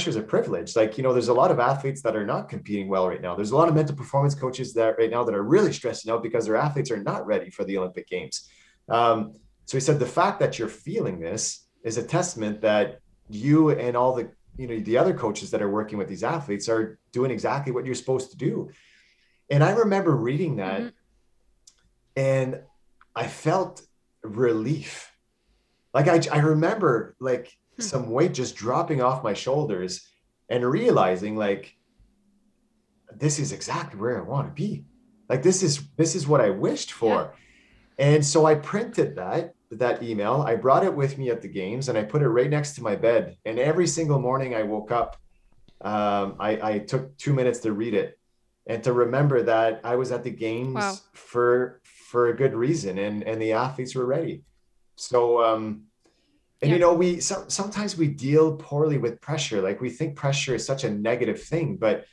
is 0.09 0.17
a 0.17 0.23
privilege. 0.23 0.77
Like, 0.77 0.97
you 0.97 1.03
know, 1.03 1.13
there's 1.13 1.29
a 1.29 1.35
lot 1.35 1.51
of 1.51 1.59
athletes 1.59 2.01
that 2.03 2.15
are 2.15 2.25
not 2.25 2.49
competing 2.49 2.89
well 2.89 3.09
right 3.09 3.21
now. 3.21 3.35
There's 3.35 3.51
a 3.51 3.57
lot 3.57 3.69
of 3.69 3.75
mental 3.75 3.97
performance 3.97 4.37
coaches 4.37 4.73
that 4.75 4.97
right 4.99 5.11
now 5.11 5.25
that 5.25 5.35
are 5.35 5.43
really 5.43 5.73
stressing 5.73 6.13
out 6.13 6.23
because 6.23 6.47
their 6.47 6.57
athletes 6.57 6.93
are 6.93 7.03
not 7.03 7.27
ready 7.27 7.51
for 7.51 7.65
the 7.65 7.77
Olympic 7.77 8.07
Games. 8.07 8.49
Um, 8.89 9.35
so 9.65 9.77
he 9.77 9.81
said 9.81 9.99
the 9.99 10.07
fact 10.07 10.39
that 10.39 10.61
you're 10.61 10.69
feeling 10.69 11.19
this 11.19 11.67
is 11.83 11.97
a 11.97 12.03
testament 12.05 12.61
that 12.61 13.01
you 13.29 13.71
and 13.71 13.97
all 13.97 14.15
the 14.15 14.31
you 14.57 14.67
know 14.67 14.79
the 14.81 14.97
other 14.97 15.15
coaches 15.15 15.51
that 15.51 15.63
are 15.63 15.71
working 15.71 15.99
with 15.99 16.09
these 16.09 16.25
athletes 16.25 16.69
are 16.69 16.99
doing 17.13 17.31
exactly 17.31 17.73
what 17.73 17.85
you're 17.85 17.95
supposed 17.95 18.31
to 18.31 18.37
do. 18.37 18.71
And 19.51 19.63
I 19.63 19.71
remember 19.71 20.17
reading 20.17 20.57
that 20.57 20.81
mm-hmm. 20.81 20.89
and 22.17 22.61
I 23.15 23.27
felt 23.27 23.83
relief. 24.23 25.13
Like 25.95 26.09
I, 26.09 26.21
I 26.37 26.41
remember 26.41 27.17
like 27.21 27.57
hmm. 27.77 27.83
some 27.83 28.11
weight 28.11 28.35
just 28.35 28.57
dropping 28.57 29.01
off 29.01 29.25
my 29.25 29.35
shoulders 29.35 30.07
and 30.49 30.65
realizing 30.65 31.37
like 31.37 31.77
this 33.15 33.39
is 33.39 33.53
exactly 33.53 33.99
where 33.99 34.19
I 34.19 34.23
want 34.23 34.49
to 34.49 34.53
be. 34.53 34.85
Like 35.29 35.43
this 35.43 35.63
is 35.63 35.83
this 35.97 36.15
is 36.15 36.27
what 36.27 36.41
I 36.41 36.51
wished 36.51 36.93
for. 36.93 37.35
Yeah. 37.99 38.07
And 38.15 38.25
so 38.25 38.47
I 38.47 38.55
printed 38.57 39.17
that 39.17 39.55
that 39.71 40.03
email. 40.03 40.43
I 40.43 40.57
brought 40.57 40.85
it 40.85 40.95
with 40.95 41.19
me 41.19 41.31
at 41.31 41.43
the 41.43 41.49
games 41.49 41.89
and 41.89 41.99
I 41.99 42.05
put 42.05 42.23
it 42.23 42.29
right 42.29 42.51
next 42.51 42.75
to 42.77 42.83
my 42.83 42.97
bed. 42.97 43.37
And 43.45 43.59
every 43.59 43.87
single 43.87 44.19
morning 44.19 44.55
I 44.55 44.63
woke 44.63 44.93
up, 44.93 45.17
um, 45.81 46.37
I, 46.39 46.59
I, 46.63 46.79
took 46.79 47.17
two 47.19 47.35
minutes 47.35 47.59
to 47.61 47.73
read 47.73 47.93
it 47.93 48.19
and 48.67 48.83
to 48.85 48.93
remember 48.93 49.43
that 49.43 49.81
I 49.85 49.97
was 49.97 50.11
at 50.11 50.25
the 50.25 50.31
games 50.31 50.75
wow. 50.75 50.97
for 51.13 51.81
for 51.85 52.29
a 52.29 52.37
good 52.37 52.55
reason 52.55 52.97
and 52.99 53.23
and 53.25 53.41
the 53.43 53.53
athletes 53.53 53.95
were 53.95 54.07
ready. 54.07 54.43
So 54.97 55.45
um, 55.45 55.83
and 56.63 56.71
yeah. 56.71 56.77
you 56.77 56.81
know 56.81 56.95
we 56.95 57.21
so, 57.21 57.45
sometimes 57.49 57.97
we 57.97 58.09
deal 58.09 58.57
poorly 58.57 58.97
with 58.97 59.21
pressure. 59.21 59.61
Like 59.61 59.81
we 59.81 59.91
think 59.91 60.17
pressure 60.17 60.55
is 60.55 60.65
such 60.65 60.85
a 60.85 60.91
negative 60.91 61.43
thing, 61.43 61.77
but 61.77 62.07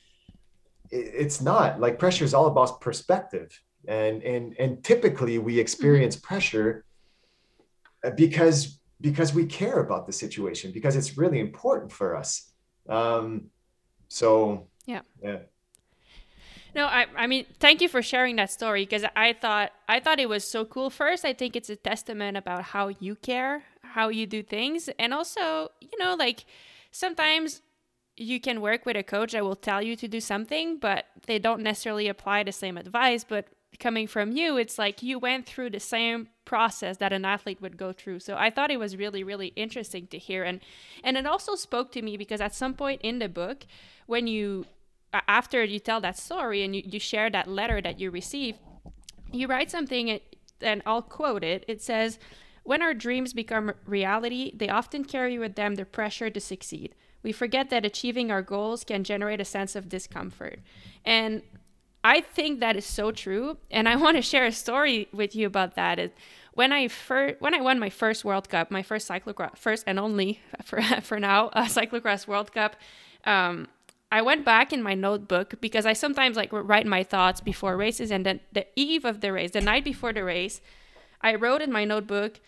it, 0.91 1.11
it's 1.13 1.41
not. 1.41 1.79
Like 1.79 1.97
pressure 1.99 2.25
is 2.25 2.33
all 2.33 2.47
about 2.47 2.81
perspective. 2.81 3.57
And 3.87 4.21
and 4.23 4.55
and 4.59 4.83
typically 4.83 5.39
we 5.39 5.57
experience 5.57 6.17
mm-hmm. 6.17 6.27
pressure 6.27 6.85
because 8.11 8.79
because 9.01 9.33
we 9.33 9.45
care 9.45 9.79
about 9.79 10.07
the 10.07 10.13
situation 10.13 10.71
because 10.71 10.95
it's 10.95 11.17
really 11.17 11.39
important 11.39 11.91
for 11.91 12.15
us. 12.15 12.51
Um 12.87 13.49
so 14.07 14.67
yeah. 14.85 15.01
yeah. 15.21 15.39
No 16.75 16.85
i 16.85 17.05
i 17.15 17.27
mean 17.27 17.45
thank 17.59 17.81
you 17.81 17.89
for 17.89 18.01
sharing 18.01 18.35
that 18.37 18.51
story 18.51 18.83
because 18.83 19.05
i 19.15 19.33
thought 19.33 19.71
i 19.87 19.99
thought 19.99 20.19
it 20.19 20.29
was 20.29 20.43
so 20.43 20.65
cool. 20.65 20.89
First 20.89 21.25
i 21.25 21.33
think 21.33 21.55
it's 21.55 21.69
a 21.69 21.75
testament 21.75 22.37
about 22.37 22.63
how 22.63 22.89
you 22.99 23.15
care 23.15 23.63
how 23.83 24.09
you 24.09 24.25
do 24.25 24.41
things. 24.43 24.89
And 24.99 25.13
also 25.13 25.69
you 25.81 25.97
know 25.99 26.15
like 26.15 26.45
sometimes 26.91 27.61
you 28.15 28.39
can 28.39 28.61
work 28.61 28.85
with 28.85 28.95
a 28.95 29.03
coach 29.03 29.31
that 29.31 29.43
will 29.43 29.55
tell 29.55 29.81
you 29.81 29.95
to 29.95 30.07
do 30.07 30.19
something 30.19 30.77
but 30.77 31.05
they 31.25 31.39
don't 31.39 31.61
necessarily 31.61 32.07
apply 32.07 32.43
the 32.43 32.51
same 32.51 32.77
advice 32.77 33.23
but 33.23 33.47
coming 33.79 34.07
from 34.07 34.31
you, 34.31 34.57
it's 34.57 34.77
like 34.77 35.03
you 35.03 35.19
went 35.19 35.45
through 35.45 35.69
the 35.71 35.79
same 35.79 36.27
process 36.45 36.97
that 36.97 37.13
an 37.13 37.25
athlete 37.25 37.61
would 37.61 37.77
go 37.77 37.91
through. 37.91 38.19
So 38.19 38.35
I 38.35 38.49
thought 38.49 38.71
it 38.71 38.79
was 38.79 38.97
really, 38.97 39.23
really 39.23 39.47
interesting 39.55 40.07
to 40.07 40.17
hear. 40.17 40.43
And 40.43 40.59
and 41.03 41.17
it 41.17 41.25
also 41.25 41.55
spoke 41.55 41.91
to 41.93 42.01
me 42.01 42.17
because 42.17 42.41
at 42.41 42.55
some 42.55 42.73
point 42.73 43.01
in 43.01 43.19
the 43.19 43.29
book, 43.29 43.65
when 44.05 44.27
you 44.27 44.65
after 45.27 45.63
you 45.63 45.79
tell 45.79 46.01
that 46.01 46.17
story 46.17 46.63
and 46.63 46.75
you, 46.75 46.81
you 46.85 46.99
share 46.99 47.29
that 47.29 47.47
letter 47.47 47.81
that 47.81 47.99
you 47.99 48.09
received, 48.09 48.59
you 49.31 49.47
write 49.47 49.69
something 49.69 50.19
and 50.61 50.81
I'll 50.85 51.01
quote 51.01 51.43
it. 51.43 51.65
It 51.67 51.81
says, 51.81 52.19
When 52.63 52.81
our 52.81 52.93
dreams 52.93 53.33
become 53.33 53.73
reality, 53.85 54.51
they 54.55 54.69
often 54.69 55.03
carry 55.03 55.37
with 55.37 55.55
them 55.55 55.75
the 55.75 55.85
pressure 55.85 56.29
to 56.29 56.39
succeed. 56.39 56.95
We 57.21 57.31
forget 57.31 57.69
that 57.69 57.85
achieving 57.85 58.31
our 58.31 58.41
goals 58.41 58.83
can 58.83 59.03
generate 59.03 59.39
a 59.39 59.45
sense 59.45 59.75
of 59.75 59.87
discomfort. 59.87 60.59
And 61.05 61.41
I 62.03 62.19
think 62.19 62.59
that 62.59 62.75
is 62.75 62.85
so 62.85 63.11
true, 63.11 63.57
and 63.71 63.87
I 63.87 63.95
want 63.95 64.17
to 64.17 64.21
share 64.21 64.45
a 64.45 64.51
story 64.51 65.07
with 65.13 65.35
you 65.35 65.47
about 65.47 65.75
that. 65.75 65.99
Is 65.99 66.11
when 66.53 66.73
I 66.73 66.89
first 66.89 67.39
when 67.39 67.53
I 67.53 67.61
won 67.61 67.79
my 67.79 67.89
first 67.89 68.25
World 68.25 68.49
Cup, 68.49 68.69
my 68.71 68.83
first 68.83 69.07
cyclocross, 69.09 69.57
first 69.57 69.85
and 69.87 69.97
only 69.97 70.41
for 70.63 70.81
for 70.81 71.19
now, 71.19 71.47
uh, 71.49 71.65
cyclocross 71.65 72.27
World 72.27 72.51
Cup. 72.53 72.75
Um, 73.25 73.67
I 74.11 74.21
went 74.21 74.45
back 74.45 74.71
in 74.73 74.83
my 74.83 74.93
notebook 74.93 75.55
because 75.59 75.85
I 75.85 75.93
sometimes 75.93 76.35
like 76.35 76.49
write 76.51 76.85
my 76.85 77.03
thoughts 77.03 77.39
before 77.41 77.77
races, 77.77 78.11
and 78.11 78.25
then 78.25 78.41
the 78.51 78.67
eve 78.75 79.05
of 79.05 79.21
the 79.21 79.31
race, 79.31 79.51
the 79.51 79.61
night 79.61 79.85
before 79.85 80.13
the 80.13 80.23
race, 80.23 80.61
I 81.21 81.35
wrote 81.35 81.61
in 81.61 81.71
my 81.71 81.85
notebook, 81.85 82.41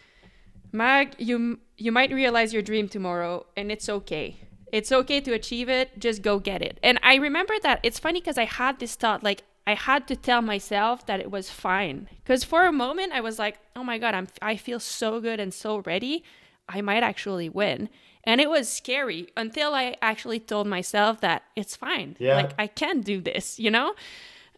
"Mag, 0.73 1.15
you 1.17 1.59
you 1.77 1.93
might 1.93 2.11
realize 2.11 2.53
your 2.53 2.61
dream 2.61 2.89
tomorrow, 2.89 3.45
and 3.55 3.71
it's 3.71 3.87
okay." 3.87 4.44
It's 4.71 4.91
okay 4.91 5.21
to 5.21 5.33
achieve 5.33 5.69
it, 5.69 5.99
just 5.99 6.21
go 6.21 6.39
get 6.39 6.61
it. 6.61 6.79
And 6.83 6.99
I 7.03 7.15
remember 7.15 7.53
that 7.63 7.79
it's 7.83 7.99
funny 7.99 8.19
because 8.19 8.37
I 8.37 8.45
had 8.45 8.79
this 8.79 8.95
thought 8.95 9.23
like 9.23 9.43
I 9.67 9.73
had 9.73 10.07
to 10.09 10.15
tell 10.15 10.41
myself 10.41 11.05
that 11.07 11.19
it 11.19 11.31
was 11.31 11.49
fine. 11.49 12.07
Cuz 12.25 12.43
for 12.43 12.65
a 12.65 12.71
moment 12.71 13.13
I 13.13 13.21
was 13.21 13.39
like, 13.39 13.59
"Oh 13.75 13.83
my 13.83 13.97
god, 13.97 14.13
I'm 14.13 14.27
I 14.41 14.55
feel 14.57 14.79
so 14.79 15.19
good 15.19 15.39
and 15.39 15.53
so 15.53 15.79
ready. 15.79 16.23
I 16.67 16.81
might 16.81 17.03
actually 17.03 17.49
win." 17.49 17.89
And 18.23 18.41
it 18.41 18.49
was 18.49 18.67
scary 18.71 19.27
until 19.37 19.75
I 19.75 19.95
actually 20.01 20.39
told 20.39 20.67
myself 20.67 21.21
that 21.21 21.43
it's 21.55 21.75
fine. 21.75 22.15
Yeah. 22.19 22.35
Like 22.35 22.53
I 22.57 22.67
can 22.67 23.01
do 23.01 23.21
this, 23.21 23.59
you 23.59 23.71
know? 23.71 23.95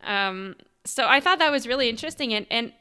Um 0.03 0.55
so 0.85 1.05
I 1.07 1.19
thought 1.19 1.39
that 1.39 1.51
was 1.51 1.67
really 1.67 1.89
interesting 1.89 2.33
and 2.33 2.45
and 2.49 2.73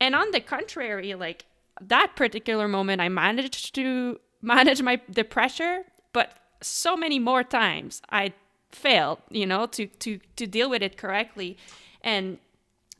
and 0.00 0.14
on 0.14 0.30
the 0.30 0.40
contrary, 0.40 1.14
like 1.14 1.44
that 1.80 2.16
particular 2.16 2.68
moment, 2.68 3.00
I 3.00 3.08
managed 3.08 3.74
to 3.74 4.18
manage 4.42 4.82
my 4.82 5.00
the 5.08 5.24
pressure, 5.24 5.84
but 6.12 6.32
so 6.60 6.96
many 6.96 7.18
more 7.18 7.44
times 7.44 8.02
I 8.10 8.32
failed, 8.70 9.18
you 9.30 9.46
know, 9.46 9.66
to 9.66 9.86
to 9.86 10.20
to 10.36 10.46
deal 10.46 10.70
with 10.70 10.82
it 10.82 10.96
correctly, 10.96 11.56
and 12.02 12.38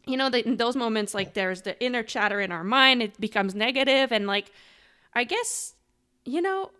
you 0.06 0.16
know, 0.16 0.30
the, 0.30 0.46
in 0.46 0.56
those 0.56 0.76
moments, 0.76 1.14
like 1.14 1.34
there's 1.34 1.62
the 1.62 1.80
inner 1.82 2.02
chatter 2.02 2.40
in 2.40 2.50
our 2.52 2.64
mind, 2.64 3.02
it 3.02 3.20
becomes 3.20 3.54
negative, 3.54 4.12
and 4.12 4.26
like, 4.26 4.50
I 5.14 5.24
guess, 5.24 5.74
you 6.24 6.42
know, 6.42 6.70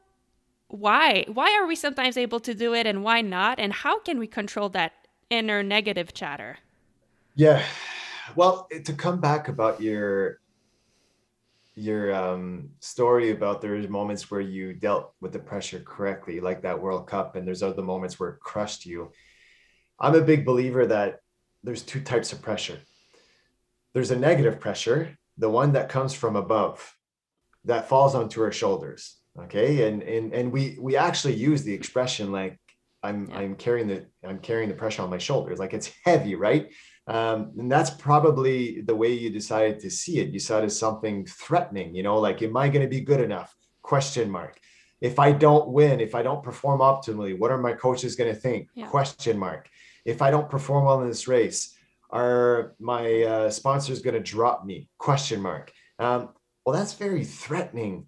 why 0.69 1.25
why 1.33 1.57
are 1.57 1.67
we 1.67 1.77
sometimes 1.77 2.17
able 2.17 2.41
to 2.41 2.55
do 2.55 2.75
it 2.75 2.87
and 2.87 3.03
why 3.03 3.21
not? 3.21 3.59
And 3.59 3.73
how 3.73 4.01
can 4.01 4.19
we 4.19 4.27
control 4.27 4.69
that 4.71 4.93
inner 5.29 5.63
negative 5.63 6.15
chatter? 6.15 6.59
Yeah. 7.35 7.63
Well 8.37 8.69
to 8.85 8.93
come 8.93 9.21
back 9.21 9.49
about 9.49 9.81
your 9.81 10.40
your 11.81 12.15
um, 12.15 12.71
story 12.81 13.31
about 13.31 13.61
there's 13.61 13.89
moments 13.89 14.31
where 14.31 14.41
you 14.41 14.73
dealt 14.73 15.13
with 15.21 15.33
the 15.33 15.39
pressure 15.39 15.81
correctly 15.81 16.41
like 16.41 16.63
that 16.63 16.81
world 16.81 17.07
cup 17.07 17.37
and 17.37 17.47
there's 17.47 17.63
other 17.63 17.83
moments 17.83 18.19
where 18.19 18.31
it 18.31 18.41
crushed 18.41 18.87
you. 18.87 19.11
I'm 19.99 20.15
a 20.15 20.21
big 20.21 20.45
believer 20.45 20.87
that 20.87 21.21
there's 21.63 21.83
two 21.83 22.01
types 22.01 22.33
of 22.33 22.43
pressure. 22.43 22.79
There's 23.95 24.11
a 24.11 24.19
negative 24.19 24.61
pressure 24.61 25.17
the 25.39 25.51
one 25.51 25.73
that 25.73 25.89
comes 25.89 26.13
from 26.13 26.37
above 26.37 26.95
that 27.65 27.89
falls 27.89 28.15
onto 28.15 28.43
our 28.43 28.53
shoulders 28.53 29.21
okay? 29.39 29.89
And 29.89 30.03
and 30.03 30.33
and 30.33 30.53
we 30.53 30.77
we 30.81 30.97
actually 30.97 31.35
use 31.35 31.63
the 31.63 31.75
expression 31.75 32.33
like 32.33 32.59
i'm 33.03 33.29
yeah. 33.31 33.39
i'm 33.39 33.55
carrying 33.55 33.87
the 33.87 34.05
i'm 34.27 34.39
carrying 34.39 34.69
the 34.69 34.75
pressure 34.75 35.03
on 35.03 35.11
my 35.11 35.19
shoulders 35.19 35.59
like 35.59 35.73
it's 35.73 35.91
heavy 36.05 36.35
right 36.35 36.71
um, 37.11 37.53
and 37.59 37.71
that's 37.71 37.91
probably 37.91 38.83
the 38.83 38.95
way 38.95 39.13
you 39.13 39.31
decided 39.31 39.81
to 39.81 39.91
see 39.91 40.21
it. 40.21 40.31
You 40.31 40.39
saw 40.39 40.59
it 40.59 40.65
as 40.65 40.79
something 40.79 41.27
threatening 41.27 41.95
you 41.95 42.05
know 42.05 42.19
like 42.19 42.41
am 42.43 42.57
i 42.57 42.69
going 42.69 42.83
to 42.85 42.97
be 42.97 43.01
good 43.01 43.21
enough? 43.21 43.55
Question 43.83 44.31
mark. 44.31 44.59
If 45.01 45.19
i 45.19 45.33
don't 45.33 45.69
win 45.69 45.99
if 46.01 46.15
i 46.15 46.23
don't 46.23 46.43
perform 46.43 46.81
optimally 46.81 47.37
what 47.39 47.51
are 47.51 47.59
my 47.59 47.73
coaches 47.73 48.15
going 48.15 48.33
to 48.33 48.41
think? 48.41 48.69
Yeah. 48.75 48.87
question 48.87 49.39
mark. 49.39 49.69
If 50.05 50.23
i 50.23 50.31
don't 50.31 50.49
perform 50.49 50.85
well 50.85 51.03
in 51.03 51.09
this 51.09 51.27
race 51.27 51.77
are 52.11 52.75
my 52.81 53.23
uh, 53.23 53.51
sponsors 53.51 54.03
going 54.03 54.15
to 54.15 54.21
drop 54.21 54.65
me? 54.65 54.89
Question 54.99 55.41
mark. 55.41 55.73
Um, 55.99 56.31
well 56.65 56.77
that's 56.77 56.95
very 56.95 57.25
threatening 57.25 58.07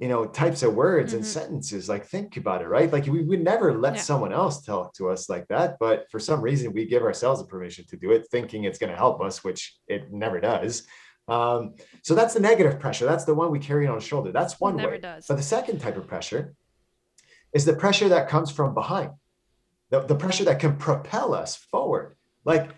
you 0.00 0.08
know 0.08 0.26
types 0.26 0.62
of 0.62 0.74
words 0.74 1.10
mm-hmm. 1.10 1.18
and 1.18 1.26
sentences 1.26 1.88
like 1.88 2.04
think 2.04 2.36
about 2.36 2.62
it 2.62 2.68
right 2.68 2.92
like 2.92 3.06
we 3.06 3.22
would 3.22 3.42
never 3.42 3.76
let 3.78 3.94
yeah. 3.94 4.00
someone 4.00 4.32
else 4.32 4.62
tell 4.62 4.84
it 4.84 4.94
to 4.94 5.08
us 5.08 5.28
like 5.28 5.46
that 5.48 5.76
but 5.78 6.06
for 6.10 6.18
some 6.18 6.40
reason 6.40 6.72
we 6.72 6.84
give 6.84 7.02
ourselves 7.02 7.40
the 7.40 7.46
permission 7.46 7.84
to 7.86 7.96
do 7.96 8.10
it 8.10 8.26
thinking 8.30 8.64
it's 8.64 8.78
going 8.78 8.90
to 8.90 8.96
help 8.96 9.20
us 9.20 9.42
which 9.44 9.76
it 9.88 10.12
never 10.12 10.40
does 10.40 10.86
um, 11.28 11.74
so 12.02 12.14
that's 12.14 12.34
the 12.34 12.40
negative 12.40 12.78
pressure 12.78 13.06
that's 13.06 13.24
the 13.24 13.34
one 13.34 13.50
we 13.50 13.58
carry 13.58 13.86
on 13.86 13.94
our 13.94 14.00
shoulder 14.00 14.32
that's 14.32 14.60
one 14.60 14.76
way 14.76 14.98
does. 14.98 15.26
but 15.26 15.36
the 15.36 15.42
second 15.42 15.78
type 15.80 15.96
of 15.96 16.06
pressure 16.06 16.54
is 17.52 17.64
the 17.64 17.74
pressure 17.74 18.08
that 18.08 18.28
comes 18.28 18.50
from 18.50 18.74
behind 18.74 19.10
the, 19.90 20.00
the 20.00 20.14
pressure 20.14 20.44
that 20.44 20.60
can 20.60 20.76
propel 20.76 21.34
us 21.34 21.56
forward 21.56 22.16
like 22.44 22.70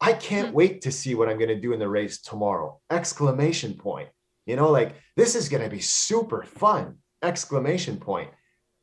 i 0.00 0.12
can't 0.12 0.48
mm-hmm. 0.48 0.56
wait 0.56 0.82
to 0.82 0.92
see 0.92 1.14
what 1.14 1.28
i'm 1.28 1.38
going 1.38 1.48
to 1.48 1.60
do 1.60 1.72
in 1.72 1.78
the 1.78 1.88
race 1.88 2.20
tomorrow 2.20 2.78
exclamation 2.90 3.74
point 3.74 4.08
you 4.48 4.56
know, 4.56 4.70
like 4.70 4.94
this 5.16 5.34
is 5.34 5.48
going 5.48 5.62
to 5.62 5.70
be 5.70 5.80
super 5.80 6.42
fun! 6.42 6.96
Exclamation 7.22 7.98
point. 7.98 8.30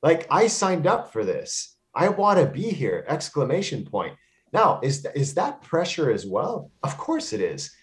Like 0.03 0.27
I 0.29 0.47
signed 0.47 0.87
up 0.87 1.11
for 1.11 1.25
this. 1.25 1.75
I 1.93 2.09
want 2.09 2.39
to 2.39 2.45
be 2.45 2.69
here! 2.69 3.03
Exclamation 3.07 3.85
point. 3.85 4.13
Now, 4.53 4.79
is 4.81 5.05
is 5.15 5.33
that 5.33 5.61
pressure 5.61 6.11
as 6.11 6.25
well? 6.25 6.71
Of 6.83 6.97
course 6.97 7.33
it 7.33 7.41
is. 7.41 7.75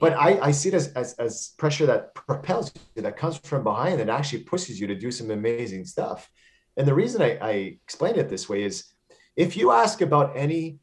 But 0.00 0.12
I, 0.12 0.38
I 0.40 0.50
see 0.52 0.68
it 0.68 0.74
as, 0.74 0.92
as, 0.92 1.14
as 1.14 1.54
pressure 1.58 1.86
that 1.86 2.14
propels 2.14 2.72
you, 2.94 3.02
that 3.02 3.16
comes 3.16 3.36
from 3.38 3.64
behind, 3.64 3.98
that 3.98 4.08
actually 4.08 4.44
pushes 4.44 4.80
you 4.80 4.86
to 4.86 4.94
do 4.94 5.10
some 5.10 5.32
amazing 5.32 5.84
stuff. 5.84 6.30
And 6.76 6.86
the 6.86 6.94
reason 6.94 7.20
I, 7.20 7.36
I 7.40 7.52
explain 7.84 8.14
it 8.14 8.28
this 8.28 8.48
way 8.48 8.62
is 8.62 8.84
if 9.36 9.56
you 9.56 9.72
ask 9.72 10.00
about 10.00 10.36
any 10.36 10.78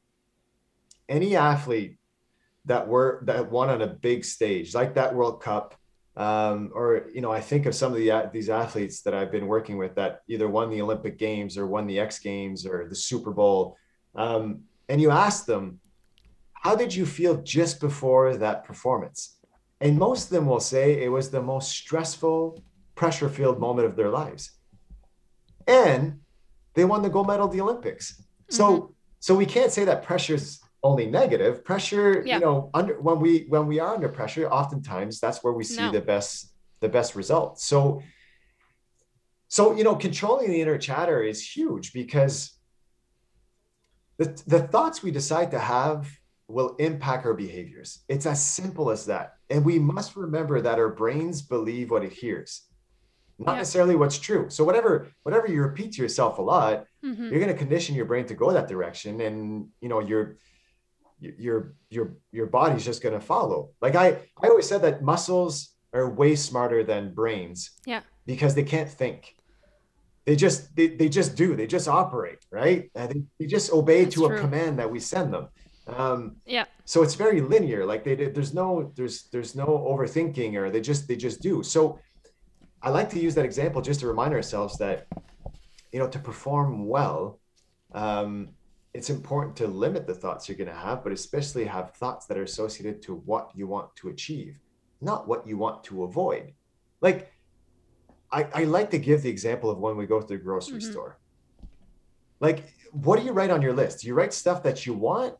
any 1.07 1.35
athlete 1.35 1.97
that 2.65 2.87
were 2.87 3.21
that 3.25 3.51
won 3.51 3.69
on 3.69 3.81
a 3.81 3.87
big 3.87 4.25
stage 4.25 4.73
like 4.73 4.95
that 4.95 5.13
World 5.13 5.41
Cup 5.41 5.75
um, 6.17 6.71
or 6.73 7.07
you 7.13 7.21
know 7.21 7.31
i 7.31 7.41
think 7.41 7.65
of 7.65 7.75
some 7.75 7.91
of 7.91 7.97
the 7.97 8.29
these 8.31 8.49
athletes 8.49 9.01
that 9.01 9.13
i've 9.13 9.31
been 9.31 9.47
working 9.47 9.77
with 9.77 9.95
that 9.95 10.21
either 10.27 10.47
won 10.47 10.69
the 10.69 10.81
olympic 10.81 11.17
games 11.17 11.57
or 11.57 11.67
won 11.67 11.87
the 11.87 11.99
x 11.99 12.19
games 12.19 12.65
or 12.65 12.87
the 12.87 12.95
super 12.95 13.31
bowl. 13.31 13.77
Um, 14.15 14.61
and 14.87 15.01
you 15.01 15.11
ask 15.11 15.45
them 15.45 15.79
how 16.53 16.75
did 16.75 16.95
you 16.95 17.05
feel 17.05 17.43
just 17.43 17.79
before 17.79 18.37
that 18.37 18.63
performance? 18.63 19.37
And 19.81 19.99
most 19.99 20.25
of 20.25 20.29
them 20.31 20.47
will 20.47 20.59
say 20.59 21.03
it 21.03 21.09
was 21.09 21.29
the 21.29 21.41
most 21.41 21.69
stressful 21.69 22.63
pressure 22.95 23.29
filled 23.29 23.59
moment 23.59 23.87
of 23.87 23.95
their 23.95 24.09
lives. 24.09 24.51
And 25.67 26.21
they 26.73 26.85
won 26.85 27.03
the 27.03 27.09
gold 27.09 27.27
medal 27.27 27.45
at 27.45 27.51
the 27.51 27.61
olympics. 27.61 28.23
So 28.49 28.65
mm-hmm. 28.65 28.93
so 29.19 29.35
we 29.35 29.45
can't 29.45 29.71
say 29.71 29.85
that 29.85 30.01
pressure's 30.01 30.59
only 30.85 31.07
negative 31.07 31.65
pressure 31.65 32.23
yeah. 32.25 32.35
you 32.35 32.41
know 32.41 32.69
under 32.75 32.93
when 33.01 33.19
we 33.19 33.45
when 33.49 33.65
we 33.65 33.79
are 33.79 33.95
under 33.95 34.07
pressure 34.07 34.47
oftentimes 34.47 35.19
that's 35.19 35.43
where 35.43 35.51
we 35.51 35.63
see 35.63 35.81
no. 35.81 35.91
the 35.91 35.99
best 35.99 36.53
the 36.79 36.87
best 36.87 37.15
results 37.15 37.65
so 37.65 38.03
so 39.47 39.75
you 39.75 39.83
know 39.83 39.95
controlling 39.95 40.49
the 40.51 40.61
inner 40.61 40.77
chatter 40.77 41.23
is 41.23 41.41
huge 41.55 41.91
because 41.91 42.51
the, 44.17 44.27
the 44.47 44.61
thoughts 44.67 45.01
we 45.01 45.09
decide 45.09 45.49
to 45.51 45.59
have 45.59 46.07
will 46.47 46.75
impact 46.75 47.25
our 47.25 47.33
behaviors 47.33 48.03
it's 48.07 48.27
as 48.27 48.39
simple 48.39 48.91
as 48.91 49.07
that 49.07 49.37
and 49.49 49.65
we 49.65 49.79
must 49.79 50.15
remember 50.15 50.61
that 50.61 50.77
our 50.77 50.89
brains 50.89 51.41
believe 51.41 51.89
what 51.89 52.03
it 52.03 52.13
hears 52.13 52.67
not 53.39 53.53
yeah. 53.53 53.57
necessarily 53.57 53.95
what's 53.95 54.19
true 54.19 54.45
so 54.49 54.63
whatever 54.63 55.07
whatever 55.23 55.47
you 55.47 55.63
repeat 55.63 55.93
to 55.93 56.01
yourself 56.03 56.37
a 56.37 56.41
lot 56.41 56.85
mm-hmm. 57.03 57.23
you're 57.23 57.39
going 57.39 57.51
to 57.51 57.57
condition 57.57 57.95
your 57.95 58.05
brain 58.05 58.25
to 58.27 58.35
go 58.35 58.51
that 58.51 58.67
direction 58.67 59.19
and 59.21 59.67
you 59.81 59.89
know 59.89 59.99
you're 59.99 60.37
your 61.19 61.75
your 61.89 62.17
your 62.31 62.45
body's 62.47 62.85
just 62.85 63.01
going 63.01 63.13
to 63.13 63.25
follow. 63.25 63.69
Like 63.81 63.95
i 63.95 64.07
i 64.41 64.47
always 64.47 64.67
said 64.67 64.81
that 64.81 65.01
muscles 65.01 65.73
are 65.93 66.09
way 66.09 66.35
smarter 66.35 66.83
than 66.83 67.13
brains 67.13 67.71
yeah. 67.85 68.01
because 68.25 68.55
they 68.55 68.63
can't 68.63 68.89
think. 68.89 69.35
They 70.25 70.35
just 70.35 70.75
they, 70.75 70.87
they 70.87 71.09
just 71.09 71.35
do. 71.35 71.55
They 71.55 71.67
just 71.67 71.87
operate 71.87 72.39
right? 72.51 72.89
They, 72.93 73.23
they 73.39 73.45
just 73.45 73.71
obey 73.71 74.03
That's 74.03 74.15
to 74.15 74.27
true. 74.27 74.37
a 74.37 74.39
command 74.39 74.79
that 74.79 74.91
we 74.91 74.99
send 74.99 75.33
them. 75.33 75.47
Um 75.87 76.37
yeah. 76.45 76.65
so 76.85 77.03
it's 77.03 77.15
very 77.15 77.41
linear. 77.41 77.85
Like 77.85 78.03
they 78.03 78.15
there's 78.15 78.53
no 78.53 78.91
there's 78.95 79.29
there's 79.31 79.55
no 79.55 79.65
overthinking 79.65 80.55
or 80.55 80.69
they 80.69 80.81
just 80.81 81.07
they 81.07 81.15
just 81.15 81.41
do. 81.41 81.63
So 81.63 81.99
i 82.81 82.89
like 82.89 83.09
to 83.09 83.19
use 83.19 83.35
that 83.35 83.45
example 83.45 83.81
just 83.81 83.99
to 84.01 84.07
remind 84.07 84.33
ourselves 84.33 84.77
that 84.77 85.07
you 85.91 85.99
know 85.99 86.07
to 86.07 86.19
perform 86.19 86.87
well 86.87 87.39
um 87.93 88.49
it's 88.95 89.09
important 89.09 89.57
to 89.57 89.67
limit 89.67 90.07
the 90.07 90.13
thoughts 90.13 90.47
you're 90.47 90.57
going 90.57 90.69
to 90.69 90.73
have, 90.73 91.03
but 91.03 91.11
especially 91.11 91.65
have 91.65 91.91
thoughts 91.95 92.27
that 92.27 92.37
are 92.37 92.43
associated 92.43 93.01
to 93.01 93.15
what 93.25 93.51
you 93.53 93.67
want 93.67 93.93
to 93.97 94.07
achieve, 94.07 94.57
not 95.01 95.27
what 95.27 95.45
you 95.45 95.57
want 95.57 95.83
to 95.83 96.03
avoid. 96.03 96.53
Like, 97.01 97.33
I, 98.31 98.47
I 98.55 98.63
like 98.63 98.89
to 98.91 98.97
give 98.97 99.21
the 99.21 99.29
example 99.29 99.69
of 99.69 99.79
when 99.79 99.97
we 99.97 100.05
go 100.05 100.21
to 100.21 100.25
the 100.25 100.37
grocery 100.37 100.79
mm-hmm. 100.79 100.91
store. 100.91 101.19
Like, 102.39 102.73
what 102.91 103.19
do 103.19 103.25
you 103.25 103.33
write 103.33 103.49
on 103.49 103.61
your 103.61 103.73
list? 103.73 103.99
Do 103.99 104.07
you 104.07 104.13
write 104.13 104.33
stuff 104.33 104.63
that 104.63 104.85
you 104.85 104.93
want 104.93 105.35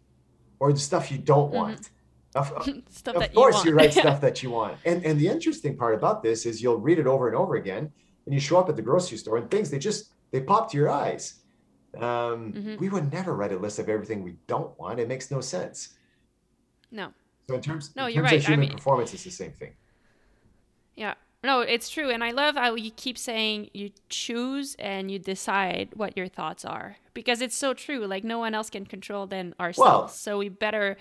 or 0.59 0.73
the 0.73 0.79
stuff 0.79 1.09
you 1.09 1.17
don't 1.17 1.47
mm-hmm. 1.47 1.55
want? 1.55 1.91
Of, 2.35 2.51
of 2.51 3.33
course, 3.33 3.63
you, 3.63 3.71
you 3.71 3.77
write 3.77 3.93
stuff 3.93 4.19
that 4.19 4.43
you 4.43 4.49
want. 4.51 4.77
And 4.83 5.05
and 5.05 5.17
the 5.17 5.29
interesting 5.29 5.77
part 5.77 5.95
about 5.95 6.21
this 6.21 6.45
is 6.45 6.61
you'll 6.61 6.81
read 6.81 6.99
it 6.99 7.07
over 7.07 7.29
and 7.29 7.37
over 7.37 7.55
again, 7.55 7.89
and 8.25 8.33
you 8.33 8.41
show 8.41 8.57
up 8.57 8.67
at 8.67 8.75
the 8.75 8.81
grocery 8.81 9.17
store 9.17 9.37
and 9.37 9.49
things 9.49 9.69
they 9.69 9.79
just 9.79 10.11
they 10.31 10.41
pop 10.41 10.69
to 10.71 10.77
your 10.77 10.89
eyes 10.89 11.44
um, 12.03 12.53
mm-hmm. 12.53 12.75
We 12.77 12.89
would 12.89 13.11
never 13.11 13.35
write 13.35 13.51
a 13.51 13.57
list 13.57 13.79
of 13.79 13.89
everything 13.89 14.23
we 14.23 14.35
don't 14.47 14.77
want. 14.79 14.99
It 14.99 15.07
makes 15.07 15.31
no 15.31 15.41
sense. 15.41 15.95
No. 16.91 17.13
So 17.47 17.55
in 17.55 17.61
terms, 17.61 17.95
no, 17.95 18.07
in 18.07 18.15
you're 18.15 18.23
right. 18.23 18.39
of 18.39 18.45
human 18.45 18.59
I 18.59 18.67
mean, 18.69 18.77
performance, 18.77 19.13
it's 19.13 19.23
the 19.23 19.31
same 19.31 19.51
thing. 19.51 19.73
Yeah. 20.95 21.15
No, 21.43 21.61
it's 21.61 21.89
true. 21.89 22.09
And 22.09 22.23
I 22.23 22.31
love 22.31 22.55
how 22.55 22.73
you 22.73 22.89
keep 22.89 23.19
saying 23.19 23.69
you 23.73 23.91
choose 24.09 24.75
and 24.79 25.11
you 25.11 25.19
decide 25.19 25.89
what 25.93 26.17
your 26.17 26.27
thoughts 26.27 26.65
are 26.65 26.97
because 27.13 27.39
it's 27.39 27.55
so 27.55 27.75
true. 27.75 28.07
Like 28.07 28.23
no 28.23 28.39
one 28.39 28.55
else 28.55 28.71
can 28.71 28.85
control 28.85 29.27
than 29.27 29.53
ourselves. 29.59 29.87
Well, 29.87 30.07
so 30.07 30.37
we 30.39 30.49
better 30.49 30.97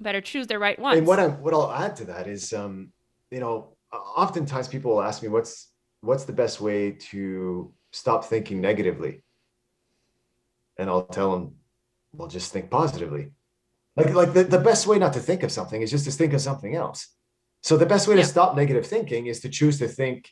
better 0.00 0.20
choose 0.20 0.46
the 0.46 0.60
right 0.60 0.78
ones. 0.78 0.98
And 0.98 1.06
what 1.08 1.18
I'm 1.18 1.42
what 1.42 1.54
I'll 1.54 1.72
add 1.72 1.96
to 1.96 2.04
that 2.04 2.28
is 2.28 2.52
um, 2.52 2.92
you 3.32 3.40
know, 3.40 3.76
oftentimes 3.92 4.68
people 4.68 4.92
will 4.92 5.02
ask 5.02 5.22
me 5.22 5.28
what's 5.28 5.72
what's 6.02 6.24
the 6.24 6.32
best 6.32 6.60
way 6.60 6.92
to 7.10 7.72
stop 7.92 8.24
thinking 8.24 8.60
negatively? 8.60 9.22
And 10.78 10.88
I'll 10.88 11.04
tell 11.04 11.32
them, 11.32 11.56
well, 12.12 12.28
just 12.28 12.52
think 12.52 12.70
positively. 12.70 13.32
Like, 13.96 14.14
like 14.14 14.32
the, 14.32 14.44
the 14.44 14.60
best 14.60 14.86
way 14.86 14.98
not 14.98 15.12
to 15.14 15.20
think 15.20 15.42
of 15.42 15.50
something 15.50 15.82
is 15.82 15.90
just 15.90 16.04
to 16.04 16.12
think 16.12 16.32
of 16.32 16.40
something 16.40 16.74
else. 16.74 17.08
So 17.62 17.76
the 17.76 17.86
best 17.86 18.06
way 18.06 18.14
yeah. 18.14 18.22
to 18.22 18.28
stop 18.28 18.56
negative 18.56 18.86
thinking 18.86 19.26
is 19.26 19.40
to 19.40 19.48
choose 19.48 19.78
to 19.80 19.88
think 19.88 20.30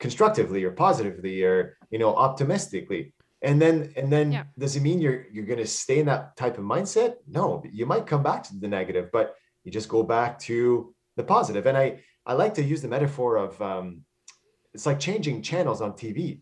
constructively 0.00 0.64
or 0.64 0.72
positively 0.72 1.42
or 1.44 1.76
you 1.90 1.98
know 1.98 2.14
optimistically. 2.14 3.14
And 3.42 3.60
then 3.60 3.92
and 3.96 4.12
then 4.12 4.32
yeah. 4.32 4.44
does 4.58 4.74
it 4.74 4.82
mean 4.82 5.00
you're 5.00 5.26
you're 5.30 5.46
going 5.46 5.60
to 5.60 5.66
stay 5.66 6.00
in 6.00 6.06
that 6.06 6.36
type 6.36 6.58
of 6.58 6.64
mindset? 6.64 7.16
No, 7.28 7.62
you 7.70 7.86
might 7.86 8.06
come 8.06 8.22
back 8.22 8.42
to 8.44 8.58
the 8.58 8.68
negative, 8.68 9.10
but 9.12 9.34
you 9.62 9.70
just 9.70 9.88
go 9.88 10.02
back 10.02 10.38
to 10.40 10.94
the 11.16 11.22
positive. 11.22 11.66
And 11.66 11.76
I 11.76 12.00
I 12.26 12.32
like 12.32 12.54
to 12.54 12.62
use 12.62 12.82
the 12.82 12.88
metaphor 12.88 13.36
of 13.36 13.60
um, 13.62 14.02
it's 14.72 14.86
like 14.86 14.98
changing 14.98 15.42
channels 15.42 15.80
on 15.80 15.92
TV. 15.92 16.40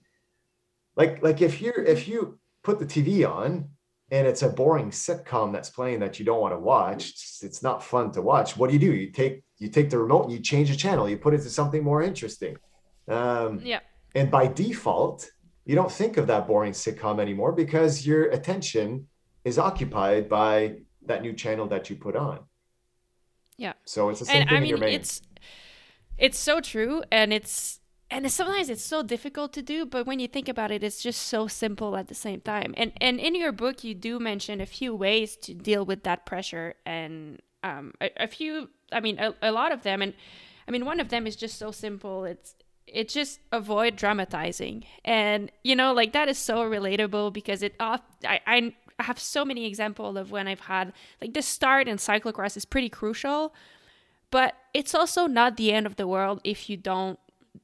Like 0.97 1.23
like 1.23 1.43
if 1.43 1.61
you're 1.61 1.83
if 1.85 2.09
you 2.09 2.38
put 2.62 2.79
the 2.79 2.87
TV 2.87 3.29
on 3.29 3.68
and 4.11 4.27
it's 4.27 4.42
a 4.42 4.48
boring 4.48 4.90
sitcom 4.90 5.53
that's 5.53 5.70
playing 5.70 6.01
that 6.01 6.18
you 6.18 6.25
don't 6.25 6.40
want 6.40 6.53
to 6.53 6.59
watch, 6.59 7.09
it's, 7.11 7.42
it's 7.42 7.62
not 7.62 7.83
fun 7.83 8.12
to 8.12 8.20
watch. 8.20 8.57
What 8.57 8.68
do 8.68 8.75
you 8.75 8.79
do? 8.79 8.94
You 8.94 9.11
take 9.11 9.42
you 9.59 9.68
take 9.68 9.90
the 9.90 9.98
remote 9.98 10.25
and 10.25 10.33
you 10.33 10.40
change 10.40 10.70
the 10.70 10.77
channel. 10.77 11.09
You 11.09 11.16
put 11.16 11.35
it 11.35 11.42
to 11.42 11.51
something 11.51 11.83
more 11.83 12.03
interesting. 12.03 12.57
Um, 13.09 13.61
yeah. 13.62 13.81
And 14.14 14.31
by 14.31 14.48
default, 14.48 15.31
you 15.64 15.75
don't 15.75 15.90
think 15.90 16.16
of 16.16 16.27
that 16.27 16.46
boring 16.46 16.72
sitcom 16.72 17.20
anymore 17.20 17.53
because 17.53 18.07
your 18.07 18.25
attention 18.31 19.07
is 19.44 19.59
occupied 19.59 20.29
by 20.29 20.79
that 21.07 21.22
new 21.22 21.33
channel 21.33 21.66
that 21.68 21.88
you 21.88 21.96
put 21.96 22.16
on. 22.16 22.40
Yeah. 23.57 23.75
So 23.85 24.09
it's 24.11 24.18
the 24.18 24.27
same 24.27 24.42
and, 24.42 24.51
thing 24.51 24.75
I 24.75 24.77
mean, 24.77 24.83
It's 24.83 25.22
it's 26.18 26.38
so 26.38 26.61
true, 26.61 27.03
and 27.11 27.33
it's 27.33 27.81
and 28.12 28.31
sometimes 28.31 28.68
it's 28.68 28.85
so 28.85 29.03
difficult 29.03 29.55
to 29.55 29.62
do 29.62 29.87
but 29.87 30.07
when 30.07 30.20
you 30.20 30.29
think 30.29 30.48
about 30.48 30.70
it 30.70 30.85
it's 30.85 31.03
just 31.03 31.22
so 31.22 31.48
simple 31.48 31.96
at 31.96 32.09
the 32.09 32.14
same 32.14 32.40
time. 32.40 32.75
And 32.77 32.92
and 33.01 33.18
in 33.18 33.35
your 33.35 33.53
book 33.53 33.83
you 33.83 33.94
do 33.94 34.18
mention 34.18 34.61
a 34.61 34.66
few 34.66 34.94
ways 34.94 35.37
to 35.38 35.55
deal 35.55 35.85
with 35.85 36.03
that 36.05 36.27
pressure 36.27 36.75
and 36.85 37.40
um, 37.64 37.94
a, 38.01 38.11
a, 38.25 38.27
few 38.29 38.68
i 38.92 39.01
mean 39.01 39.18
a, 39.18 39.35
a 39.42 39.51
lot 39.51 39.72
of 39.72 39.83
them. 39.83 40.03
And 40.03 40.12
i 40.68 40.70
mean 40.70 40.85
one 40.85 41.01
of 41.01 41.09
them 41.09 41.27
is 41.27 41.37
just 41.37 41.59
so 41.59 41.70
simple. 41.70 42.25
It's 42.25 42.55
it 42.87 43.09
just 43.09 43.40
avoid 43.51 43.96
dramatizing. 43.96 44.85
And 45.05 45.51
you 45.64 45.75
know 45.75 45.92
like 45.94 46.12
that 46.12 46.29
is 46.29 46.38
so 46.38 46.57
relatable 46.59 47.33
because 47.33 47.62
it 47.62 47.75
off 47.81 48.03
I, 48.25 48.40
I 48.46 48.75
have 49.03 49.18
so 49.18 49.44
many 49.44 49.66
examples 49.66 50.16
of 50.16 50.31
when 50.31 50.46
i've 50.46 50.61
had 50.61 50.92
like 51.20 51.35
the 51.35 51.42
start 51.42 51.88
in 51.88 51.96
cyclocross 51.96 52.57
is 52.57 52.64
pretty 52.64 52.88
crucial 52.88 53.53
but 54.31 54.55
it's 54.75 54.94
also 54.94 55.27
not 55.27 55.57
the 55.57 55.72
end 55.72 55.87
of 55.87 55.96
the 55.96 56.07
world 56.07 56.40
if 56.44 56.70
you 56.70 56.77
don't 56.77 57.18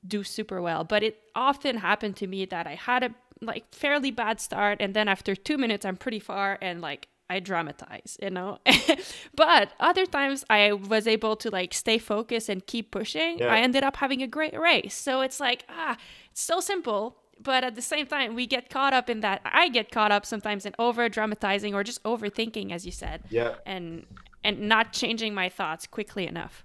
do 0.07 0.23
super 0.23 0.61
well. 0.61 0.85
But 0.85 1.03
it 1.03 1.21
often 1.35 1.79
happened 1.79 2.17
to 2.17 2.27
me 2.27 2.45
that 2.47 2.67
I 2.67 2.75
had 2.75 3.05
a 3.05 3.15
like 3.41 3.73
fairly 3.73 4.11
bad 4.11 4.41
start 4.41 4.79
and 4.81 4.95
then 4.95 5.07
after 5.07 5.37
2 5.37 5.57
minutes 5.57 5.87
I'm 5.87 5.97
pretty 5.97 6.19
far 6.19 6.59
and 6.61 6.81
like 6.81 7.07
I 7.31 7.41
dramatize, 7.41 8.17
you 8.23 8.31
know. 8.31 8.59
but 9.35 9.73
other 9.79 10.07
times 10.07 10.45
I 10.49 10.73
was 10.73 11.07
able 11.07 11.37
to 11.37 11.51
like 11.51 11.75
stay 11.75 11.99
focused 11.99 12.49
and 12.49 12.67
keep 12.67 12.91
pushing. 12.91 13.39
Yeah. 13.39 13.53
I 13.53 13.59
ended 13.59 13.83
up 13.83 13.97
having 13.97 14.23
a 14.23 14.27
great 14.27 14.59
race. 14.59 14.95
So 14.95 15.21
it's 15.21 15.39
like, 15.39 15.67
ah, 15.69 15.97
it's 16.31 16.41
so 16.41 16.61
simple, 16.61 17.19
but 17.41 17.65
at 17.65 17.75
the 17.75 17.83
same 17.83 18.07
time 18.07 18.35
we 18.35 18.47
get 18.47 18.71
caught 18.71 18.95
up 18.95 19.11
in 19.11 19.21
that 19.21 19.43
I 19.45 19.69
get 19.69 19.93
caught 19.93 20.11
up 20.11 20.25
sometimes 20.25 20.65
in 20.65 20.75
over 20.79 21.09
dramatizing 21.09 21.75
or 21.75 21.85
just 21.85 22.03
overthinking 22.03 22.73
as 22.73 22.87
you 22.87 22.93
said. 22.93 23.25
Yeah. 23.29 23.57
And 23.67 24.07
and 24.43 24.61
not 24.69 24.93
changing 24.93 25.35
my 25.35 25.49
thoughts 25.49 25.87
quickly 25.87 26.27
enough. 26.27 26.65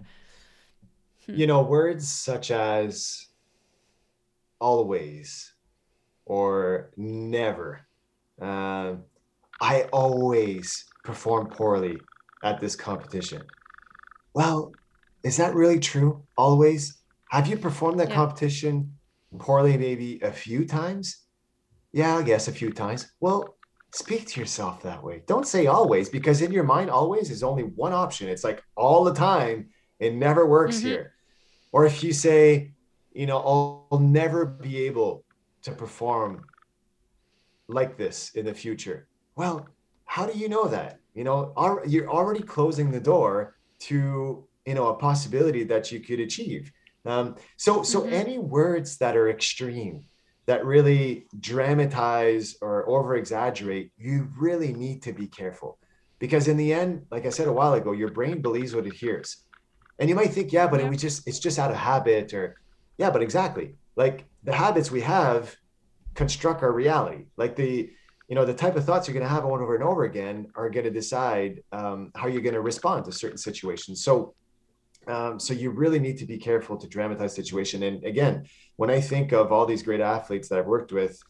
Hmm. 1.26 1.36
You 1.36 1.48
know, 1.48 1.62
words 1.62 2.08
such 2.08 2.52
as 2.52 3.28
always 4.60 5.54
or 6.26 6.92
never. 6.98 7.82
Uh, 8.42 8.96
I 9.62 9.84
always 9.92 10.86
perform 11.04 11.48
poorly 11.48 11.98
at 12.44 12.60
this 12.60 12.76
competition. 12.76 13.44
Well, 14.34 14.74
is 15.24 15.38
that 15.38 15.54
really 15.54 15.80
true? 15.80 16.24
Always? 16.38 16.98
Have 17.30 17.48
you 17.48 17.58
performed 17.58 18.00
that 18.00 18.10
yeah. 18.10 18.16
competition 18.16 18.94
poorly 19.40 19.78
maybe 19.78 20.20
a 20.22 20.32
few 20.32 20.66
times? 20.66 21.24
Yeah, 21.92 22.18
I 22.18 22.24
guess 22.24 22.48
a 22.48 22.52
few 22.52 22.72
times. 22.72 23.12
Well, 23.20 23.56
speak 23.94 24.28
to 24.28 24.40
yourself 24.40 24.82
that 24.84 25.04
way. 25.04 25.24
Don't 25.28 25.48
say 25.48 25.68
always 25.68 26.10
because 26.10 26.42
in 26.42 26.52
your 26.52 26.64
mind, 26.64 26.90
always 26.90 27.30
is 27.30 27.44
only 27.44 27.64
one 27.64 27.94
option. 27.94 28.28
It's 28.28 28.44
like 28.44 28.64
all 28.76 29.04
the 29.04 29.14
time. 29.14 29.70
It 30.00 30.14
never 30.14 30.46
works 30.46 30.78
mm-hmm. 30.78 30.88
here. 30.88 31.13
Or 31.74 31.86
if 31.86 32.02
you 32.04 32.14
say, 32.14 32.72
you 33.14 33.26
know, 33.26 33.40
I'll, 33.40 33.88
I'll 33.92 34.00
never 34.00 34.46
be 34.46 34.86
able 34.86 35.26
to 35.64 35.72
perform 35.72 36.46
like 37.68 37.98
this 37.98 38.32
in 38.36 38.46
the 38.46 38.54
future. 38.54 39.08
Well, 39.36 39.68
how 40.06 40.26
do 40.26 40.38
you 40.38 40.48
know 40.48 40.68
that? 40.68 41.00
You 41.14 41.24
know, 41.24 41.54
you're 41.86 42.10
already 42.10 42.42
closing 42.42 42.92
the 42.92 43.00
door 43.00 43.56
to, 43.82 44.48
you 44.66 44.74
know, 44.74 44.88
a 44.88 44.96
possibility 44.96 45.64
that 45.66 45.92
you 45.92 46.00
could 46.00 46.20
achieve. 46.20 46.72
Um, 47.06 47.36
so, 47.58 47.84
so 47.84 48.02
mm-hmm. 48.02 48.14
any 48.14 48.38
words 48.38 48.98
that 48.98 49.18
are 49.18 49.30
extreme, 49.30 50.06
that 50.46 50.66
really 50.66 51.26
dramatize 51.40 52.56
or 52.62 52.88
over 52.90 53.16
exaggerate, 53.16 53.92
you 53.98 54.30
really 54.38 54.74
need 54.74 55.02
to 55.04 55.14
be 55.14 55.28
careful. 55.28 55.78
Because 56.20 56.48
in 56.48 56.58
the 56.58 56.74
end, 56.74 57.06
like 57.12 57.26
I 57.26 57.30
said 57.30 57.48
a 57.48 57.54
while 57.54 57.74
ago, 57.74 57.92
your 57.92 58.12
brain 58.12 58.42
believes 58.42 58.76
what 58.76 58.88
it 58.88 58.94
hears. 58.94 59.38
And 60.00 60.10
you 60.10 60.16
might 60.16 60.34
think, 60.34 60.52
yeah, 60.52 60.68
but 60.68 60.80
yeah. 60.80 60.90
we 60.90 60.98
just 60.98 61.28
it's 61.28 61.40
just 61.40 61.60
out 61.60 61.72
of 61.72 61.78
habit 61.78 62.34
or 62.34 62.58
yeah, 62.98 63.10
but 63.10 63.22
exactly. 63.22 63.76
Like 63.96 64.26
the 64.44 64.54
habits 64.54 64.92
we 64.92 65.02
have 65.02 65.56
construct 66.14 66.64
our 66.64 66.72
reality. 66.72 67.26
Like 67.38 67.56
the 67.56 67.92
you 68.28 68.36
know 68.36 68.46
the 68.46 68.54
type 68.54 68.76
of 68.76 68.86
thoughts 68.86 69.08
you're 69.08 69.14
going 69.14 69.26
to 69.26 69.34
have 69.34 69.46
over 69.46 69.76
and 69.76 69.84
over 69.84 70.06
again 70.06 70.48
are 70.56 70.70
going 70.70 70.86
to 70.86 70.92
decide 70.92 71.64
um, 71.72 72.12
how 72.16 72.28
you're 72.28 72.42
going 72.42 72.56
to 72.56 72.62
respond 72.62 73.06
to 73.06 73.12
certain 73.12 73.38
situations. 73.38 74.04
So 74.04 74.34
um, 75.08 75.40
so 75.40 75.54
you 75.54 75.70
really 75.70 76.00
need 76.00 76.18
to 76.20 76.26
be 76.26 76.38
careful 76.38 76.78
to 76.78 76.88
dramatize 76.88 77.36
situation. 77.36 77.84
And 77.84 78.04
again, 78.06 78.46
when 78.78 78.90
I 78.90 79.02
think 79.02 79.34
of 79.34 79.52
all 79.52 79.66
these 79.66 79.84
great 79.84 80.00
athletes 80.00 80.48
that 80.50 80.60
I've 80.60 80.66
worked 80.66 80.94
with, 80.94 81.22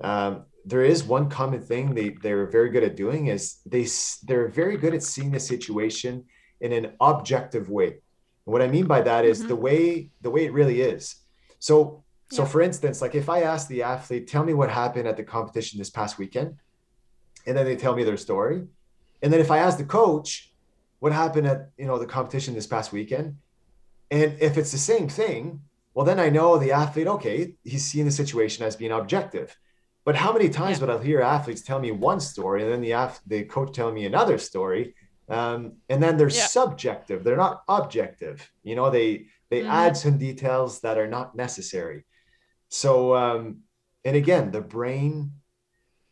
um, 0.00 0.44
there 0.64 0.84
is 0.84 1.04
one 1.04 1.28
common 1.30 1.60
thing 1.60 1.94
they 1.94 2.10
they're 2.22 2.46
very 2.46 2.70
good 2.70 2.82
at 2.82 2.96
doing 2.96 3.28
is 3.28 3.56
they 3.66 3.86
they're 4.26 4.48
very 4.48 4.76
good 4.76 4.94
at 4.94 5.02
seeing 5.02 5.30
the 5.30 5.40
situation 5.40 6.24
in 6.60 6.72
an 6.72 6.92
objective 7.00 7.68
way 7.68 7.98
what 8.44 8.62
I 8.62 8.68
mean 8.68 8.86
by 8.86 9.00
that 9.02 9.24
is 9.24 9.38
mm-hmm. 9.38 9.48
the 9.48 9.56
way 9.56 10.10
the 10.20 10.30
way 10.30 10.44
it 10.44 10.52
really 10.52 10.80
is. 10.80 11.16
So 11.58 12.04
so 12.30 12.42
yeah. 12.42 12.48
for 12.48 12.60
instance, 12.60 13.00
like 13.00 13.14
if 13.14 13.28
I 13.28 13.42
ask 13.42 13.68
the 13.68 13.82
athlete, 13.82 14.28
tell 14.28 14.44
me 14.44 14.54
what 14.54 14.70
happened 14.70 15.08
at 15.08 15.16
the 15.16 15.24
competition 15.24 15.78
this 15.78 15.90
past 15.90 16.18
weekend, 16.18 16.56
and 17.46 17.56
then 17.56 17.64
they 17.64 17.76
tell 17.76 17.94
me 17.94 18.04
their 18.04 18.16
story, 18.16 18.64
and 19.22 19.32
then 19.32 19.40
if 19.40 19.50
I 19.50 19.58
ask 19.58 19.78
the 19.78 19.84
coach, 19.84 20.52
what 21.00 21.12
happened 21.12 21.46
at 21.46 21.70
you 21.76 21.86
know 21.86 21.98
the 21.98 22.06
competition 22.06 22.54
this 22.54 22.66
past 22.66 22.92
weekend, 22.92 23.36
and 24.10 24.36
if 24.40 24.58
it's 24.58 24.72
the 24.72 24.78
same 24.78 25.08
thing, 25.08 25.60
well 25.94 26.06
then 26.06 26.20
I 26.20 26.28
know 26.28 26.58
the 26.58 26.72
athlete. 26.72 27.06
Okay, 27.06 27.54
he's 27.64 27.84
seeing 27.84 28.06
the 28.06 28.12
situation 28.12 28.64
as 28.64 28.76
being 28.76 28.92
objective. 28.92 29.56
But 30.04 30.16
how 30.16 30.34
many 30.34 30.50
times 30.50 30.80
yeah. 30.80 30.86
would 30.86 31.00
I 31.00 31.02
hear 31.02 31.22
athletes 31.22 31.62
tell 31.62 31.80
me 31.80 31.90
one 31.90 32.20
story 32.20 32.62
and 32.62 32.70
then 32.70 32.82
the 32.82 33.10
the 33.26 33.44
coach 33.44 33.72
telling 33.72 33.94
me 33.94 34.04
another 34.04 34.36
story, 34.36 34.94
um, 35.28 35.74
and 35.88 36.02
then 36.02 36.16
they're 36.16 36.28
yeah. 36.28 36.46
subjective. 36.46 37.24
They're 37.24 37.36
not 37.36 37.62
objective. 37.68 38.50
You 38.62 38.76
know 38.76 38.90
they 38.90 39.26
they 39.50 39.60
mm-hmm. 39.60 39.70
add 39.70 39.96
some 39.96 40.18
details 40.18 40.80
that 40.80 40.98
are 40.98 41.06
not 41.06 41.34
necessary. 41.34 42.04
So 42.68 43.14
um, 43.14 43.60
and 44.04 44.16
again 44.16 44.50
the 44.50 44.60
brain 44.60 45.32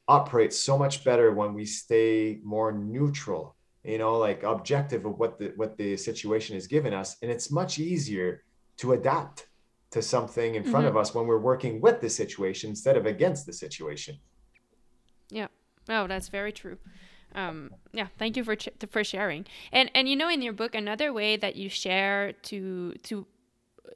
operates 0.08 0.58
so 0.58 0.78
much 0.78 1.04
better 1.04 1.32
when 1.32 1.54
we 1.54 1.64
stay 1.64 2.40
more 2.42 2.72
neutral 2.72 3.56
you 3.84 3.98
know 3.98 4.18
like 4.18 4.42
objective 4.42 5.06
of 5.06 5.18
what 5.18 5.38
the 5.38 5.52
what 5.56 5.76
the 5.76 5.96
situation 5.96 6.56
is 6.56 6.66
giving 6.66 6.94
us. 6.94 7.16
And 7.22 7.30
it's 7.30 7.50
much 7.50 7.78
easier 7.78 8.44
to 8.78 8.92
adapt 8.92 9.48
to 9.90 10.00
something 10.00 10.54
in 10.54 10.64
front 10.64 10.86
mm-hmm. 10.86 10.96
of 10.96 11.00
us 11.00 11.14
when 11.14 11.26
we're 11.26 11.38
working 11.38 11.80
with 11.82 12.00
the 12.00 12.08
situation 12.08 12.70
instead 12.70 12.96
of 12.96 13.04
against 13.04 13.44
the 13.44 13.52
situation. 13.52 14.16
Yeah. 15.28 15.48
Oh 15.88 16.06
that's 16.06 16.28
very 16.28 16.52
true 16.52 16.78
um, 17.34 17.70
yeah, 17.92 18.08
thank 18.18 18.36
you 18.36 18.44
for 18.44 18.56
ch- 18.56 18.68
for 18.90 19.04
sharing. 19.04 19.46
And 19.72 19.90
and 19.94 20.08
you 20.08 20.16
know, 20.16 20.28
in 20.28 20.42
your 20.42 20.52
book, 20.52 20.74
another 20.74 21.12
way 21.12 21.36
that 21.36 21.56
you 21.56 21.68
share 21.68 22.32
to 22.32 22.92
to 23.04 23.26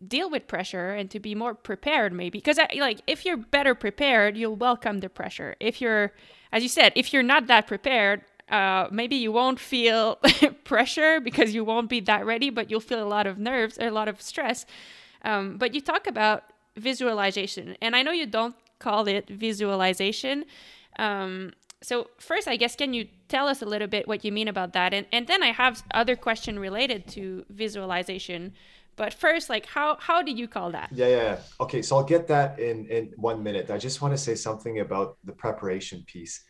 deal 0.07 0.31
with 0.31 0.47
pressure 0.47 0.91
and 0.91 1.11
to 1.11 1.21
be 1.21 1.35
more 1.35 1.55
prepared, 1.55 2.13
maybe 2.13 2.39
because 2.39 2.59
like 2.79 3.01
if 3.07 3.25
you're 3.25 3.37
better 3.37 3.75
prepared, 3.75 4.37
you'll 4.37 4.57
welcome 4.57 5.01
the 5.01 5.09
pressure. 5.09 5.57
If 5.61 5.81
you're, 5.81 6.13
as 6.53 6.63
you 6.63 6.69
said, 6.69 6.93
if 6.97 7.13
you're 7.13 7.23
not 7.23 7.47
that 7.47 7.67
prepared, 7.67 8.23
uh, 8.51 8.89
maybe 8.91 9.17
you 9.17 9.33
won't 9.33 9.59
feel 9.59 10.17
pressure 10.65 11.21
because 11.21 11.55
you 11.55 11.65
won't 11.65 11.89
be 11.89 12.01
that 12.01 12.25
ready, 12.25 12.51
but 12.51 12.71
you'll 12.71 12.81
feel 12.81 13.03
a 13.03 13.09
lot 13.09 13.27
of 13.27 13.39
nerves, 13.39 13.79
a 13.81 13.91
lot 13.91 14.09
of 14.09 14.21
stress. 14.21 14.67
Um, 15.23 15.57
but 15.59 15.75
you 15.75 15.81
talk 15.81 16.07
about 16.07 16.45
visualization, 16.77 17.77
and 17.81 17.97
I 17.97 18.03
know 18.03 18.13
you 18.13 18.27
don't 18.27 18.55
call 18.79 19.09
it 19.09 19.29
visualization. 19.29 20.45
Um, 20.99 21.53
so 21.83 22.09
first, 22.19 22.49
I 22.49 22.57
guess, 22.57 22.75
can 22.77 22.95
you 22.95 23.09
tell 23.29 23.49
us 23.49 23.63
a 23.63 23.67
little 23.67 23.89
bit 23.89 24.09
what 24.09 24.25
you 24.25 24.33
mean 24.33 24.49
about 24.49 24.73
that? 24.73 24.95
And, 24.95 25.07
and 25.13 25.27
then 25.27 25.43
I 25.43 25.53
have 25.53 25.83
other 25.93 26.17
question 26.17 26.59
related 26.59 27.07
to 27.09 27.45
visualization. 27.51 28.53
But 28.97 29.13
first, 29.13 29.51
like 29.51 29.67
how 29.67 29.99
how 30.01 30.23
do 30.23 30.33
you 30.33 30.49
call 30.49 30.71
that? 30.71 30.89
Yeah, 30.91 31.09
yeah. 31.09 31.39
Okay, 31.61 31.83
so 31.83 31.97
I'll 31.97 32.05
get 32.05 32.29
that 32.29 32.59
in 32.59 32.87
in 32.87 33.13
one 33.17 33.43
minute. 33.43 33.71
I 33.71 33.77
just 33.77 34.01
want 34.01 34.15
to 34.15 34.19
say 34.19 34.35
something 34.35 34.81
about 34.81 35.19
the 35.23 35.33
preparation 35.33 36.03
piece. 36.07 36.43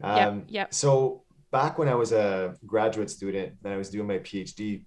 Um, 0.00 0.16
yeah, 0.16 0.40
yeah. 0.48 0.66
So 0.70 1.24
back 1.50 1.76
when 1.76 1.88
I 1.88 1.96
was 1.96 2.12
a 2.12 2.54
graduate 2.64 3.10
student 3.10 3.54
and 3.64 3.72
I 3.72 3.76
was 3.76 3.90
doing 3.90 4.06
my 4.06 4.18
PhD, 4.18 4.84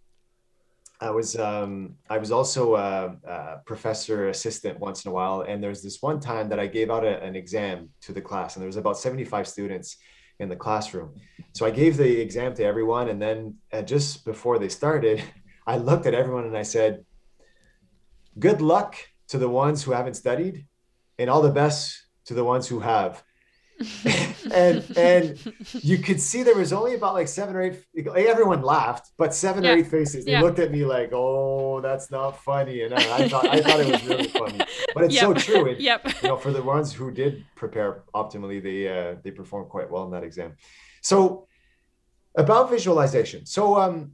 I 1.01 1.09
was 1.09 1.35
um, 1.35 1.95
I 2.11 2.19
was 2.19 2.31
also 2.31 2.75
a, 2.75 3.17
a, 3.27 3.57
professor 3.65 4.29
assistant 4.29 4.79
once 4.79 5.03
in 5.03 5.09
a 5.09 5.13
while, 5.13 5.41
and 5.41 5.61
there's 5.61 5.81
this 5.81 5.99
one 5.99 6.19
time 6.19 6.47
that 6.49 6.59
I 6.59 6.67
gave 6.67 6.91
out 6.91 7.03
a, 7.03 7.21
an 7.23 7.35
exam 7.35 7.89
to 8.01 8.13
the 8.13 8.21
class, 8.21 8.55
and 8.55 8.61
there 8.61 8.67
was 8.67 8.77
about 8.77 8.99
75 8.99 9.47
students 9.47 9.97
in 10.39 10.47
the 10.47 10.55
classroom. 10.55 11.15
So 11.53 11.65
I 11.65 11.71
gave 11.71 11.97
the 11.97 12.21
exam 12.21 12.53
to 12.55 12.63
everyone, 12.63 13.09
and 13.09 13.19
then 13.19 13.55
uh, 13.73 13.81
just 13.81 14.23
before 14.25 14.59
they 14.59 14.69
started, 14.69 15.23
I 15.67 15.77
looked 15.77 16.05
at 16.05 16.13
everyone 16.13 16.45
and 16.45 16.57
I 16.57 16.63
said, 16.63 17.03
good 18.37 18.61
luck 18.61 18.95
to 19.29 19.39
the 19.39 19.49
ones 19.49 19.83
who 19.83 19.93
haven't 19.93 20.15
studied, 20.15 20.67
and 21.17 21.31
all 21.31 21.41
the 21.41 21.51
best 21.51 22.05
to 22.25 22.35
the 22.35 22.43
ones 22.43 22.67
who 22.67 22.79
have. 22.79 23.23
and 24.53 24.83
and 24.97 25.53
you 25.73 25.97
could 25.97 26.19
see 26.19 26.43
there 26.43 26.55
was 26.55 26.71
only 26.73 26.93
about 26.95 27.13
like 27.13 27.27
seven 27.27 27.55
or 27.55 27.61
eight 27.61 27.77
everyone 28.33 28.61
laughed 28.61 29.11
but 29.17 29.33
seven 29.33 29.63
Yeah. 29.63 29.71
or 29.71 29.77
eight 29.77 29.87
faces 29.87 30.25
they 30.25 30.31
Yeah. 30.33 30.41
looked 30.41 30.59
at 30.59 30.71
me 30.71 30.85
like 30.85 31.11
oh 31.13 31.81
that's 31.81 32.11
not 32.11 32.31
funny 32.43 32.81
and 32.83 32.93
I, 32.93 33.17
I 33.17 33.27
thought 33.27 33.47
i 33.47 33.61
thought 33.61 33.79
it 33.79 33.91
was 33.91 34.05
really 34.07 34.27
funny 34.27 34.59
but 34.93 35.03
it's 35.05 35.19
so 35.19 35.33
true 35.33 35.69
and, 35.69 35.79
Yep. 35.79 35.99
you 36.23 36.29
know 36.29 36.37
for 36.37 36.51
the 36.51 36.63
ones 36.63 36.93
who 36.93 37.11
did 37.11 37.43
prepare 37.55 38.03
optimally 38.13 38.61
they 38.61 38.79
uh, 38.87 39.15
they 39.23 39.31
performed 39.31 39.69
quite 39.69 39.89
well 39.91 40.03
in 40.05 40.11
that 40.11 40.23
exam 40.23 40.55
so 41.01 41.47
about 42.35 42.69
visualization 42.69 43.45
so 43.45 43.79
um 43.79 44.11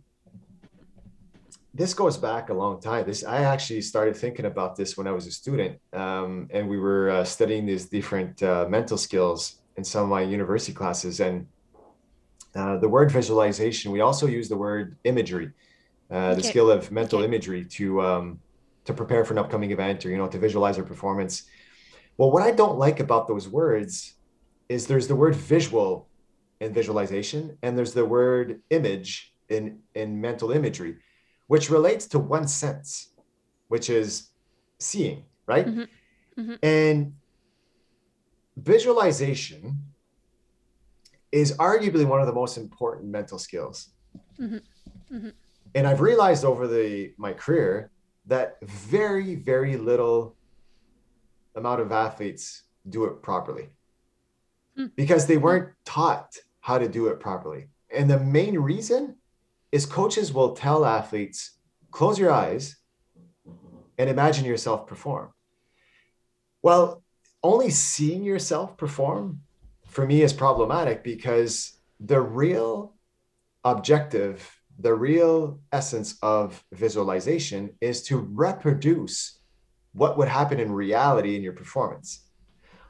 this 1.78 1.94
goes 1.94 2.18
back 2.18 2.50
a 2.50 2.54
long 2.54 2.82
time. 2.82 3.06
This 3.06 3.24
i 3.24 3.44
actually 3.44 3.82
started 3.82 4.16
thinking 4.18 4.46
about 4.46 4.76
this 4.76 4.98
when 4.98 5.08
i 5.08 5.12
was 5.12 5.28
a 5.28 5.32
student 5.32 5.80
um, 5.94 6.48
and 6.50 6.68
we 6.68 6.78
were 6.78 7.10
uh, 7.10 7.24
studying 7.24 7.66
these 7.66 7.86
different 7.86 8.42
uh, 8.42 8.66
mental 8.68 8.98
skills 8.98 9.62
in 9.78 9.84
some 9.84 10.04
of 10.04 10.10
my 10.10 10.22
university 10.22 10.74
classes. 10.74 11.20
And 11.20 11.48
uh, 12.56 12.78
the 12.78 12.90
word 12.90 13.12
visualization 13.12 13.92
we 13.92 14.02
also 14.02 14.26
use 14.26 14.50
the 14.50 14.58
word 14.58 14.98
imagery 15.04 15.52
uh, 16.10 16.34
the 16.34 16.44
skill 16.44 16.72
of 16.72 16.92
mental 16.92 17.20
Okay. 17.20 17.28
imagery 17.28 17.64
to 17.78 18.02
um, 18.02 18.40
to 18.86 18.94
prepare 18.94 19.24
for 19.26 19.34
an 19.34 19.40
upcoming 19.40 19.72
event 19.72 20.06
or 20.06 20.10
you 20.10 20.18
know 20.18 20.28
to 20.28 20.40
visualize 20.40 20.78
our 20.80 20.84
performance. 20.94 21.44
Well 22.18 22.32
what 22.32 22.44
i 22.44 22.52
don't 22.52 22.80
like 22.80 23.00
about 23.00 23.28
those 23.28 23.48
words 23.48 24.16
is 24.68 24.88
there's 24.88 25.08
the 25.08 25.16
word 25.16 25.36
visual 25.36 26.10
in 26.60 26.74
visualization 26.74 27.58
and 27.62 27.78
there's 27.78 27.94
the 27.94 28.06
word 28.06 28.62
image 28.72 29.10
in 29.50 29.64
in 29.94 30.20
mental 30.20 30.52
imagery 30.52 30.96
which 31.48 31.70
relates 31.70 32.06
to 32.08 32.20
one 32.20 32.48
sense 32.48 33.12
which 33.68 33.90
is 33.90 34.30
seeing 34.80 35.26
right 35.48 35.66
Mhm. 35.68 35.88
Mhm. 36.38 36.60
and 36.64 37.14
visualization 38.56 39.78
is 41.32 41.56
arguably 41.58 42.06
one 42.08 42.22
of 42.22 42.28
the 42.28 42.34
most 42.34 42.58
important 42.58 43.08
mental 43.10 43.38
skills 43.40 43.90
Mhm. 44.40 44.62
Mhm. 45.12 45.34
and 45.76 45.88
i've 45.88 46.02
realized 46.02 46.44
over 46.46 46.68
the 46.68 47.14
my 47.18 47.34
career 47.34 47.92
that 48.26 48.58
very 48.62 49.36
very 49.36 49.78
little 49.78 50.36
amount 51.56 51.82
of 51.82 51.92
athletes 51.92 52.64
do 52.90 53.06
it 53.06 53.22
properly 53.22 53.70
Hmm. 54.76 54.88
because 54.96 55.26
they 55.28 55.38
weren't 55.38 55.70
taught 55.86 56.38
how 56.62 56.78
to 56.78 56.88
do 56.88 57.08
it 57.08 57.20
properly 57.20 57.70
and 57.90 58.10
the 58.10 58.20
main 58.20 58.60
reason 58.60 59.18
is 59.72 59.86
coaches 59.86 60.34
will 60.34 60.54
tell 60.54 60.86
athletes 60.86 61.58
close 61.92 62.18
your 62.20 62.32
eyes 62.32 62.78
and 63.98 64.10
imagine 64.10 64.46
yourself 64.46 64.88
perform 64.88 65.32
well 66.62 67.04
only 67.44 67.70
seeing 67.70 68.24
yourself 68.24 68.78
perform 68.78 69.42
for 69.86 70.06
me 70.06 70.22
is 70.22 70.34
problematic 70.34 71.04
because 71.04 71.74
the 72.00 72.20
real 72.20 72.96
objective 73.64 74.58
the 74.80 74.94
real 74.94 75.60
essence 75.72 76.18
of 76.22 76.64
visualization 76.72 77.72
is 77.82 78.04
to 78.04 78.18
reproduce 78.18 79.40
what 79.94 80.18
would 80.18 80.28
happen 80.28 80.60
in 80.60 80.72
reality 80.72 81.36
in 81.36 81.42
your 81.42 81.54
performance. 81.54 82.30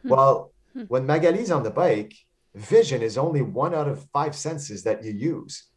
Hmm. 0.02 0.10
Well, 0.10 0.54
Hmm. 0.74 0.84
when 0.90 1.08
Magali's 1.08 1.50
on 1.50 1.64
the 1.64 1.72
bike, 1.72 2.14
vision 2.54 3.02
is 3.02 3.18
only 3.18 3.42
one 3.42 3.74
out 3.74 3.88
of 3.88 4.06
five 4.12 4.36
senses 4.36 4.84
that 4.84 5.04
you 5.04 5.12
use. 5.14 5.70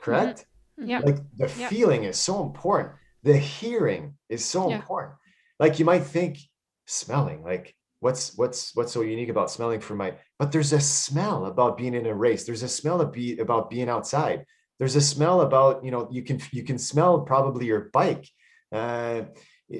Correct? 0.00 0.46
Yeah. 0.78 1.00
Like 1.00 1.16
the 1.36 1.48
Yeah. 1.48 1.68
feeling 1.68 2.04
is 2.04 2.18
so 2.18 2.42
important. 2.42 2.94
The 3.22 3.36
hearing 3.36 4.16
is 4.28 4.44
so 4.44 4.68
Yeah. 4.70 4.76
important. 4.76 5.16
Like 5.58 5.78
you 5.78 5.84
might 5.84 6.04
think 6.04 6.38
smelling, 6.86 7.42
like 7.42 7.74
what's 8.00 8.36
what's 8.36 8.74
what's 8.74 8.92
so 8.92 9.02
unique 9.02 9.28
about 9.28 9.50
smelling 9.50 9.80
for 9.80 9.94
my 9.94 10.14
but 10.38 10.52
there's 10.52 10.72
a 10.72 10.80
smell 10.80 11.44
about 11.46 11.76
being 11.76 11.94
in 11.94 12.06
a 12.06 12.14
race. 12.14 12.44
There's 12.44 12.62
a 12.62 12.68
smell 12.68 13.00
of 13.00 13.12
be, 13.12 13.38
about 13.38 13.70
being 13.70 13.88
outside 13.88 14.46
there's 14.78 14.96
a 14.96 15.00
smell 15.00 15.42
about 15.42 15.84
you 15.84 15.90
know 15.90 16.08
you 16.10 16.22
can 16.22 16.40
you 16.52 16.64
can 16.64 16.78
smell 16.78 17.20
probably 17.20 17.66
your 17.66 17.90
bike 17.92 18.26
uh, 18.72 19.22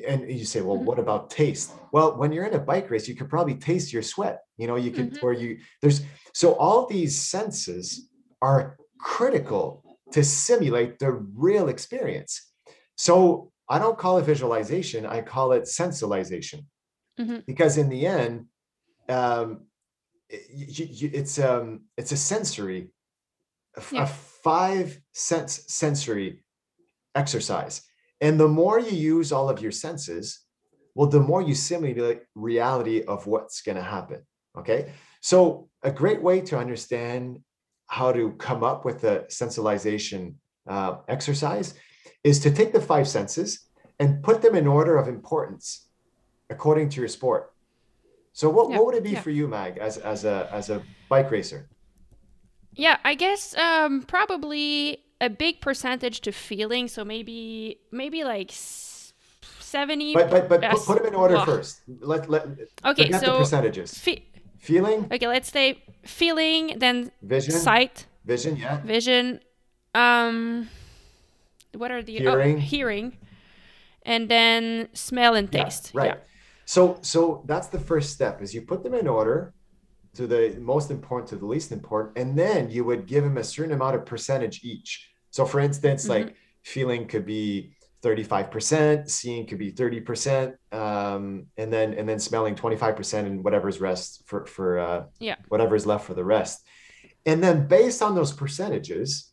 and 0.06 0.30
you 0.30 0.44
say 0.44 0.60
well 0.60 0.76
Mhm. 0.76 0.84
what 0.84 0.98
about 0.98 1.30
taste 1.30 1.72
well 1.90 2.16
when 2.18 2.30
you're 2.32 2.44
in 2.44 2.54
a 2.54 2.58
bike 2.58 2.90
race 2.90 3.08
you 3.08 3.16
could 3.16 3.30
probably 3.30 3.54
taste 3.54 3.92
your 3.94 4.02
sweat 4.02 4.40
you 4.58 4.66
know 4.66 4.76
you 4.76 4.90
could 4.92 5.14
Mhm. 5.14 5.22
or 5.22 5.32
you 5.32 5.58
there's 5.80 6.02
so 6.34 6.52
all 6.54 6.86
these 6.86 7.18
senses 7.18 8.10
are 8.42 8.76
critical 8.98 9.89
to 10.12 10.22
simulate 10.24 10.98
the 10.98 11.12
real 11.12 11.68
experience 11.68 12.52
so 12.96 13.50
i 13.68 13.78
don't 13.78 13.98
call 13.98 14.18
it 14.18 14.24
visualization 14.24 15.06
i 15.06 15.20
call 15.22 15.52
it 15.52 15.64
sensualization 15.64 16.64
Mhm. 17.18 17.44
because 17.46 17.76
in 17.76 17.88
the 17.88 18.06
end 18.06 18.46
um 19.08 19.66
it- 20.28 20.46
you, 20.50 20.86
you, 20.98 21.10
it's 21.12 21.38
um 21.38 21.66
it's 21.96 22.12
a 22.12 22.16
sensory 22.16 22.92
a, 23.76 23.80
f- 23.80 23.92
a 23.92 23.96
Yeah. 23.96 24.06
five 24.42 25.00
sense 25.12 25.64
sensory 25.68 26.44
exercise 27.14 27.82
and 28.20 28.38
the 28.38 28.48
more 28.48 28.78
you 28.78 28.96
use 29.16 29.32
all 29.32 29.48
of 29.50 29.60
your 29.60 29.72
senses 29.72 30.40
well 30.94 31.08
the 31.08 31.20
more 31.20 31.42
you 31.42 31.54
simulate 31.54 32.22
reality 32.34 33.02
of 33.02 33.26
what's 33.26 33.62
going 33.62 33.76
to 33.76 33.82
happen 33.96 34.20
okay 34.58 34.92
so 35.20 35.68
a 35.82 35.90
great 35.90 36.22
way 36.22 36.40
to 36.40 36.58
understand 36.58 37.40
how 37.90 38.12
to 38.12 38.30
come 38.38 38.62
up 38.62 38.84
with 38.84 39.02
a 39.04 39.16
sensibilization 39.28 40.34
uh, 40.68 40.92
exercise 41.08 41.74
is 42.22 42.38
to 42.38 42.50
take 42.50 42.72
the 42.72 42.80
five 42.80 43.06
senses 43.08 43.66
and 43.98 44.22
put 44.22 44.40
them 44.42 44.54
in 44.54 44.66
order 44.66 44.96
of 44.96 45.08
importance 45.08 45.88
according 46.48 46.88
to 46.88 47.00
your 47.00 47.08
sport 47.08 47.52
so 48.32 48.48
what, 48.48 48.70
Yeah, 48.70 48.76
what 48.76 48.86
would 48.86 48.94
it 48.94 49.02
be 49.02 49.10
yeah. 49.10 49.20
for 49.20 49.30
you 49.30 49.48
mag 49.48 49.72
as, 49.78 49.98
as 49.98 50.24
a 50.24 50.48
as 50.52 50.70
a 50.70 50.78
bike 51.08 51.30
racer 51.36 51.68
Yeah, 52.86 52.96
I 53.02 53.14
guess 53.16 53.42
um, 53.58 54.02
probably 54.06 55.02
a 55.20 55.28
big 55.28 55.60
percentage 55.60 56.20
to 56.26 56.30
feeling. 56.32 56.86
So 56.88 57.04
maybe 57.04 57.80
maybe 57.90 58.22
like 58.22 58.50
seventy. 59.72 60.14
but 60.14 60.30
but 60.30 60.48
but 60.48 60.60
put, 60.62 60.86
put 60.86 60.96
them 60.98 61.06
in 61.12 61.16
order 61.22 61.36
Ugh. 61.36 61.46
first 61.50 61.82
let 62.12 62.30
let 62.30 62.42
okay, 62.90 63.04
forget 63.10 63.20
the 63.20 63.26
so 63.26 63.38
percentages 63.42 63.88
fe- 63.98 64.24
feeling 64.60 65.08
okay, 65.10 65.26
let's 65.26 65.50
say 65.50 65.82
feeling, 66.04 66.78
then 66.78 67.10
vision 67.22 67.52
sight, 67.54 68.06
vision 68.24 68.56
yeah 68.56 68.80
vision. 68.82 69.40
Um, 69.94 70.68
what 71.74 71.90
are 71.90 72.02
the 72.02 72.16
Hearing. 72.18 72.56
Oh, 72.56 72.60
hearing, 72.60 73.16
and 74.02 74.28
then 74.28 74.88
smell 74.92 75.34
and 75.34 75.50
taste. 75.50 75.92
Yeah, 75.94 76.00
right. 76.00 76.20
So 76.64 76.98
so 77.02 77.42
that's 77.46 77.68
the 77.68 77.80
first 77.80 78.12
step 78.12 78.40
is 78.42 78.54
you 78.54 78.62
put 78.62 78.82
them 78.84 78.94
in 78.94 79.08
order 79.08 79.52
to 80.14 80.26
the 80.26 80.56
most 80.60 80.90
important 80.90 81.28
to 81.30 81.36
the 81.36 81.46
least 81.46 81.72
important, 81.72 82.18
and 82.18 82.38
then 82.38 82.70
you 82.70 82.84
would 82.84 83.06
give 83.06 83.24
them 83.24 83.38
a 83.38 83.44
certain 83.44 83.72
amount 83.72 83.96
of 83.96 84.04
percentage 84.06 84.60
each. 84.62 85.10
So 85.30 85.44
for 85.44 85.60
instance, 85.60 86.06
Mhm. 86.06 86.10
like 86.10 86.34
feeling 86.62 87.06
could 87.06 87.26
be 87.26 87.72
35%, 88.02 89.10
seeing 89.10 89.46
could 89.46 89.58
be 89.58 89.72
30%, 89.72 90.54
um, 90.72 91.46
and 91.56 91.72
then 91.72 91.94
and 91.94 92.08
then 92.08 92.18
smelling 92.18 92.54
25% 92.54 93.26
and 93.26 93.44
whatever's 93.44 93.80
rest 93.80 94.22
for 94.26 94.46
for 94.46 94.78
uh, 94.78 95.04
Yeah. 95.18 95.36
whatever's 95.48 95.86
left 95.86 96.06
for 96.06 96.14
the 96.14 96.24
rest. 96.24 96.66
And 97.26 97.42
then 97.42 97.66
based 97.66 98.00
on 98.02 98.14
those 98.14 98.32
percentages, 98.32 99.32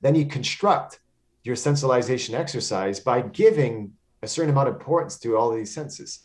then 0.00 0.14
you 0.14 0.26
construct 0.26 1.00
your 1.44 1.56
sensibilization 1.56 2.34
exercise 2.34 3.00
by 3.00 3.20
giving 3.22 3.92
a 4.22 4.28
certain 4.28 4.50
amount 4.50 4.68
of 4.68 4.74
importance 4.76 5.18
to 5.18 5.36
all 5.36 5.50
these 5.50 5.74
senses. 5.74 6.20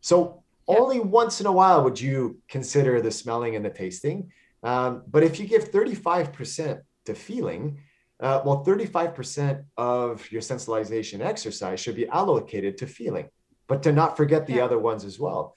So 0.00 0.42
Yeah. 0.68 0.76
only 0.78 1.00
once 1.00 1.40
in 1.40 1.46
a 1.46 1.52
while 1.52 1.84
would 1.84 2.00
you 2.00 2.40
consider 2.48 3.00
the 3.00 3.10
smelling 3.10 3.54
and 3.56 3.64
the 3.64 3.70
tasting. 3.70 4.32
Um, 4.62 5.02
but 5.08 5.22
if 5.22 5.38
you 5.38 5.46
give 5.46 5.70
35% 5.70 6.80
to 7.06 7.14
feeling, 7.14 7.80
uh, 8.22 8.40
well, 8.44 8.64
35% 8.64 9.64
of 9.76 10.30
your 10.30 10.40
sensibilization 10.40 11.20
exercise 11.20 11.80
should 11.80 11.96
be 11.96 12.06
allocated 12.08 12.78
to 12.78 12.86
feeling, 12.86 13.28
but 13.66 13.82
to 13.82 13.92
not 13.92 14.16
forget 14.16 14.46
the 14.46 14.54
Yeah. 14.54 14.64
other 14.64 14.78
ones 14.78 15.04
as 15.04 15.18
well. 15.18 15.56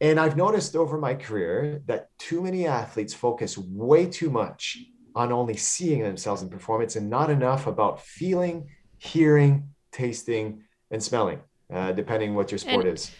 And 0.00 0.18
I've 0.18 0.36
noticed 0.36 0.74
over 0.74 0.98
my 0.98 1.14
career 1.14 1.80
that 1.86 2.08
too 2.18 2.42
many 2.42 2.66
athletes 2.66 3.14
focus 3.14 3.56
way 3.56 4.06
too 4.06 4.30
much 4.30 4.78
on 5.14 5.30
only 5.30 5.56
seeing 5.56 6.02
themselves 6.02 6.42
in 6.42 6.48
performance 6.48 6.96
and 6.96 7.08
not 7.08 7.30
enough 7.30 7.68
about 7.68 8.00
feeling, 8.02 8.68
hearing, 8.98 9.68
tasting, 9.92 10.64
and 10.90 11.00
smelling, 11.00 11.38
uh, 11.72 11.92
depending 11.92 12.34
what 12.34 12.50
your 12.50 12.58
sport 12.58 12.84
And- 12.86 12.94
is. 12.94 13.12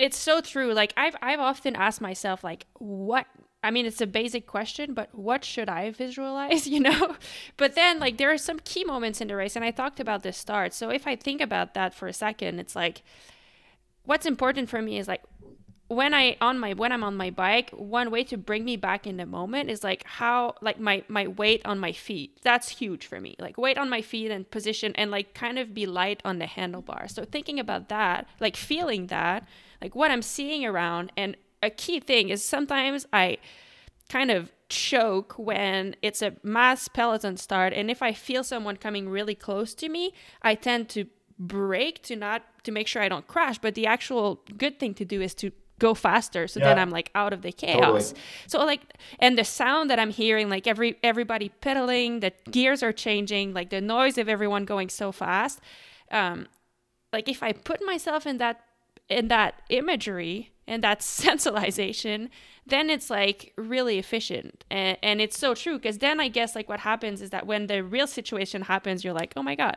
it's 0.00 0.16
so 0.18 0.40
true 0.40 0.72
like 0.74 0.92
i've 0.96 1.14
i've 1.22 1.38
often 1.38 1.76
asked 1.76 2.00
myself 2.00 2.42
like 2.42 2.66
what 2.80 3.26
i 3.64 3.70
mean 3.70 3.86
it's 3.86 4.00
a 4.00 4.06
basic 4.06 4.46
question 4.46 4.94
but 4.94 5.14
what 5.14 5.44
should 5.44 5.68
i 5.68 5.90
visualize 5.90 6.66
you 6.74 6.80
know 6.80 7.16
but 7.56 7.74
then 7.74 7.98
like 7.98 8.18
there 8.18 8.30
are 8.30 8.38
some 8.38 8.60
key 8.60 8.84
moments 8.84 9.20
in 9.20 9.28
the 9.28 9.36
race 9.36 9.56
and 9.56 9.64
i 9.64 9.70
talked 9.70 9.98
about 9.98 10.22
the 10.22 10.32
start 10.32 10.72
so 10.72 10.90
if 10.90 11.06
i 11.06 11.16
think 11.16 11.40
about 11.40 11.74
that 11.74 11.94
for 11.94 12.06
a 12.06 12.12
second 12.12 12.60
it's 12.60 12.76
like 12.76 13.02
what's 14.04 14.26
important 14.26 14.68
for 14.68 14.80
me 14.80 14.98
is 14.98 15.08
like 15.08 15.22
when 15.88 16.14
I 16.14 16.36
on 16.40 16.58
my 16.58 16.72
when 16.72 16.92
I'm 16.92 17.04
on 17.04 17.16
my 17.16 17.30
bike, 17.30 17.70
one 17.70 18.10
way 18.10 18.24
to 18.24 18.38
bring 18.38 18.64
me 18.64 18.76
back 18.76 19.06
in 19.06 19.16
the 19.18 19.26
moment 19.26 19.70
is 19.70 19.84
like 19.84 20.02
how 20.04 20.54
like 20.62 20.80
my 20.80 21.04
my 21.08 21.26
weight 21.26 21.62
on 21.64 21.78
my 21.78 21.92
feet. 21.92 22.38
That's 22.42 22.68
huge 22.68 23.06
for 23.06 23.20
me. 23.20 23.36
Like 23.38 23.58
weight 23.58 23.76
on 23.76 23.90
my 23.90 24.00
feet 24.00 24.30
and 24.30 24.50
position 24.50 24.92
and 24.96 25.10
like 25.10 25.34
kind 25.34 25.58
of 25.58 25.74
be 25.74 25.86
light 25.86 26.20
on 26.24 26.38
the 26.38 26.46
handlebar. 26.46 27.10
So 27.10 27.24
thinking 27.24 27.60
about 27.60 27.88
that, 27.90 28.26
like 28.40 28.56
feeling 28.56 29.08
that, 29.08 29.46
like 29.82 29.94
what 29.94 30.10
I'm 30.10 30.22
seeing 30.22 30.64
around 30.64 31.12
and 31.16 31.36
a 31.64 31.70
key 31.70 32.00
thing 32.00 32.28
is 32.28 32.44
sometimes 32.44 33.06
I 33.12 33.38
kind 34.08 34.30
of 34.30 34.52
choke 34.68 35.34
when 35.38 35.96
it's 36.02 36.22
a 36.22 36.34
mass 36.42 36.88
peloton 36.88 37.36
start 37.36 37.72
and 37.72 37.90
if 37.90 38.02
I 38.02 38.12
feel 38.12 38.44
someone 38.44 38.76
coming 38.76 39.08
really 39.08 39.34
close 39.34 39.74
to 39.74 39.88
me, 39.88 40.12
I 40.42 40.54
tend 40.54 40.88
to 40.90 41.06
brake 41.38 42.02
to 42.04 42.16
not 42.16 42.42
to 42.64 42.72
make 42.72 42.86
sure 42.86 43.02
I 43.02 43.08
don't 43.08 43.26
crash, 43.26 43.58
but 43.58 43.74
the 43.74 43.86
actual 43.86 44.40
good 44.56 44.78
thing 44.78 44.94
to 44.94 45.04
do 45.04 45.20
is 45.20 45.34
to 45.36 45.52
go 45.80 45.92
faster 45.92 46.46
so 46.46 46.60
yeah. 46.60 46.66
then 46.66 46.78
i'm 46.78 46.90
like 46.90 47.10
out 47.16 47.32
of 47.32 47.42
the 47.42 47.50
chaos 47.50 48.10
totally. 48.10 48.22
so 48.46 48.64
like 48.64 48.94
and 49.18 49.36
the 49.36 49.44
sound 49.44 49.90
that 49.90 49.98
i'm 49.98 50.10
hearing 50.10 50.48
like 50.48 50.68
every 50.68 50.96
everybody 51.02 51.48
pedaling 51.48 52.20
the 52.20 52.32
gears 52.48 52.80
are 52.80 52.92
changing 52.92 53.52
like 53.52 53.70
the 53.70 53.80
noise 53.80 54.16
of 54.16 54.28
everyone 54.28 54.64
going 54.64 54.88
so 54.88 55.10
fast 55.10 55.60
um 56.12 56.46
like 57.12 57.28
if 57.28 57.42
i 57.42 57.50
put 57.52 57.84
myself 57.84 58.24
in 58.24 58.38
that 58.38 58.60
in 59.08 59.26
that 59.26 59.62
imagery 59.68 60.52
and 60.66 60.82
that's 60.82 61.06
sensualization 61.24 62.28
then 62.66 62.88
it's 62.88 63.10
like 63.10 63.52
really 63.56 63.98
efficient 63.98 64.64
and, 64.70 64.96
and 65.02 65.20
it's 65.20 65.38
so 65.38 65.54
true 65.54 65.76
because 65.76 65.98
then 65.98 66.20
i 66.20 66.28
guess 66.28 66.54
like 66.54 66.68
what 66.68 66.80
happens 66.80 67.20
is 67.20 67.30
that 67.30 67.46
when 67.46 67.66
the 67.66 67.82
real 67.82 68.06
situation 68.06 68.62
happens 68.62 69.04
you're 69.04 69.14
like 69.14 69.32
oh 69.36 69.42
my 69.42 69.54
god 69.54 69.76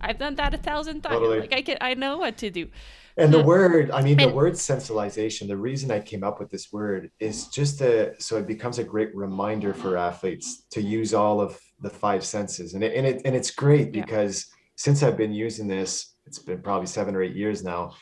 i've 0.00 0.18
done 0.18 0.34
that 0.36 0.54
a 0.54 0.58
thousand 0.58 1.00
times 1.02 1.18
totally. 1.18 1.40
like 1.40 1.52
i 1.52 1.62
can 1.62 1.76
i 1.80 1.94
know 1.94 2.18
what 2.18 2.36
to 2.36 2.50
do 2.50 2.68
and 3.16 3.32
the 3.32 3.42
word 3.42 3.90
i 3.90 4.00
mean 4.00 4.16
the 4.16 4.28
word 4.28 4.54
sensualization 4.54 5.48
the 5.48 5.56
reason 5.56 5.90
i 5.90 5.98
came 5.98 6.22
up 6.22 6.38
with 6.38 6.50
this 6.50 6.72
word 6.72 7.10
is 7.20 7.46
just 7.48 7.78
to 7.78 8.14
so 8.20 8.36
it 8.36 8.46
becomes 8.46 8.78
a 8.78 8.84
great 8.84 9.14
reminder 9.14 9.74
for 9.74 9.96
athletes 9.96 10.64
to 10.70 10.80
use 10.80 11.12
all 11.12 11.40
of 11.40 11.60
the 11.80 11.90
five 11.90 12.24
senses 12.24 12.74
and 12.74 12.84
it 12.84 12.94
and, 12.94 13.06
it, 13.06 13.22
and 13.24 13.34
it's 13.34 13.50
great 13.50 13.92
because 13.92 14.46
yeah. 14.48 14.56
since 14.76 15.02
i've 15.02 15.16
been 15.16 15.32
using 15.32 15.66
this 15.66 16.14
it's 16.26 16.38
been 16.38 16.62
probably 16.62 16.86
seven 16.86 17.14
or 17.14 17.22
eight 17.22 17.34
years 17.34 17.62
now 17.64 17.92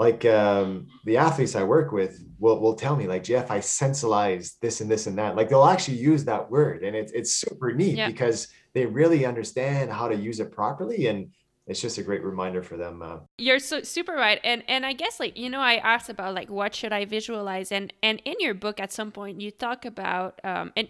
like 0.00 0.24
um, 0.24 0.86
the 1.04 1.18
athletes 1.18 1.54
i 1.54 1.62
work 1.62 1.92
with 1.92 2.24
will, 2.38 2.58
will 2.58 2.74
tell 2.74 2.96
me 2.96 3.06
like 3.06 3.22
jeff 3.22 3.50
i 3.50 3.58
sensualize 3.58 4.54
this 4.60 4.80
and 4.80 4.90
this 4.90 5.06
and 5.06 5.16
that 5.18 5.36
like 5.36 5.48
they'll 5.48 5.66
actually 5.66 5.98
use 5.98 6.24
that 6.24 6.50
word 6.50 6.82
and 6.82 6.96
it's, 6.96 7.12
it's 7.12 7.34
super 7.34 7.72
neat 7.72 7.96
yeah. 7.98 8.06
because 8.08 8.48
they 8.72 8.86
really 8.86 9.26
understand 9.26 9.92
how 9.92 10.08
to 10.08 10.16
use 10.16 10.40
it 10.40 10.50
properly 10.50 11.06
and 11.06 11.30
it's 11.66 11.82
just 11.82 11.98
a 11.98 12.02
great 12.02 12.24
reminder 12.24 12.62
for 12.62 12.78
them 12.78 13.02
uh, 13.02 13.18
you're 13.36 13.58
so 13.58 13.82
super 13.82 14.14
right 14.14 14.40
and 14.42 14.64
and 14.66 14.86
i 14.86 14.94
guess 14.94 15.20
like 15.20 15.36
you 15.36 15.50
know 15.50 15.60
i 15.60 15.76
asked 15.76 16.08
about 16.08 16.34
like 16.34 16.48
what 16.48 16.74
should 16.74 16.92
i 16.92 17.04
visualize 17.04 17.70
and 17.70 17.92
and 18.02 18.22
in 18.24 18.34
your 18.40 18.54
book 18.54 18.80
at 18.80 18.90
some 18.90 19.12
point 19.12 19.40
you 19.40 19.50
talk 19.50 19.84
about 19.84 20.40
um 20.42 20.72
and 20.76 20.88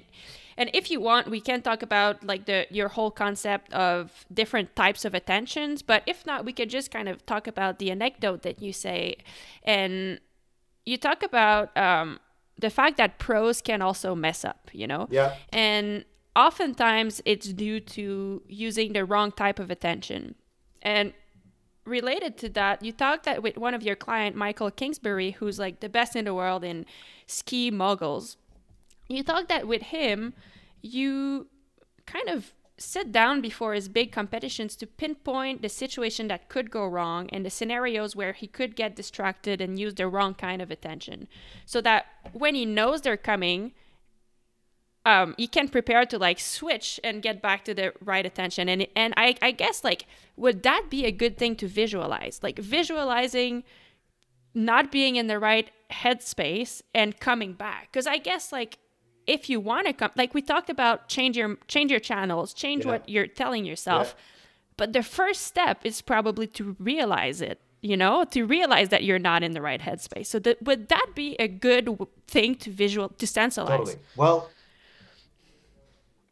and 0.60 0.70
if 0.74 0.90
you 0.90 1.00
want 1.00 1.28
we 1.28 1.40
can 1.40 1.62
talk 1.62 1.82
about 1.82 2.22
like 2.22 2.44
the 2.44 2.66
your 2.70 2.88
whole 2.88 3.10
concept 3.10 3.72
of 3.72 4.26
different 4.32 4.76
types 4.76 5.06
of 5.06 5.14
attentions 5.14 5.80
but 5.80 6.02
if 6.06 6.26
not 6.26 6.44
we 6.44 6.52
could 6.52 6.68
just 6.68 6.90
kind 6.90 7.08
of 7.08 7.24
talk 7.24 7.46
about 7.46 7.78
the 7.78 7.90
anecdote 7.90 8.42
that 8.42 8.60
you 8.60 8.72
say. 8.72 9.16
And 9.64 10.20
you 10.84 10.98
talk 10.98 11.22
about 11.22 11.74
um 11.76 12.20
the 12.58 12.68
fact 12.68 12.98
that 12.98 13.18
pros 13.18 13.62
can 13.62 13.80
also 13.80 14.14
mess 14.14 14.44
up 14.44 14.70
you 14.72 14.86
know? 14.86 15.08
Yeah. 15.10 15.34
And 15.50 16.04
oftentimes 16.36 17.22
it's 17.24 17.48
due 17.54 17.80
to 17.96 18.42
using 18.46 18.92
the 18.92 19.04
wrong 19.06 19.32
type 19.32 19.58
of 19.58 19.70
attention. 19.70 20.34
And 20.82 21.14
related 21.86 22.36
to 22.38 22.48
that, 22.50 22.84
you 22.84 22.92
talked 22.92 23.24
that 23.24 23.42
with 23.42 23.56
one 23.56 23.74
of 23.74 23.82
your 23.82 23.96
client, 23.96 24.36
Mikael 24.36 24.70
Kingsbury, 24.70 25.32
who's 25.32 25.58
like 25.58 25.80
the 25.80 25.88
best 25.88 26.14
in 26.16 26.26
the 26.26 26.34
world 26.34 26.64
in 26.64 26.86
ski 27.26 27.70
moguls. 27.70 28.36
You 29.10 29.24
talked 29.24 29.48
that 29.48 29.66
with 29.66 29.82
him, 29.82 30.34
you 30.82 31.48
kind 32.06 32.28
of 32.28 32.52
sit 32.78 33.12
down 33.12 33.42
before 33.42 33.74
his 33.74 33.88
big 33.88 34.10
competitions 34.10 34.74
to 34.74 34.86
pinpoint 34.86 35.60
the 35.60 35.68
situation 35.68 36.28
that 36.28 36.48
could 36.48 36.70
go 36.70 36.86
wrong 36.86 37.28
and 37.30 37.44
the 37.44 37.50
scenarios 37.50 38.16
where 38.16 38.32
he 38.32 38.46
could 38.46 38.74
get 38.74 38.96
distracted 38.96 39.60
and 39.60 39.78
use 39.78 39.94
the 39.96 40.08
wrong 40.08 40.32
kind 40.32 40.62
of 40.62 40.70
attention. 40.70 41.28
So 41.66 41.80
that 41.82 42.06
when 42.32 42.54
he 42.54 42.64
knows 42.64 43.02
they're 43.02 43.18
coming, 43.18 43.72
um, 45.04 45.34
you 45.36 45.48
can 45.48 45.68
prepare 45.68 46.06
to 46.06 46.18
like 46.18 46.38
switch 46.38 46.98
and 47.04 47.20
get 47.20 47.42
back 47.42 47.64
to 47.64 47.74
the 47.74 47.92
right 48.02 48.24
attention. 48.24 48.68
And 48.68 48.86
and 48.94 49.12
I, 49.16 49.34
I 49.42 49.50
guess 49.50 49.82
like 49.84 50.06
would 50.36 50.62
that 50.62 50.86
be 50.88 51.04
a 51.04 51.12
good 51.12 51.36
thing 51.36 51.56
to 51.56 51.66
visualize? 51.66 52.40
Like 52.42 52.58
visualizing 52.58 53.64
not 54.54 54.90
being 54.90 55.16
in 55.16 55.26
the 55.26 55.38
right 55.38 55.70
headspace 55.90 56.82
and 56.94 57.18
coming 57.20 57.52
back. 57.52 57.88
Because 57.92 58.06
I 58.06 58.18
guess 58.18 58.52
like 58.52 58.78
if 59.30 59.48
you 59.50 59.60
want 59.60 59.86
to 59.86 59.92
come 59.92 60.10
like 60.16 60.34
we 60.34 60.42
talked 60.42 60.70
about 60.70 61.08
change 61.08 61.36
your 61.36 61.56
change 61.68 61.90
your 61.90 62.00
channels, 62.00 62.52
change 62.52 62.84
yeah. 62.84 62.92
what 62.92 63.08
you're 63.08 63.26
telling 63.26 63.64
yourself. 63.64 64.14
Yeah. 64.16 64.22
But 64.76 64.92
the 64.92 65.02
first 65.02 65.42
step 65.42 65.84
is 65.84 66.00
probably 66.00 66.46
to 66.58 66.76
realize 66.78 67.40
it 67.40 67.60
you 67.82 67.96
know 67.96 68.24
to 68.24 68.44
realize 68.44 68.88
that 68.90 69.04
you're 69.04 69.18
not 69.18 69.42
in 69.42 69.52
the 69.52 69.62
right 69.62 69.80
headspace 69.80 70.26
so 70.26 70.38
that 70.38 70.60
would 70.62 70.88
that 70.88 71.06
be 71.14 71.34
a 71.38 71.48
good 71.48 71.88
thing 72.26 72.54
to 72.54 72.70
visual 72.70 73.08
to 73.08 73.24
sensualize 73.24 73.78
totally. 73.78 73.96
well 74.16 74.50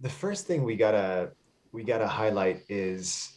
the 0.00 0.10
first 0.10 0.46
thing 0.46 0.62
we 0.62 0.76
gotta 0.76 1.30
we 1.72 1.82
gotta 1.82 2.06
highlight 2.06 2.64
is 2.68 3.32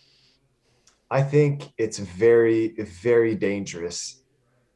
I 1.11 1.21
think 1.21 1.73
it's 1.77 1.99
very, 1.99 2.69
very 2.77 3.35
dangerous 3.35 4.23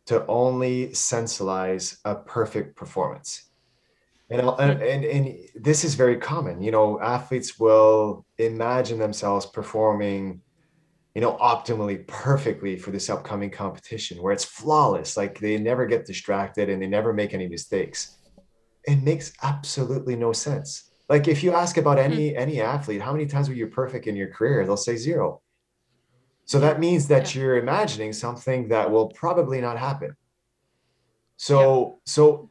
to 0.08 0.28
only 0.28 0.90
sensualize 0.90 1.98
a 2.04 2.14
perfect 2.14 2.76
performance. 2.76 3.52
And, 4.30 4.42
and, 4.42 4.82
and, 4.82 5.06
and 5.06 5.38
this 5.56 5.84
is 5.84 5.96
very 5.96 6.18
common. 6.18 6.62
You 6.62 6.72
know, 6.72 7.00
athletes 7.00 7.60
will 7.60 8.26
imagine 8.38 8.98
themselves 8.98 9.46
performing, 9.46 10.42
you 11.14 11.22
know, 11.22 11.38
optimally, 11.38 12.08
perfectly 12.08 12.76
for 12.76 12.92
this 12.92 13.10
upcoming 13.10 13.52
competition 13.52 14.22
where 14.22 14.34
it's 14.34 14.46
flawless. 14.46 15.16
Like 15.16 15.40
they 15.40 15.58
never 15.58 15.86
get 15.86 16.06
distracted 16.06 16.70
and 16.70 16.82
they 16.82 16.88
never 16.88 17.14
make 17.14 17.34
any 17.34 17.48
mistakes. 17.48 18.18
It 18.86 19.04
makes 19.04 19.34
absolutely 19.44 20.16
no 20.16 20.34
sense 20.34 20.90
like 21.10 21.28
if 21.28 21.44
you 21.44 21.54
ask 21.54 21.78
about 21.78 22.00
any 22.00 22.32
mm-hmm. 22.32 22.40
any 22.40 22.62
athlete, 22.62 23.02
how 23.02 23.12
many 23.12 23.26
times 23.26 23.50
were 23.50 23.56
you 23.56 23.68
perfect 23.68 24.08
in 24.08 24.16
your 24.16 24.30
career? 24.30 24.66
They'll 24.66 24.78
say 24.78 24.96
zero. 24.96 25.42
So 26.46 26.60
that 26.60 26.80
means 26.80 27.08
that 27.08 27.34
yeah. 27.34 27.42
you're 27.42 27.58
imagining 27.58 28.14
something 28.14 28.68
that 28.70 28.90
will 28.90 29.10
probably 29.10 29.62
not 29.62 29.78
happen. 29.78 30.16
So 31.38 31.60
yeah. 31.60 31.94
so 32.06 32.50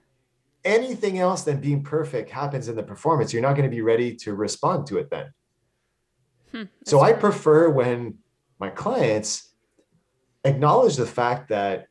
anything 0.65 1.19
else 1.19 1.43
than 1.43 1.61
being 1.61 1.83
perfect 1.83 2.31
happens 2.31 2.69
in 2.69 2.77
the 2.77 2.83
performance, 2.83 3.33
you're 3.33 3.43
not 3.43 3.57
going 3.57 3.69
to 3.69 3.75
be 3.75 3.83
ready 3.83 4.15
to 4.17 4.35
respond 4.35 4.87
to 4.89 4.99
it 4.99 5.11
then. 5.11 5.33
Hmm, 6.53 6.63
so 6.85 7.01
I 7.01 7.13
prefer 7.13 7.69
when 7.69 8.19
my 8.59 8.71
clients 8.71 9.55
acknowledge 10.45 10.97
the 10.97 11.07
fact 11.07 11.49
that 11.49 11.89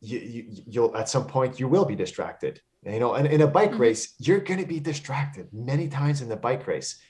you, 0.00 0.18
you, 0.18 0.62
you'll 0.66 0.96
at 0.96 1.08
some 1.08 1.26
point 1.26 1.60
you 1.60 1.68
will 1.68 1.84
be 1.84 1.94
distracted 1.94 2.60
you 2.86 2.98
know, 2.98 3.14
and 3.14 3.26
in 3.26 3.42
a 3.42 3.46
bike 3.46 3.72
mm-hmm. 3.72 3.82
race, 3.82 4.14
you're 4.18 4.40
going 4.40 4.60
to 4.60 4.66
be 4.66 4.80
distracted 4.80 5.48
many 5.52 5.88
times 5.88 6.22
in 6.22 6.28
the 6.28 6.36
bike 6.36 6.66
race. 6.66 7.00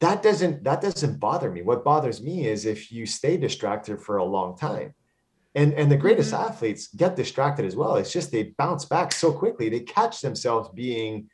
That 0.00 0.22
doesn't 0.22 0.64
that 0.64 0.80
doesn't 0.80 1.20
bother 1.20 1.50
me. 1.50 1.62
What 1.62 1.84
bothers 1.84 2.22
me 2.22 2.46
is 2.46 2.66
if 2.66 2.90
you 2.90 3.06
stay 3.06 3.36
distracted 3.36 4.00
for 4.00 4.16
a 4.16 4.24
long 4.24 4.56
time. 4.56 4.94
And 5.54 5.74
and 5.74 5.90
the 5.90 5.96
greatest 5.96 6.32
mm-hmm. 6.32 6.44
athletes 6.44 6.88
get 6.88 7.16
distracted 7.16 7.64
as 7.64 7.76
well. 7.76 7.96
It's 7.96 8.12
just 8.12 8.32
they 8.32 8.54
bounce 8.56 8.84
back 8.84 9.12
so 9.12 9.32
quickly. 9.32 9.68
They 9.68 9.80
catch 9.80 10.20
themselves 10.20 10.70
being, 10.74 11.28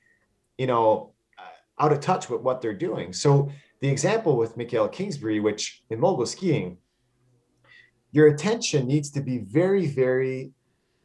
you 0.56 0.66
know, 0.66 1.12
uh, 1.38 1.82
out 1.84 1.92
of 1.92 2.00
touch 2.00 2.28
with 2.28 2.40
what 2.40 2.60
they're 2.60 2.74
doing. 2.74 3.12
So 3.12 3.50
the 3.80 3.88
example 3.88 4.36
with 4.36 4.56
Mikael 4.56 4.88
Kingsbury, 4.88 5.38
which 5.38 5.82
in 5.88 6.00
mogul 6.00 6.26
skiing, 6.26 6.78
your 8.10 8.26
attention 8.26 8.88
needs 8.88 9.10
to 9.12 9.20
be 9.20 9.38
very, 9.38 9.86
very 9.86 10.52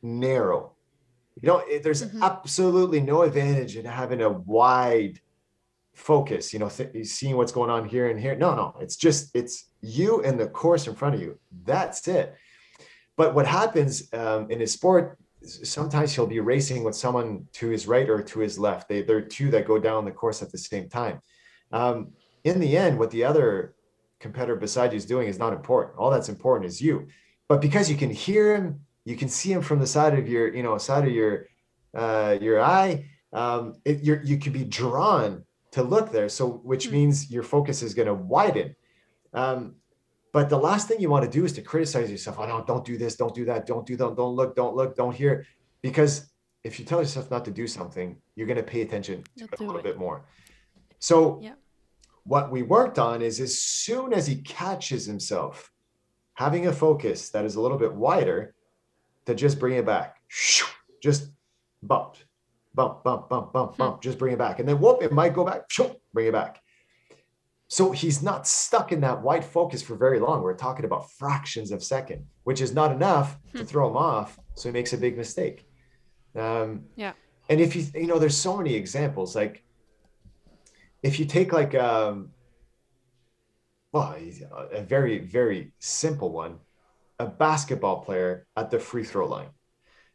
narrow 0.01 0.73
you 1.41 1.47
know, 1.47 1.63
there's 1.81 2.03
mm-hmm. 2.03 2.23
absolutely 2.23 3.01
no 3.01 3.23
advantage 3.23 3.75
in 3.75 3.85
having 3.85 4.21
a 4.21 4.29
wide 4.29 5.19
focus, 5.93 6.53
you 6.53 6.59
know, 6.59 6.69
th- 6.69 7.05
seeing 7.07 7.37
what's 7.37 7.51
going 7.51 7.69
on 7.69 7.87
here 7.87 8.09
and 8.09 8.19
here. 8.19 8.35
No, 8.35 8.55
no, 8.55 8.75
it's 8.79 8.95
just, 8.95 9.35
it's 9.35 9.69
you 9.81 10.21
and 10.23 10.39
the 10.39 10.47
course 10.47 10.87
in 10.87 10.95
front 10.95 11.15
of 11.15 11.21
you. 11.21 11.39
That's 11.65 12.07
it. 12.07 12.35
But 13.17 13.35
what 13.35 13.45
happens 13.45 14.11
um, 14.13 14.49
in 14.49 14.59
his 14.59 14.73
sport, 14.73 15.17
sometimes 15.43 16.13
he'll 16.13 16.27
be 16.27 16.39
racing 16.39 16.83
with 16.83 16.95
someone 16.95 17.47
to 17.53 17.69
his 17.69 17.87
right 17.87 18.09
or 18.09 18.21
to 18.21 18.39
his 18.39 18.57
left. 18.57 18.89
They, 18.89 19.01
there 19.01 19.17
are 19.17 19.21
two 19.21 19.51
that 19.51 19.67
go 19.67 19.77
down 19.79 20.05
the 20.05 20.11
course 20.11 20.41
at 20.41 20.51
the 20.51 20.57
same 20.57 20.89
time. 20.89 21.19
Um, 21.71 22.13
in 22.43 22.59
the 22.59 22.77
end, 22.77 22.97
what 22.97 23.11
the 23.11 23.23
other 23.23 23.75
competitor 24.19 24.55
beside 24.55 24.93
you 24.93 24.97
is 24.97 25.05
doing 25.05 25.27
is 25.27 25.37
not 25.37 25.53
important. 25.53 25.97
All 25.97 26.09
that's 26.09 26.29
important 26.29 26.67
is 26.67 26.81
you. 26.81 27.07
But 27.47 27.61
because 27.61 27.89
you 27.89 27.97
can 27.97 28.09
hear 28.09 28.55
him 28.55 28.81
you 29.05 29.15
can 29.15 29.29
see 29.29 29.53
them 29.53 29.61
from 29.61 29.79
the 29.79 29.87
side 29.87 30.17
of 30.17 30.27
your 30.27 30.53
you 30.53 30.63
know 30.63 30.77
side 30.77 31.05
of 31.07 31.13
your 31.13 31.47
uh, 31.95 32.37
your 32.41 32.61
eye 32.61 33.09
um, 33.33 33.75
it, 33.85 34.03
you're, 34.03 34.21
you 34.23 34.37
can 34.37 34.53
be 34.53 34.63
drawn 34.63 35.43
to 35.71 35.83
look 35.83 36.11
there 36.11 36.29
so 36.29 36.61
which 36.63 36.85
mm-hmm. 36.85 36.95
means 36.95 37.31
your 37.31 37.43
focus 37.43 37.81
is 37.81 37.93
going 37.93 38.07
to 38.07 38.13
widen 38.13 38.75
um, 39.33 39.75
but 40.33 40.49
the 40.49 40.57
last 40.57 40.89
thing 40.89 40.99
you 40.99 41.09
want 41.09 41.23
to 41.23 41.31
do 41.31 41.45
is 41.45 41.53
to 41.53 41.61
criticize 41.61 42.11
yourself 42.11 42.37
oh 42.39 42.45
no 42.45 42.63
don't 42.65 42.83
do 42.83 42.97
this 42.97 43.15
don't 43.15 43.33
do 43.33 43.45
that 43.45 43.65
don't 43.65 43.85
do 43.85 43.95
that 43.95 44.15
don't 44.15 44.35
look 44.35 44.55
don't 44.55 44.75
look 44.75 44.95
don't 44.95 45.15
hear 45.15 45.45
because 45.81 46.33
if 46.63 46.79
you 46.79 46.85
tell 46.85 46.99
yourself 46.99 47.29
not 47.29 47.45
to 47.45 47.51
do 47.51 47.67
something, 47.67 48.17
you're 48.35 48.47
going 48.47 48.57
to 48.57 48.63
pay 48.63 48.81
attention 48.81 49.23
to 49.37 49.43
it 49.43 49.59
a 49.59 49.63
little 49.63 49.77
it. 49.77 49.83
bit 49.83 49.97
more. 49.97 50.25
So, 50.99 51.39
Yeah. 51.41 51.55
what 52.23 52.51
we 52.51 52.63
worked 52.63 52.97
on 52.97 53.21
is 53.21 53.39
as 53.41 53.59
soon 53.59 54.13
as 54.13 54.27
he 54.27 54.37
catches 54.37 55.05
himself 55.05 55.71
having 56.35 56.67
a 56.67 56.73
focus 56.73 57.29
that 57.31 57.45
is 57.45 57.55
a 57.55 57.61
little 57.61 57.77
bit 57.77 57.93
wider, 57.93 58.55
to 59.25 59.35
just 59.35 59.59
bring 59.59 59.75
it 59.75 59.85
back, 59.85 60.17
just 61.01 61.31
bump, 61.81 62.15
bump, 62.73 63.03
bump, 63.03 63.29
bump, 63.29 63.53
bump, 63.53 63.71
hmm. 63.73 63.77
bump, 63.77 64.01
just 64.01 64.17
bring 64.17 64.33
it 64.33 64.39
back, 64.39 64.59
and 64.59 64.67
then 64.67 64.79
whoop, 64.79 65.01
it 65.01 65.11
might 65.11 65.33
go 65.33 65.45
back, 65.45 65.63
bring 66.13 66.27
it 66.27 66.33
back. 66.33 66.61
So 67.73 67.89
he's 67.89 68.21
not 68.21 68.45
stuck 68.47 68.91
in 68.91 69.01
that 69.01 69.23
white 69.23 69.43
focus 69.43 69.81
for 69.81 69.95
very 69.95 70.19
long. 70.19 70.43
We're 70.43 70.53
talking 70.53 70.85
about 70.85 71.09
fractions 71.09 71.71
of 71.71 71.83
second, 71.83 72.27
which 72.43 72.61
is 72.61 72.71
not 72.71 72.91
enough 72.91 73.39
to 73.53 73.63
Hmm. 73.63 73.63
throw 73.63 73.89
him 73.89 73.97
off. 73.97 74.37
So 74.53 74.69
he 74.69 74.73
makes 74.73 74.93
a 74.93 74.97
big 75.05 75.17
mistake. 75.17 75.67
Um, 76.35 76.85
Yeah. 76.95 77.13
And 77.49 77.59
if 77.59 77.75
you, 77.75 77.83
you 77.95 78.05
know, 78.05 78.19
there's 78.19 78.37
so 78.37 78.55
many 78.57 78.75
examples. 78.75 79.35
Like 79.35 79.63
if 81.01 81.19
you 81.19 81.25
take 81.25 81.51
like, 81.51 81.73
um, 81.73 82.29
well, 83.91 84.15
a 84.71 84.83
very, 84.83 85.17
very 85.17 85.73
simple 85.79 86.31
one, 86.31 86.59
a 87.17 87.25
basketball 87.25 88.01
player 88.05 88.45
at 88.55 88.69
the 88.69 88.79
free 88.79 89.03
throw 89.03 89.25
line. 89.27 89.49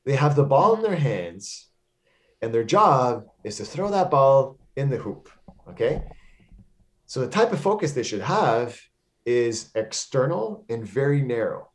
They 0.05 0.15
have 0.15 0.37
the 0.37 0.45
ball 0.45 0.77
in 0.77 0.83
their 0.83 1.01
hands, 1.11 1.69
and 2.41 2.55
their 2.55 2.63
job 2.79 3.27
is 3.43 3.57
to 3.57 3.65
throw 3.65 3.91
that 3.91 4.13
ball 4.13 4.59
in 4.77 4.91
the 4.91 4.99
hoop. 4.99 5.29
Okay. 5.71 6.05
So 7.09 7.21
the 7.21 7.29
type 7.29 7.53
of 7.53 7.61
focus 7.61 7.93
they 7.93 8.03
should 8.03 8.21
have 8.21 8.79
is 9.25 9.71
external 9.75 10.67
and 10.69 10.87
very 10.87 11.23
narrow. 11.23 11.71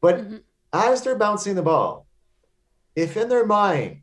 But 0.00 0.16
Mhm. 0.16 0.42
as 0.72 1.02
they're 1.02 1.14
bouncing 1.18 1.54
the 1.54 1.62
ball, 1.62 2.06
if 2.96 3.18
in 3.18 3.28
their 3.28 3.44
mind 3.44 4.02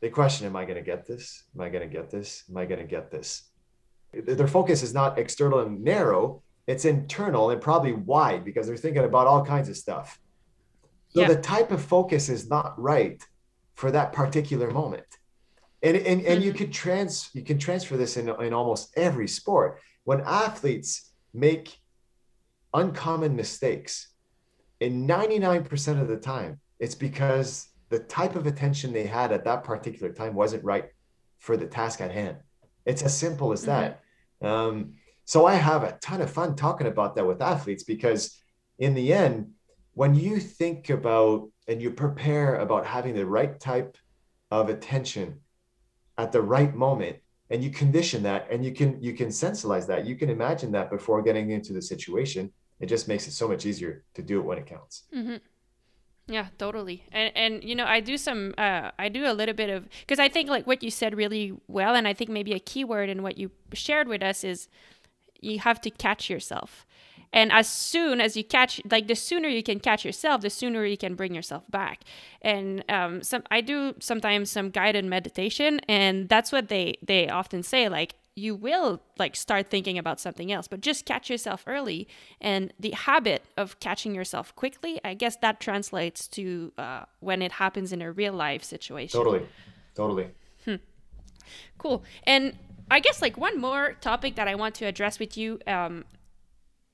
they 0.00 0.10
question, 0.10 0.46
Am 0.46 0.56
I 0.56 0.66
going 0.66 0.76
to 0.76 0.82
get 0.82 1.06
this? 1.06 1.44
Am 1.54 1.62
I 1.62 1.70
going 1.70 1.88
to 1.88 1.92
get 1.92 2.10
this? 2.10 2.44
Am 2.50 2.56
I 2.58 2.66
going 2.66 2.80
to 2.80 2.86
get 2.86 3.10
this? 3.10 3.50
Their 4.12 4.46
focus 4.46 4.82
is 4.82 4.92
not 4.92 5.18
external 5.18 5.60
and 5.60 5.82
narrow, 5.82 6.42
it's 6.66 6.84
internal 6.84 7.48
and 7.48 7.60
probably 7.60 7.94
wide 7.94 8.44
because 8.44 8.66
they're 8.66 8.76
thinking 8.76 9.04
about 9.04 9.26
all 9.26 9.42
kinds 9.44 9.70
of 9.70 9.76
stuff. 9.76 10.20
So 11.08 11.22
Yeah. 11.22 11.28
the 11.28 11.40
type 11.40 11.70
of 11.72 11.82
focus 11.82 12.28
is 12.28 12.50
not 12.50 12.78
right 12.78 13.26
for 13.74 13.90
that 13.90 14.12
particular 14.12 14.70
moment. 14.70 15.18
And, 15.82 15.96
and, 15.96 16.24
and 16.24 16.42
you 16.44 16.52
Mhm. 16.52 16.58
could 16.58 16.72
trans 16.72 17.28
you 17.34 17.42
can 17.42 17.58
transfer 17.58 17.96
this 17.96 18.16
in, 18.16 18.28
in 18.28 18.52
almost 18.52 18.96
every 18.96 19.28
sport. 19.28 19.80
When 20.04 20.20
athletes 20.20 21.12
make 21.34 21.76
uncommon 22.72 23.36
mistakes, 23.36 24.08
in 24.80 25.06
99% 25.06 26.00
of 26.00 26.08
the 26.08 26.16
time, 26.16 26.60
it's 26.78 26.94
because 26.94 27.68
the 27.88 27.98
type 28.00 28.36
of 28.36 28.46
attention 28.46 28.92
they 28.92 29.06
had 29.06 29.32
at 29.32 29.44
that 29.44 29.64
particular 29.64 30.12
time 30.12 30.34
wasn't 30.34 30.64
right 30.64 30.86
for 31.38 31.56
the 31.56 31.66
task 31.66 32.00
at 32.00 32.10
hand. 32.10 32.38
It's 32.86 33.02
as 33.02 33.16
simple 33.16 33.52
as 33.52 33.64
that. 33.66 34.00
Um, 34.40 34.94
so 35.24 35.46
I 35.46 35.54
have 35.54 35.84
a 35.84 35.98
ton 36.00 36.20
of 36.20 36.30
fun 36.30 36.56
talking 36.56 36.86
about 36.88 37.14
that 37.14 37.26
with 37.26 37.42
athletes 37.42 37.84
because, 37.84 38.36
in 38.78 38.94
the 38.94 39.12
end, 39.12 39.52
when 39.94 40.14
you 40.14 40.40
think 40.40 40.90
about 40.90 41.48
and 41.68 41.80
you 41.80 41.90
prepare 41.90 42.56
about 42.56 42.86
having 42.86 43.14
the 43.14 43.26
right 43.26 43.60
type 43.60 43.96
of 44.50 44.68
attention 44.68 45.41
at 46.22 46.30
the 46.30 46.40
right 46.40 46.72
moment, 46.74 47.16
and 47.50 47.62
you 47.64 47.70
condition 47.70 48.22
that, 48.22 48.46
and 48.50 48.64
you 48.64 48.72
can 48.72 48.90
you 49.06 49.12
can 49.12 49.28
sensibilize 49.28 49.86
that, 49.88 50.06
you 50.06 50.16
can 50.16 50.30
imagine 50.30 50.70
that 50.72 50.88
before 50.96 51.20
getting 51.28 51.50
into 51.50 51.72
the 51.72 51.82
situation. 51.82 52.52
It 52.80 52.86
just 52.86 53.08
makes 53.08 53.26
it 53.28 53.32
so 53.32 53.46
much 53.52 53.66
easier 53.66 54.04
to 54.14 54.22
do 54.22 54.40
it 54.40 54.44
when 54.48 54.58
it 54.58 54.66
counts. 54.66 55.04
Mm-hmm. 55.14 55.36
Yeah, 56.28 56.46
totally. 56.58 57.04
And 57.12 57.28
and 57.36 57.52
you 57.64 57.74
know, 57.74 57.86
I 57.96 57.98
do 58.00 58.16
some 58.16 58.54
uh 58.56 58.90
I 59.04 59.08
do 59.08 59.22
a 59.26 59.34
little 59.40 59.54
bit 59.62 59.70
of 59.76 59.88
because 60.00 60.20
I 60.26 60.28
think 60.28 60.48
like 60.48 60.66
what 60.66 60.82
you 60.82 60.90
said 60.90 61.16
really 61.16 61.52
well 61.66 61.94
and 61.98 62.06
I 62.06 62.14
think 62.14 62.30
maybe 62.30 62.52
a 62.52 62.60
key 62.60 62.84
word 62.84 63.08
in 63.08 63.22
what 63.22 63.36
you 63.36 63.50
shared 63.72 64.08
with 64.08 64.22
us 64.22 64.44
is 64.44 64.68
you 65.40 65.58
have 65.58 65.80
to 65.80 65.90
catch 65.90 66.30
yourself. 66.30 66.86
And 67.32 67.50
as 67.52 67.68
soon 67.68 68.20
as 68.20 68.36
you 68.36 68.44
catch 68.44 68.80
like 68.90 69.06
the 69.06 69.14
sooner 69.14 69.48
you 69.48 69.62
can 69.62 69.80
catch 69.80 70.04
yourself, 70.04 70.42
the 70.42 70.50
sooner 70.50 70.84
you 70.84 70.96
can 70.96 71.14
bring 71.14 71.34
yourself 71.34 71.64
back. 71.70 72.00
And 72.42 72.84
um 72.88 73.22
some 73.22 73.42
I 73.50 73.60
do 73.60 73.94
sometimes 74.00 74.50
some 74.50 74.70
guided 74.70 75.04
meditation 75.04 75.80
and 75.88 76.28
that's 76.28 76.52
what 76.52 76.68
they 76.68 76.96
they 77.02 77.28
often 77.28 77.62
say 77.62 77.88
like 77.88 78.14
you 78.34 78.54
will 78.54 79.02
like 79.18 79.36
start 79.36 79.68
thinking 79.68 79.98
about 79.98 80.18
something 80.18 80.50
else 80.50 80.66
but 80.66 80.80
just 80.80 81.04
catch 81.04 81.30
yourself 81.30 81.64
early. 81.66 82.06
And 82.40 82.72
the 82.78 82.90
habit 82.90 83.42
of 83.56 83.80
catching 83.80 84.14
yourself 84.14 84.54
quickly 84.56 85.00
i 85.04 85.14
guess 85.14 85.36
that 85.36 85.60
translates 85.60 86.28
to 86.28 86.72
uh, 86.78 87.04
when 87.20 87.40
it 87.42 87.52
happens 87.52 87.92
in 87.92 88.02
a 88.02 88.12
real 88.12 88.34
life 88.34 88.62
situation. 88.64 89.18
Totally, 89.18 89.46
totally. 89.94 90.26
cool. 91.78 92.04
And 92.24 92.56
i 92.90 93.00
guess 93.00 93.22
like 93.22 93.38
one 93.38 93.58
more 93.58 93.94
topic 94.00 94.34
that 94.34 94.48
i 94.48 94.54
want 94.54 94.74
to 94.74 94.84
address 94.84 95.18
with 95.18 95.36
you 95.36 95.58
um, 95.66 96.04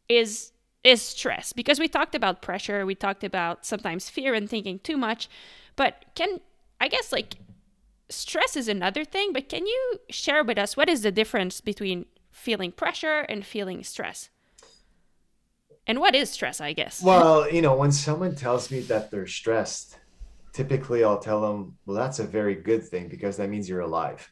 is 0.09 0.53
is 0.85 1.03
stress. 1.03 1.53
Because 1.53 1.79
we 1.79 1.89
talked 1.89 2.15
about 2.15 2.43
pressure 2.43 2.87
we 2.87 2.95
talked 2.95 3.25
about 3.25 3.67
sometimes 3.67 4.09
fear 4.09 4.35
and 4.35 4.49
thinking 4.49 4.79
too 4.79 4.97
much 4.97 5.29
but 5.77 6.05
can 6.15 6.41
i 6.81 6.89
guess 6.89 7.13
like 7.13 7.35
stress 8.09 8.57
is 8.57 8.69
another 8.69 9.05
thing 9.05 9.33
but 9.33 9.49
can 9.49 9.67
you 9.67 9.99
share 10.09 10.43
with 10.43 10.57
us 10.57 10.77
what 10.77 10.89
is 10.89 11.03
the 11.03 11.13
difference 11.13 11.61
between 11.61 12.07
feeling 12.39 12.73
pressure 12.73 13.21
and 13.29 13.45
feeling 13.45 13.83
stress? 13.83 14.31
And 15.87 16.01
what 16.01 16.15
is 16.15 16.31
stress 16.31 16.61
i 16.61 16.73
guess? 16.73 17.03
Well, 17.03 17.51
you 17.51 17.63
know, 17.63 17.75
when 17.75 17.93
someone 17.93 18.35
tells 18.35 18.71
me 18.71 18.81
that 18.83 19.11
they're 19.11 19.27
stressed, 19.27 19.99
typically 20.53 21.03
I'll 21.03 21.19
tell 21.19 21.41
them, 21.41 21.77
well, 21.87 21.97
that's 21.97 22.19
a 22.19 22.25
very 22.25 22.55
good 22.55 22.85
thing 22.85 23.09
because 23.09 23.37
that 23.39 23.49
means 23.49 23.69
you're 23.69 23.81
alive. 23.81 24.31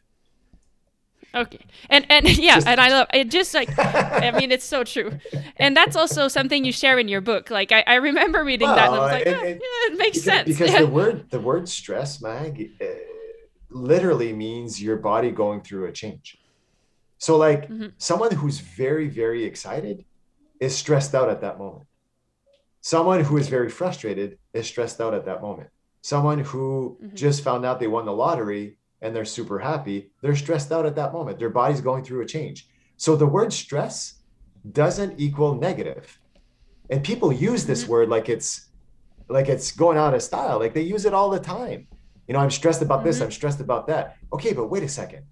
Okay. 1.35 1.59
And 1.91 2.07
and 2.09 2.27
yeah, 2.39 2.55
Just- 2.57 2.67
and 2.67 2.81
I 2.81 2.89
love 2.89 3.09
it 3.13 3.31
just 3.31 3.53
like 3.55 3.69
I 3.79 4.31
mean 4.31 4.51
it's 4.53 4.65
so 4.65 4.85
true. 4.85 5.19
And 5.57 5.77
that's 5.77 5.97
also 5.97 6.29
something 6.29 6.65
you 6.65 6.73
share 6.73 6.99
in 6.99 7.09
your 7.09 7.21
book. 7.21 7.51
Like 7.51 7.73
I, 7.73 7.85
I 7.87 7.95
remember 7.97 8.43
reading 8.45 8.69
that 8.69 8.87
and 8.89 8.95
I 8.95 8.99
was 8.99 9.13
like, 9.13 9.27
and- 9.27 9.37
"Oh, 9.37 9.41
and- 9.41 9.61
yeah, 9.61 9.93
it 9.93 9.99
makes 9.99 10.19
because, 10.19 10.25
sense. 10.25 10.49
because 10.49 10.71
yeah. 10.73 10.81
the 10.81 10.87
word 10.87 11.31
the 11.31 11.41
word 11.41 11.69
stress 11.69 12.23
mag 12.23 12.71
uh, 12.81 12.85
literally 13.71 14.33
means 14.33 14.83
your 14.83 14.97
body 14.97 15.31
going 15.31 15.61
through 15.61 15.87
a 15.87 15.93
change 15.93 16.39
so 17.19 17.37
like 17.37 17.69
Mhm. 17.69 17.93
someone 17.99 18.31
who's 18.33 18.59
very 18.61 19.09
very 19.09 19.45
excited 19.45 20.05
is 20.61 20.75
stressed 20.75 21.15
out 21.15 21.29
at 21.29 21.41
that 21.41 21.59
moment 21.59 21.87
someone 22.81 23.25
who 23.25 23.37
is 23.37 23.49
very 23.49 23.69
frustrated 23.69 24.39
is 24.55 24.67
stressed 24.67 25.01
out 25.01 25.13
at 25.15 25.25
that 25.27 25.43
moment 25.43 25.69
someone 26.01 26.39
who 26.39 26.97
Mhm. 27.03 27.15
just 27.15 27.43
found 27.43 27.65
out 27.67 27.81
they 27.81 27.89
won 27.89 28.07
the 28.07 28.13
lottery 28.13 28.79
and 29.07 29.15
they're 29.15 29.25
super 29.39 29.59
happy 29.61 30.11
they're 30.21 30.35
stressed 30.45 30.71
out 30.73 30.85
at 30.91 30.97
that 30.97 31.13
moment. 31.13 31.39
Their 31.39 31.51
body's 31.61 31.81
going 31.81 32.03
through 32.05 32.23
a 32.23 32.27
change. 32.27 32.69
So 32.97 33.15
the 33.17 33.27
word 33.37 33.53
stress 33.53 33.95
doesn't 34.83 35.13
equal 35.27 35.55
negative. 35.55 36.19
and 36.89 37.03
people 37.03 37.33
use 37.33 37.63
this 37.67 37.83
Mhm. 37.85 37.89
word 37.89 38.09
like 38.09 38.29
it's 38.29 38.51
like 39.37 39.49
it's 39.55 39.73
going 39.73 39.99
out 39.99 40.15
of 40.15 40.23
style. 40.23 40.59
Like 40.63 40.73
they 40.77 40.83
use 40.95 41.05
it 41.09 41.15
all 41.19 41.31
the 41.31 41.41
time. 41.59 41.81
You 42.27 42.33
know 42.35 42.41
i'm 42.45 42.51
stressed 42.61 42.83
about 42.89 43.03
this 43.05 43.17
Mhm. 43.19 43.25
i'm 43.25 43.33
stressed 43.41 43.61
about 43.69 43.87
that. 43.91 44.05
Okay 44.37 44.53
but 44.59 44.67
wait 44.73 44.85
a 44.85 44.89
second. 45.01 45.23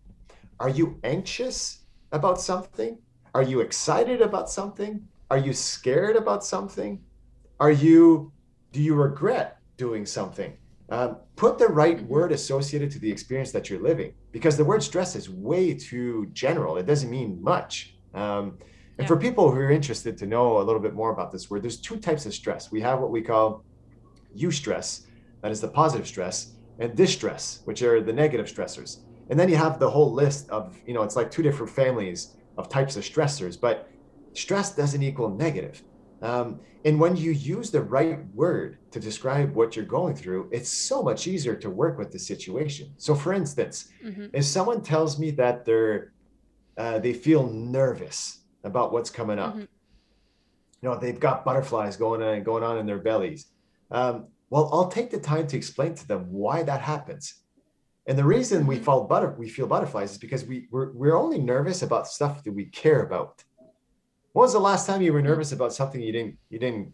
Are 0.64 0.68
you 0.78 0.86
anxious 1.04 1.58
about 2.18 2.40
something? 2.40 2.92
Are 3.36 3.42
you 3.50 3.58
excited 3.60 4.20
about 4.28 4.46
something? 4.58 4.92
Are 5.32 5.38
you 5.46 5.52
scared 5.52 6.16
about 6.22 6.42
something? 6.54 6.92
Are 7.64 7.74
you 7.86 8.32
do 8.72 8.78
you 8.86 8.94
regret 9.08 9.48
doing 9.76 10.04
something 10.06 10.52
um, 10.94 11.10
put 11.42 11.54
the 11.58 11.66
right 11.82 11.98
Mhm. 11.98 12.08
word 12.14 12.30
associated 12.32 12.88
to 12.92 13.00
the 13.00 13.12
experience 13.14 13.52
that 13.52 13.66
you're 13.68 13.86
living 13.90 14.10
because 14.36 14.56
the 14.56 14.68
word 14.70 14.82
stress 14.90 15.10
is 15.20 15.26
way 15.50 15.64
too 15.90 16.12
general. 16.44 16.72
It 16.76 16.86
doesn't 16.92 17.10
mean 17.18 17.30
much. 17.52 17.72
Um, 18.22 18.44
and 18.98 19.04
Yeah. 19.04 19.06
for 19.10 19.16
people 19.26 19.44
who 19.50 19.58
are 19.66 19.76
interested 19.80 20.14
to 20.18 20.26
know 20.34 20.46
a 20.60 20.66
little 20.68 20.84
bit 20.86 20.94
more 21.00 21.12
about 21.12 21.30
this 21.32 21.46
word 21.50 21.62
there's 21.62 21.80
two 21.88 21.98
types 22.08 22.24
of 22.26 22.32
stress. 22.40 22.62
We 22.76 22.80
have 22.88 23.00
what 23.02 23.10
we 23.16 23.22
call 23.30 23.46
eustress 24.44 24.88
that 25.42 25.52
is 25.52 25.60
the 25.60 25.68
positive 25.82 26.06
stress 26.14 26.36
and 26.78 26.96
distress 26.96 27.42
which 27.66 27.82
are 27.82 28.00
the 28.00 28.12
negative 28.22 28.46
stressors. 28.54 28.92
And 29.28 29.36
then 29.38 29.48
you 29.48 29.56
have 29.56 29.78
the 29.78 29.90
whole 29.90 30.12
list 30.22 30.42
of 30.50 30.62
you 30.86 30.94
know 30.94 31.02
it's 31.06 31.16
like 31.20 31.30
two 31.30 31.42
different 31.48 31.72
families 31.82 32.20
of 32.58 32.68
types 32.68 32.94
of 32.98 33.04
stressors 33.12 33.56
but 33.66 33.76
stress 34.44 34.68
doesn't 34.80 35.02
equal 35.02 35.30
negative 35.46 35.76
um, 36.24 36.48
and 36.86 36.94
when 37.02 37.14
you 37.16 37.30
use 37.54 37.68
the 37.70 37.82
right 37.98 38.18
word 38.42 38.70
to 38.92 38.98
describe 39.08 39.48
what 39.58 39.74
you're 39.74 39.92
going 39.98 40.14
through 40.20 40.42
it's 40.56 40.72
so 40.90 40.96
much 41.08 41.26
easier 41.32 41.56
to 41.56 41.68
work 41.82 41.94
with 42.00 42.10
the 42.12 42.18
situation 42.32 42.86
so 43.06 43.12
for 43.22 43.32
instance 43.40 43.76
Mhm. 44.10 44.30
if 44.38 44.44
someone 44.56 44.80
tells 44.92 45.12
me 45.22 45.28
that 45.42 45.56
they're 45.66 46.12
uh, 46.82 46.98
they 47.04 47.12
feel 47.26 47.42
nervous 47.78 48.18
about 48.70 48.92
what's 48.92 49.10
coming 49.20 49.38
up 49.46 49.54
Mhm. 49.54 49.68
you 50.80 50.88
know 50.88 50.96
they've 50.98 51.20
got 51.28 51.44
butterflies 51.44 51.96
going 52.04 52.22
on 52.22 52.42
going 52.50 52.64
on 52.68 52.78
in 52.78 52.86
their 52.86 52.98
bellies 53.10 53.42
um, 53.98 54.14
well 54.50 54.66
i'll 54.72 54.88
take 54.96 55.10
the 55.10 55.20
time 55.32 55.46
to 55.48 55.56
explain 55.56 55.94
to 55.94 56.06
them 56.10 56.22
why 56.42 56.62
that 56.62 56.80
happens 56.94 57.24
and 58.06 58.18
the 58.18 58.24
reason 58.36 58.66
we 58.66 58.76
Mhm. 58.78 58.84
feel 58.84 59.04
butter 59.12 59.30
we 59.38 59.48
feel 59.56 59.66
butterflies 59.74 60.12
is 60.12 60.18
because 60.18 60.44
we 60.50 60.56
we're, 60.72 60.90
we're 61.00 61.16
only 61.24 61.38
nervous 61.54 61.80
about 61.82 62.06
stuff 62.16 62.42
that 62.44 62.52
we 62.60 62.66
care 62.66 63.00
about 63.08 63.32
when 64.34 64.42
was 64.42 64.52
the 64.52 64.58
last 64.60 64.86
time 64.86 65.00
you 65.00 65.12
were 65.12 65.22
nervous 65.22 65.52
about 65.52 65.72
something 65.72 66.00
you 66.00 66.12
didn't 66.12 66.36
you 66.50 66.58
didn't 66.58 66.92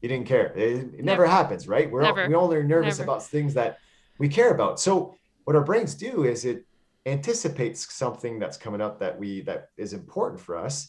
you 0.00 0.08
didn't 0.08 0.26
care 0.26 0.46
it, 0.46 0.58
it 0.58 1.04
never, 1.04 1.22
Never. 1.22 1.26
happens 1.26 1.68
right 1.68 1.90
we're 1.90 2.02
Never. 2.02 2.26
we 2.28 2.34
only 2.34 2.56
are 2.56 2.64
nervous 2.64 2.98
Never. 2.98 3.10
about 3.10 3.22
things 3.22 3.52
that 3.54 3.78
we 4.18 4.28
care 4.28 4.52
about. 4.52 4.78
So 4.78 5.14
what 5.44 5.56
our 5.56 5.64
brains 5.64 5.94
do 5.94 6.24
is 6.24 6.44
it 6.44 6.64
anticipates 7.06 7.92
something 7.92 8.38
that's 8.38 8.56
coming 8.56 8.80
up 8.80 9.00
that 9.00 9.18
we 9.18 9.40
that 9.42 9.68
is 9.76 9.92
important 9.92 10.40
for 10.40 10.56
us 10.56 10.88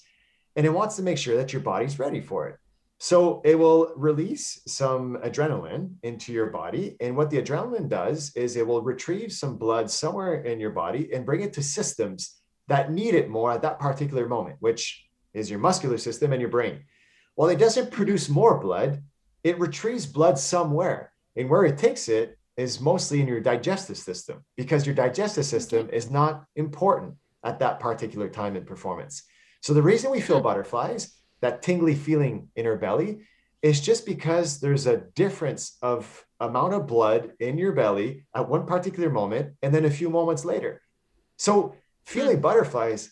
and 0.56 0.66
it 0.66 0.70
wants 0.70 0.96
to 0.98 1.02
make 1.04 1.18
sure 1.18 1.36
that 1.38 1.52
your 1.52 1.62
body's 1.64 1.98
ready 1.98 2.22
for 2.22 2.48
it. 2.48 2.58
So 3.00 3.42
it 3.44 3.58
will 3.58 3.92
release 3.96 4.62
some 4.68 5.18
adrenaline 5.26 5.96
into 6.04 6.32
your 6.32 6.52
body. 6.52 6.96
And 7.02 7.18
what 7.18 7.32
the 7.32 7.42
adrenaline 7.42 7.90
does 7.90 8.32
is 8.36 8.56
it 8.56 8.66
will 8.66 8.84
retrieve 8.84 9.32
some 9.34 9.58
blood 9.58 9.90
somewhere 9.90 10.44
in 10.44 10.60
your 10.60 10.70
body 10.70 11.10
and 11.12 11.26
bring 11.26 11.42
it 11.42 11.54
to 11.54 11.64
systems 11.64 12.40
that 12.68 12.92
need 12.92 13.16
it 13.16 13.30
more 13.30 13.52
at 13.52 13.64
that 13.64 13.80
particular 13.80 14.28
moment, 14.28 14.58
which 14.60 15.06
is 15.34 15.50
your 15.50 15.60
muscular 15.60 15.98
system 15.98 16.32
and 16.32 16.42
your 16.42 16.50
brain. 16.50 16.84
While 17.36 17.50
it 17.50 17.60
doesn't 17.60 17.92
produce 17.92 18.30
more 18.30 18.60
blood, 18.60 19.04
it 19.44 19.60
retrieves 19.60 20.06
blood 20.06 20.38
somewhere. 20.38 21.12
And 21.36 21.50
where 21.50 21.66
it 21.66 21.78
takes 21.78 22.08
it 22.08 22.38
is 22.58 22.80
mostly 22.80 23.20
in 23.20 23.28
your 23.28 23.40
digestive 23.40 23.98
system 23.98 24.44
because 24.56 24.86
your 24.86 24.96
digestive 24.96 25.46
system 25.46 25.90
is 25.92 26.12
not 26.12 26.46
important 26.56 27.16
at 27.44 27.60
that 27.60 27.80
particular 27.80 28.30
time 28.30 28.56
in 28.56 28.66
performance. 28.66 29.24
So 29.62 29.74
the 29.74 29.82
reason 29.82 30.12
we 30.12 30.22
feel 30.22 30.42
butterflies 30.42 31.16
that 31.42 31.62
tingly 31.62 31.96
feeling 31.96 32.50
in 32.56 32.66
our 32.68 32.78
belly 32.78 33.22
is 33.62 33.82
just 33.82 34.06
because 34.06 34.60
there's 34.60 34.88
a 34.88 34.98
difference 35.16 35.78
of 35.82 36.26
amount 36.40 36.74
of 36.74 36.86
blood 36.86 37.32
in 37.40 37.58
your 37.58 37.72
belly 37.72 38.26
at 38.36 38.48
one 38.48 38.66
particular 38.66 39.10
moment 39.10 39.56
and 39.62 39.74
then 39.74 39.86
a 39.86 39.90
few 39.90 40.10
moments 40.10 40.46
later. 40.46 40.82
So 41.38 41.76
feeling 42.06 42.38
hmm. 42.38 42.42
butterflies 42.42 43.12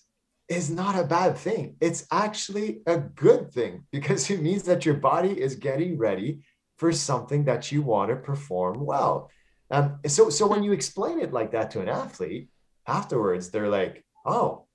is 0.51 0.69
not 0.69 0.99
a 0.99 1.05
bad 1.05 1.37
thing. 1.37 1.77
It's 1.79 2.05
actually 2.11 2.81
a 2.85 2.97
good 2.97 3.51
thing 3.53 3.85
because 3.91 4.29
it 4.29 4.41
means 4.41 4.63
that 4.63 4.85
your 4.85 4.95
body 4.95 5.39
is 5.39 5.55
getting 5.55 5.97
ready 5.97 6.41
for 6.77 6.91
something 6.91 7.45
that 7.45 7.71
you 7.71 7.81
want 7.81 8.09
to 8.09 8.17
perform 8.17 8.85
well. 8.85 9.31
Um, 9.69 9.99
so, 10.07 10.29
so 10.29 10.45
when 10.47 10.63
you 10.63 10.73
explain 10.73 11.19
it 11.19 11.31
like 11.31 11.51
that 11.51 11.71
to 11.71 11.81
an 11.81 11.87
athlete, 11.87 12.49
afterwards 12.85 13.49
they're 13.49 13.69
like, 13.69 14.03
"Oh, 14.25 14.65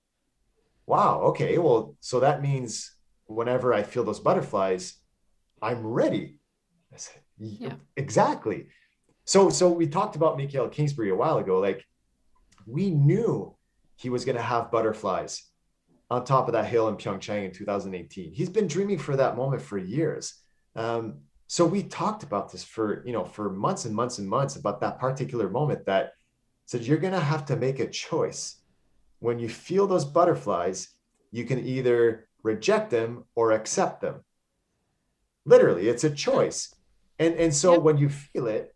wow, 0.87 1.21
okay, 1.31 1.59
well, 1.59 1.97
so 2.01 2.21
that 2.21 2.41
means 2.41 2.97
whenever 3.27 3.75
I 3.75 3.83
feel 3.83 4.05
those 4.05 4.21
butterflies, 4.21 4.95
I'm 5.61 5.87
ready. 5.87 6.39
I 6.95 6.97
said, 6.97 7.21
yeah. 7.39 7.75
exactly. 7.97 8.69
So, 9.25 9.51
so 9.51 9.69
we 9.69 9.89
talked 9.89 10.17
about 10.17 10.39
Mikael 10.39 10.69
Kingsbury 10.69 11.11
a 11.11 11.17
while 11.17 11.39
ago. 11.39 11.59
Like 11.59 11.85
we 12.67 12.91
knew 12.91 13.55
he 13.97 14.09
was 14.09 14.25
going 14.25 14.37
to 14.37 14.43
have 14.43 14.71
butterflies 14.71 15.43
on 16.11 16.25
top 16.25 16.47
of 16.47 16.53
that 16.53 16.67
hill 16.67 16.89
in 16.89 16.97
Pyeongchang 16.97 17.45
in 17.45 17.53
2018. 17.53 18.33
He's 18.33 18.49
been 18.49 18.67
dreaming 18.67 18.99
for 18.99 19.17
that 19.17 19.37
moment 19.37 19.63
for 19.63 19.79
years. 19.79 20.35
Um, 20.77 21.19
so 21.49 21.65
we 21.65 21.83
talked 21.83 22.23
about 22.23 22.51
this 22.51 22.65
for 22.65 23.05
you 23.07 23.13
know 23.13 23.25
for 23.25 23.51
months 23.51 23.85
and 23.85 23.95
months 23.95 24.19
and 24.19 24.29
months 24.29 24.57
about 24.57 24.81
that 24.81 24.99
particular 24.99 25.49
moment 25.49 25.87
that 25.87 26.13
said 26.67 26.83
you're 26.83 26.99
going 26.99 27.13
to 27.13 27.21
have 27.21 27.47
to 27.47 27.57
make 27.57 27.79
a 27.79 27.89
choice 27.89 28.57
when 29.21 29.39
you 29.39 29.49
feel 29.49 29.87
those 29.87 30.05
butterflies. 30.05 30.89
You 31.31 31.45
can 31.45 31.65
either 31.65 32.29
reject 32.43 32.91
them 32.91 33.25
or 33.35 33.53
accept 33.53 34.01
them. 34.01 34.25
Literally, 35.45 35.89
it's 35.89 36.05
a 36.05 36.11
choice. 36.11 36.75
And, 37.19 37.35
and 37.35 37.55
so 37.55 37.75
yep. 37.75 37.83
when 37.83 37.99
you 37.99 38.09
feel 38.09 38.47
it, 38.47 38.75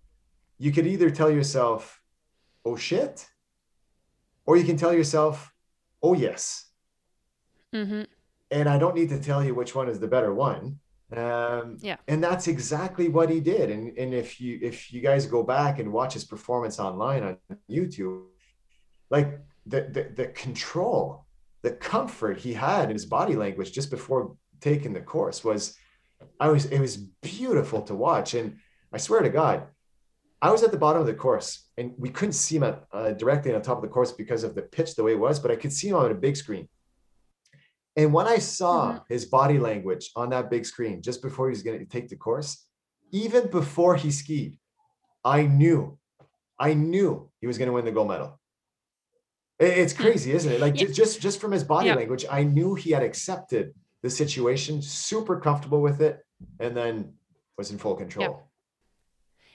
you 0.59 0.72
could 0.72 0.87
either 0.87 1.11
tell 1.11 1.31
yourself, 1.31 2.01
oh 2.64 2.76
shit, 2.76 3.26
or 4.47 4.57
you 4.57 4.64
can 4.64 4.76
tell 4.76 4.93
yourself, 4.93 5.53
oh 6.03 6.14
yes. 6.14 6.70
Mm-hmm. 7.75 8.03
And 8.51 8.68
I 8.68 8.79
don't 8.79 8.97
need 8.97 9.11
to 9.11 9.21
tell 9.21 9.45
you 9.45 9.55
which 9.55 9.75
one 9.75 9.89
is 9.89 10.01
the 10.01 10.09
better 10.09 10.35
one. 10.35 10.79
Um, 11.16 11.79
yeah. 11.81 11.97
And 12.09 12.23
that's 12.23 12.49
exactly 12.49 13.09
what 13.09 13.31
he 13.31 13.41
did. 13.41 13.71
And, 13.71 13.97
and 13.99 14.14
if 14.14 14.41
you 14.41 14.59
if 14.62 14.93
you 14.93 15.01
guys 15.01 15.27
go 15.27 15.43
back 15.43 15.79
and 15.79 15.93
watch 15.93 16.14
his 16.14 16.25
performance 16.25 16.79
online 16.79 17.23
on 17.23 17.37
YouTube, 17.68 18.25
like 19.11 19.41
the, 19.66 19.83
the, 19.83 20.23
the 20.23 20.27
control 20.29 21.27
the 21.62 21.73
comfort 21.73 22.39
he 22.39 22.53
had 22.55 22.85
in 22.85 22.95
his 22.95 23.07
body 23.07 23.37
language 23.37 23.73
just 23.73 23.91
before 23.91 24.37
taking 24.61 24.93
the 24.93 25.01
course 25.01 25.45
was 25.45 25.77
I 26.39 26.49
was 26.49 26.66
it 26.66 26.81
was 26.81 26.97
beautiful 26.97 27.83
to 27.83 27.95
watch 27.95 28.35
and 28.35 28.57
I 28.93 28.99
swear 28.99 29.21
to 29.21 29.29
God 29.29 29.64
I 30.43 30.51
was 30.51 30.62
at 30.62 30.71
the 30.71 30.79
bottom 30.79 31.01
of 31.01 31.07
the 31.07 31.14
course 31.14 31.68
and 31.77 31.93
we 31.99 32.09
couldn't 32.09 32.33
see 32.33 32.57
him 32.57 32.62
at, 32.62 32.85
uh, 32.93 33.12
directly 33.12 33.55
on 33.55 33.61
top 33.61 33.77
of 33.77 33.83
the 33.83 33.89
course 33.89 34.12
because 34.12 34.43
of 34.43 34.55
the 34.55 34.62
pitch 34.62 34.95
the 34.95 35.03
way 35.03 35.12
it 35.12 35.18
was 35.18 35.39
but 35.39 35.51
I 35.51 35.57
could 35.57 35.73
see 35.73 35.89
him 35.89 35.97
on 35.97 36.11
a 36.11 36.14
big 36.14 36.37
screen 36.37 36.68
and 38.01 38.12
when 38.12 38.26
I 38.26 38.38
saw 38.38 38.92
mm-hmm. 38.92 38.98
his 39.09 39.24
body 39.24 39.59
language 39.59 40.11
on 40.16 40.30
that 40.30 40.51
big 40.51 40.64
screen 40.66 41.03
just 41.03 41.22
before 41.22 41.48
he 41.48 41.51
was 41.51 41.62
going 41.62 41.78
to 41.78 41.84
take 41.84 42.09
the 42.09 42.16
course 42.16 42.66
even 43.12 43.48
before 43.48 43.96
he 43.96 44.11
skied 44.11 44.59
I 45.24 45.42
knew 45.42 45.98
I 46.59 46.74
knew 46.74 47.30
he 47.40 47.46
was 47.46 47.59
going 47.59 47.68
to 47.68 47.72
win 47.72 47.84
the 47.84 47.92
gold 47.92 48.09
medal 48.09 48.40
it's 49.61 49.92
hmm. 49.92 50.03
crazy, 50.03 50.32
isn't 50.32 50.51
it? 50.51 50.61
Like 50.61 50.80
yeah. 50.80 50.88
just 50.90 51.20
just 51.20 51.40
from 51.40 51.53
his 51.53 51.64
body 51.64 51.88
yeah. 51.88 51.94
language, 51.94 52.24
I 52.30 52.42
knew 52.42 52.74
he 52.74 52.90
had 52.90 53.03
accepted 53.03 53.74
the 54.03 54.11
situation, 54.11 54.80
super 54.80 55.38
comfortable 55.38 55.82
with 55.82 56.01
it, 56.01 56.20
and 56.59 56.74
then 56.74 57.12
was 57.59 57.70
in 57.70 57.78
full 57.78 57.94
control. 57.94 58.49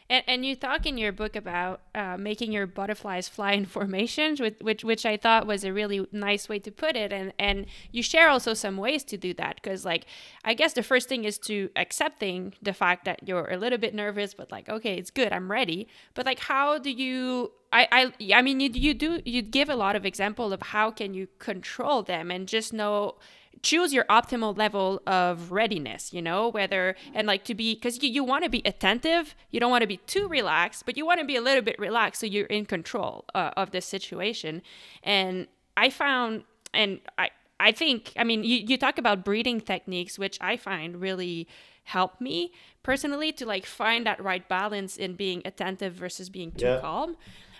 And, 0.10 0.24
and 0.28 0.46
you 0.46 0.56
talk 0.56 0.86
in 0.86 0.98
your 0.98 1.12
book 1.12 1.36
about 1.36 1.82
uh, 1.96 2.16
making 2.18 2.52
your 2.52 2.68
butterflies 2.68 3.28
fly 3.28 3.54
in 3.54 3.66
formations, 3.78 4.40
which, 4.40 4.56
which 4.62 4.84
which 4.84 5.06
I 5.06 5.18
thought 5.18 5.48
was 5.48 5.64
a 5.64 5.74
really 5.74 6.06
nice 6.12 6.48
way 6.48 6.60
to 6.60 6.72
put 6.72 6.96
it. 6.96 7.12
And 7.12 7.34
and 7.40 7.66
you 7.92 8.04
share 8.04 8.30
also 8.30 8.54
some 8.54 8.78
ways 8.78 9.04
to 9.06 9.18
do 9.18 9.34
that 9.36 9.56
because 9.56 9.86
like 9.86 10.06
I 10.44 10.54
guess 10.54 10.74
the 10.74 10.84
first 10.84 11.10
thing 11.10 11.24
is 11.26 11.38
to 11.40 11.70
accepting 11.76 12.54
the 12.62 12.74
fact 12.74 13.06
that 13.06 13.28
you're 13.28 13.50
a 13.50 13.58
little 13.58 13.80
bit 13.80 13.96
nervous, 13.96 14.34
but 14.34 14.52
like 14.52 14.70
okay, 14.70 14.96
it's 14.96 15.12
good, 15.12 15.34
I'm 15.34 15.52
ready. 15.52 15.88
But 16.14 16.26
like 16.26 16.40
how 16.40 16.78
do 16.78 16.92
you 16.92 17.52
I, 17.74 17.88
I 17.92 18.34
I 18.36 18.42
mean 18.42 18.60
you 18.60 18.70
you 18.74 18.94
do 18.94 19.22
you 19.26 19.42
give 19.42 19.70
a 19.70 19.76
lot 19.76 19.96
of 19.96 20.06
example 20.06 20.54
of 20.54 20.62
how 20.62 20.92
can 20.92 21.14
you 21.14 21.28
control 21.40 22.04
them 22.04 22.32
and 22.32 22.48
just 22.48 22.74
know 22.74 23.16
choose 23.62 23.94
your 23.94 24.06
optimal 24.06 24.58
level 24.58 25.02
of 25.08 25.52
readiness 25.52 26.14
you 26.14 26.22
know 26.22 26.50
whether 26.50 26.96
and 27.14 27.28
like 27.28 27.44
to 27.44 27.56
be 27.56 27.76
because 27.76 28.02
you, 28.02 28.10
you 28.10 28.24
want 28.24 28.44
to 28.44 28.50
be 28.50 28.62
attentive 28.66 29.36
you 29.52 29.60
don't 29.60 29.72
want 29.72 29.82
to 29.82 29.88
be 29.88 29.98
too 29.98 30.28
relaxed 30.28 30.86
but 30.86 30.98
you 30.98 31.06
want 31.06 31.20
to 31.20 31.26
be 31.26 31.36
a 31.36 31.42
little 31.42 31.62
bit 31.62 31.78
relaxed 31.80 32.22
so 32.22 32.26
you're 32.26 32.46
in 32.48 32.66
control 32.66 33.26
uh, 33.34 33.52
of 33.58 33.72
the 33.72 33.82
situation 33.82 34.62
and 35.04 35.48
i 35.78 35.90
found 35.90 36.44
and 36.74 37.00
i 37.18 37.30
i 37.60 37.72
think 37.72 38.14
i 38.18 38.24
mean 38.24 38.44
you, 38.44 38.58
you 38.58 38.78
talk 38.78 38.98
about 38.98 39.24
breathing 39.24 39.60
techniques 39.62 40.20
which 40.20 40.38
i 40.42 40.58
find 40.58 41.02
really 41.02 41.48
help 41.86 42.20
me 42.20 42.52
personally 42.84 43.32
to 43.32 43.46
like 43.46 43.66
find 43.66 44.06
that 44.06 44.22
right 44.24 44.48
balance 44.50 44.98
in 44.98 45.14
being 45.16 45.42
attentive 45.46 45.94
versus 45.94 46.30
being 46.30 46.52
too 46.52 46.66
yeah. 46.66 46.80
calm 46.80 47.16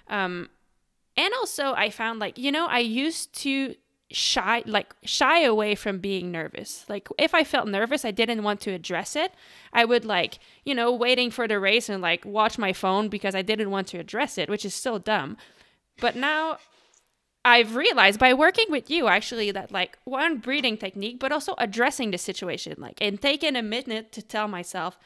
um 0.10 0.50
and 1.18 1.34
also 1.36 1.74
i 1.74 1.90
found 1.90 2.20
like 2.20 2.38
you 2.38 2.52
know 2.52 2.66
i 2.68 2.80
used 2.80 3.34
to 3.34 3.76
shy 4.12 4.62
like 4.66 4.96
shy 5.04 5.42
away 5.42 5.76
from 5.76 6.00
being 6.00 6.32
nervous. 6.32 6.86
Like 6.88 7.08
if 7.18 7.34
i 7.34 7.44
felt 7.44 7.68
nervous 7.68 8.06
i 8.06 8.12
didn't 8.12 8.44
want 8.44 8.62
to 8.62 8.72
address 8.72 9.16
it. 9.16 9.34
I 9.74 9.86
would 9.86 10.06
like 10.06 10.40
you 10.64 10.76
know 10.76 10.92
waiting 10.92 11.32
for 11.32 11.48
the 11.48 11.60
race 11.60 11.90
and 11.90 12.02
like 12.02 12.24
watch 12.26 12.58
my 12.58 12.72
phone 12.74 13.10
because 13.10 13.36
i 13.36 13.42
didn't 13.42 13.72
want 13.72 13.88
to 13.88 13.98
address 13.98 14.38
it 14.38 14.50
which 14.50 14.66
is 14.66 14.74
so 14.74 14.98
dumb. 14.98 15.38
But 16.00 16.16
now 16.16 16.58
i've 17.44 17.76
realized 17.76 18.20
by 18.20 18.34
working 18.34 18.66
with 18.70 18.90
you 18.90 19.08
actually 19.08 19.52
that 19.52 19.72
like 19.72 19.98
one 20.04 20.38
breathing 20.38 20.78
technique 20.78 21.20
but 21.20 21.32
also 21.32 21.54
addressing 21.58 22.12
the 22.12 22.18
situation 22.18 22.76
like 22.80 22.98
and 23.00 23.22
taking 23.22 23.56
a 23.56 23.62
minute 23.62 24.12
to 24.12 24.22
tell 24.22 24.48
myself 24.48 24.98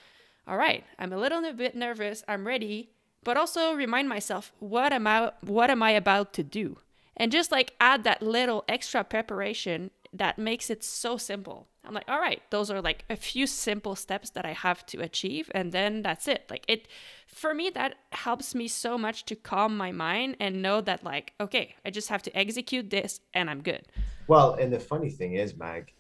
all 0.47 0.58
right 0.58 0.86
i'm 0.97 1.12
a 1.12 1.18
little 1.18 1.41
bit 1.54 1.76
nervous 1.76 2.24
i'm 2.30 2.47
ready 2.47 2.89
but 3.26 3.36
also 3.36 3.74
remind 3.74 4.08
myself 4.08 4.54
what 4.60 4.93
am 4.93 5.06
i 5.06 5.32
what 5.41 5.70
am 5.70 5.84
i 5.84 5.91
about 5.91 6.32
to 6.34 6.41
do 6.41 6.78
and 7.20 7.32
just 7.32 7.51
like 7.51 7.76
add 7.82 8.05
that 8.05 8.24
little 8.24 8.63
extra 8.67 9.03
preparation 9.03 9.91
that 10.13 10.39
makes 10.39 10.70
it 10.70 10.84
so 10.84 11.17
simple. 11.17 11.67
I'm 11.86 11.93
like, 11.93 12.07
all 12.07 12.20
right, 12.20 12.41
those 12.49 12.72
are 12.72 12.82
like 12.82 13.03
a 13.09 13.15
few 13.15 13.45
simple 13.45 13.95
steps 13.95 14.32
that 14.32 14.45
I 14.45 14.53
have 14.53 14.86
to 14.88 15.01
achieve, 15.01 15.51
and 15.53 15.72
then 15.72 16.01
that's 16.01 16.28
it. 16.28 16.45
Like 16.49 16.63
it, 16.67 16.88
for 17.28 17.53
me, 17.53 17.70
that 17.72 17.95
helps 18.11 18.55
me 18.55 18.67
so 18.67 18.97
much 18.97 19.26
to 19.26 19.36
calm 19.36 19.76
my 19.78 19.91
mind 19.91 20.38
and 20.39 20.61
know 20.61 20.82
that, 20.82 21.03
like, 21.03 21.34
okay, 21.39 21.76
I 21.86 21.89
just 21.89 22.09
have 22.09 22.24
to 22.24 22.38
execute 22.38 22.89
this 22.89 23.20
and 23.34 23.49
I'm 23.49 23.61
good. 23.61 23.86
Well, 24.28 24.53
and 24.55 24.72
the 24.72 24.80
funny 24.80 25.09
thing 25.09 25.34
is, 25.34 25.57
Mag, 25.57 25.93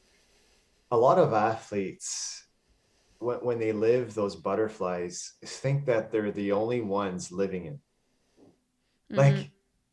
a 0.91 0.97
lot 0.97 1.17
of 1.17 1.33
athletes, 1.33 2.45
when, 3.19 3.37
when 3.37 3.59
they 3.59 3.71
live 3.71 4.13
those 4.13 4.35
butterflies, 4.35 5.33
think 5.43 5.85
that 5.85 6.11
they're 6.11 6.31
the 6.31 6.51
only 6.51 6.81
ones 6.81 7.31
living 7.31 7.65
it. 7.65 7.79
Like, 9.11 9.33
mm-hmm 9.33 9.47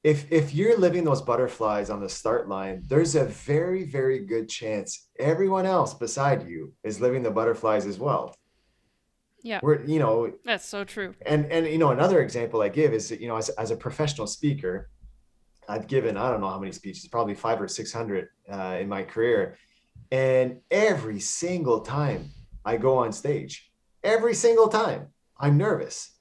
if 0.07 0.31
if 0.31 0.55
you're 0.55 0.79
living 0.79 1.03
those 1.03 1.21
butterflies 1.21 1.91
on 1.91 1.99
the 2.01 2.09
start 2.09 2.49
line, 2.49 2.85
there's 2.87 3.17
a 3.17 3.25
very 3.25 3.83
very 3.83 4.21
good 4.25 4.49
chance 4.49 5.09
everyone 5.19 5.67
else 5.67 5.95
beside 5.95 6.47
you 6.47 6.73
is 6.85 7.01
living 7.01 7.25
the 7.25 7.31
butterflies 7.33 7.87
as 7.87 7.99
well. 7.99 8.33
Yeah. 9.43 9.59
We're 9.65 9.85
you 9.85 9.99
know 9.99 10.33
that's 10.45 10.65
so 10.65 10.85
true. 10.85 11.15
And 11.33 11.47
and 11.47 11.67
you 11.67 11.79
know 11.79 11.91
another 11.91 12.23
example 12.23 12.63
I 12.63 12.69
give 12.69 12.93
is 12.93 13.11
you 13.11 13.27
know 13.27 13.37
as 13.37 13.49
as 13.63 13.73
a 13.73 13.77
professional 13.77 14.29
speaker, 14.29 14.91
I've 15.69 15.89
given 15.89 16.17
I 16.17 16.31
don't 16.31 16.41
know 16.41 16.51
how 16.51 16.61
many 16.61 16.71
speeches, 16.71 17.09
probably 17.09 17.35
five 17.35 17.61
or 17.61 17.67
six 17.67 17.93
hundred 17.93 18.29
uh, 18.49 18.77
in 18.81 18.89
my 18.89 19.03
career, 19.03 19.57
and 20.13 20.61
every 20.71 21.19
single 21.19 21.81
time 21.81 22.31
I 22.65 22.77
go 22.77 22.99
on 22.99 23.13
stage, 23.13 23.73
every 24.05 24.35
single 24.35 24.69
time 24.69 25.09
I'm 25.37 25.57
nervous 25.57 26.17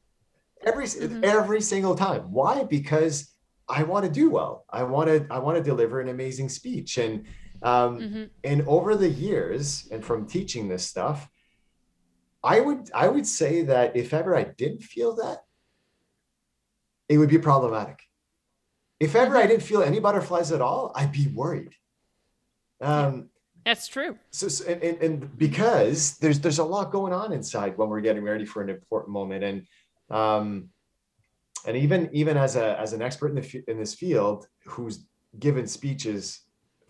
every 0.66 0.86
mm-hmm. 0.86 1.24
every 1.24 1.62
single 1.62 1.96
time. 1.96 2.32
Why? 2.32 2.64
Because 2.64 3.35
I 3.68 3.84
want 3.84 4.06
to 4.06 4.12
do 4.12 4.30
well. 4.30 4.66
I 4.70 4.84
want 4.84 5.08
to 5.10 5.26
I 5.30 5.40
want 5.40 5.58
to 5.58 5.64
deliver 5.64 6.00
an 6.00 6.10
amazing 6.10 6.50
speech 6.50 6.98
and 6.98 7.26
um, 7.64 8.00
mm-hmm. 8.00 8.24
and 8.44 8.68
over 8.68 8.96
the 8.96 9.10
years 9.10 9.88
and 9.92 10.04
from 10.04 10.28
teaching 10.28 10.68
this 10.68 10.86
stuff, 10.86 11.28
I 12.44 12.60
would 12.60 12.92
I 12.94 13.08
would 13.08 13.26
say 13.26 13.64
that 13.64 13.96
if 13.96 14.14
ever 14.14 14.36
I 14.36 14.44
didn't 14.44 14.84
feel 14.84 15.16
that, 15.16 15.40
it 17.10 17.18
would 17.18 17.30
be 17.30 17.40
problematic. 17.40 18.00
If 19.00 19.16
ever 19.16 19.36
I 19.36 19.42
mm-hmm. 19.42 19.50
didn't 19.50 19.64
feel 19.64 19.82
any 19.82 20.00
butterflies 20.00 20.52
at 20.52 20.62
all, 20.62 20.92
I'd 20.96 21.12
be 21.12 21.28
worried. 21.28 21.74
Um, 22.82 23.30
That's 23.66 23.88
true. 23.88 24.18
So, 24.32 24.48
and, 24.68 24.84
and, 24.84 25.02
and, 25.02 25.38
because 25.38 26.18
there's 26.18 26.40
there's 26.40 26.60
a 26.60 26.64
lot 26.64 26.92
going 26.92 27.14
on 27.14 27.32
inside 27.32 27.78
when 27.78 27.90
we're 27.90 28.02
getting 28.02 28.24
ready 28.24 28.46
for 28.46 28.62
an 28.62 28.70
important 28.70 29.14
moment, 29.14 29.44
and 29.44 29.68
um, 30.10 30.70
and 31.66 31.76
even 31.78 32.10
even 32.14 32.38
as 32.38 32.56
a 32.56 32.80
as 32.80 32.94
an 32.94 33.02
expert 33.02 33.30
in 33.30 33.36
the 33.36 33.64
in 33.68 33.78
this 33.78 33.94
field 33.94 34.48
who's 34.66 35.06
given 35.40 35.68
speeches 35.68 36.42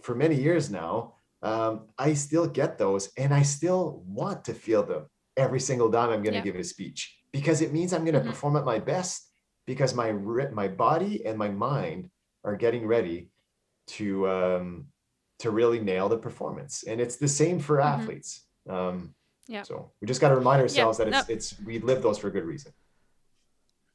for 0.02 0.16
many 0.16 0.36
years 0.36 0.70
now, 0.70 1.16
um, 1.42 1.88
I 1.98 2.14
still 2.14 2.48
get 2.48 2.78
those, 2.78 3.10
and 3.18 3.34
I 3.34 3.42
still 3.42 4.04
want 4.08 4.46
to 4.46 4.54
feel 4.54 4.84
them 4.84 5.08
every 5.38 5.60
single 5.60 5.92
time 5.92 6.10
I'm 6.10 6.24
going 6.24 6.34
to 6.34 6.40
yeah. 6.40 6.44
give 6.44 6.56
a 6.56 6.64
speech 6.64 7.18
because 7.32 7.62
it 7.62 7.74
means 7.74 7.94
I'm 7.94 8.04
going 8.04 8.14
to 8.14 8.20
mm-hmm. 8.20 8.30
perform 8.30 8.56
at 8.56 8.66
my 8.66 8.80
best 8.80 9.30
because 9.66 9.94
my 9.94 10.12
my 10.12 10.68
body 10.68 11.26
and 11.26 11.38
my 11.38 11.50
mind 11.50 12.10
are 12.44 12.56
getting 12.56 12.86
ready 12.86 13.30
to 13.88 14.30
um, 14.30 14.86
to 15.40 15.52
really 15.52 15.80
nail 15.80 16.10
the 16.10 16.18
performance, 16.18 16.84
and 16.88 17.00
it's 17.02 17.18
the 17.18 17.28
same 17.28 17.60
for 17.60 17.78
mm-hmm. 17.78 18.02
athletes. 18.02 18.46
Um, 18.70 19.16
yeah. 19.48 19.64
So 19.64 19.92
we 20.02 20.08
just 20.08 20.22
got 20.22 20.30
to 20.30 20.36
remind 20.36 20.62
ourselves 20.62 21.00
yeah, 21.00 21.06
that 21.06 21.30
it's 21.30 21.30
no. 21.30 21.36
it's 21.36 21.66
we 21.66 21.80
live 21.80 22.02
those 22.02 22.18
for 22.18 22.28
a 22.28 22.32
good 22.32 22.46
reason. 22.46 22.72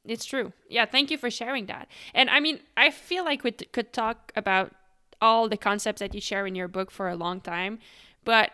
It's 0.05 0.25
true. 0.25 0.51
Yeah, 0.67 0.85
thank 0.85 1.11
you 1.11 1.17
for 1.17 1.29
sharing 1.29 1.67
that. 1.67 1.87
And 2.13 2.29
I 2.29 2.39
mean, 2.39 2.59
I 2.75 2.89
feel 2.89 3.23
like 3.23 3.43
we 3.43 3.51
t- 3.51 3.65
could 3.65 3.93
talk 3.93 4.31
about 4.35 4.73
all 5.21 5.47
the 5.47 5.57
concepts 5.57 5.99
that 5.99 6.15
you 6.15 6.21
share 6.21 6.47
in 6.47 6.55
your 6.55 6.67
book 6.67 6.89
for 6.89 7.07
a 7.07 7.15
long 7.15 7.39
time, 7.39 7.77
but 8.25 8.51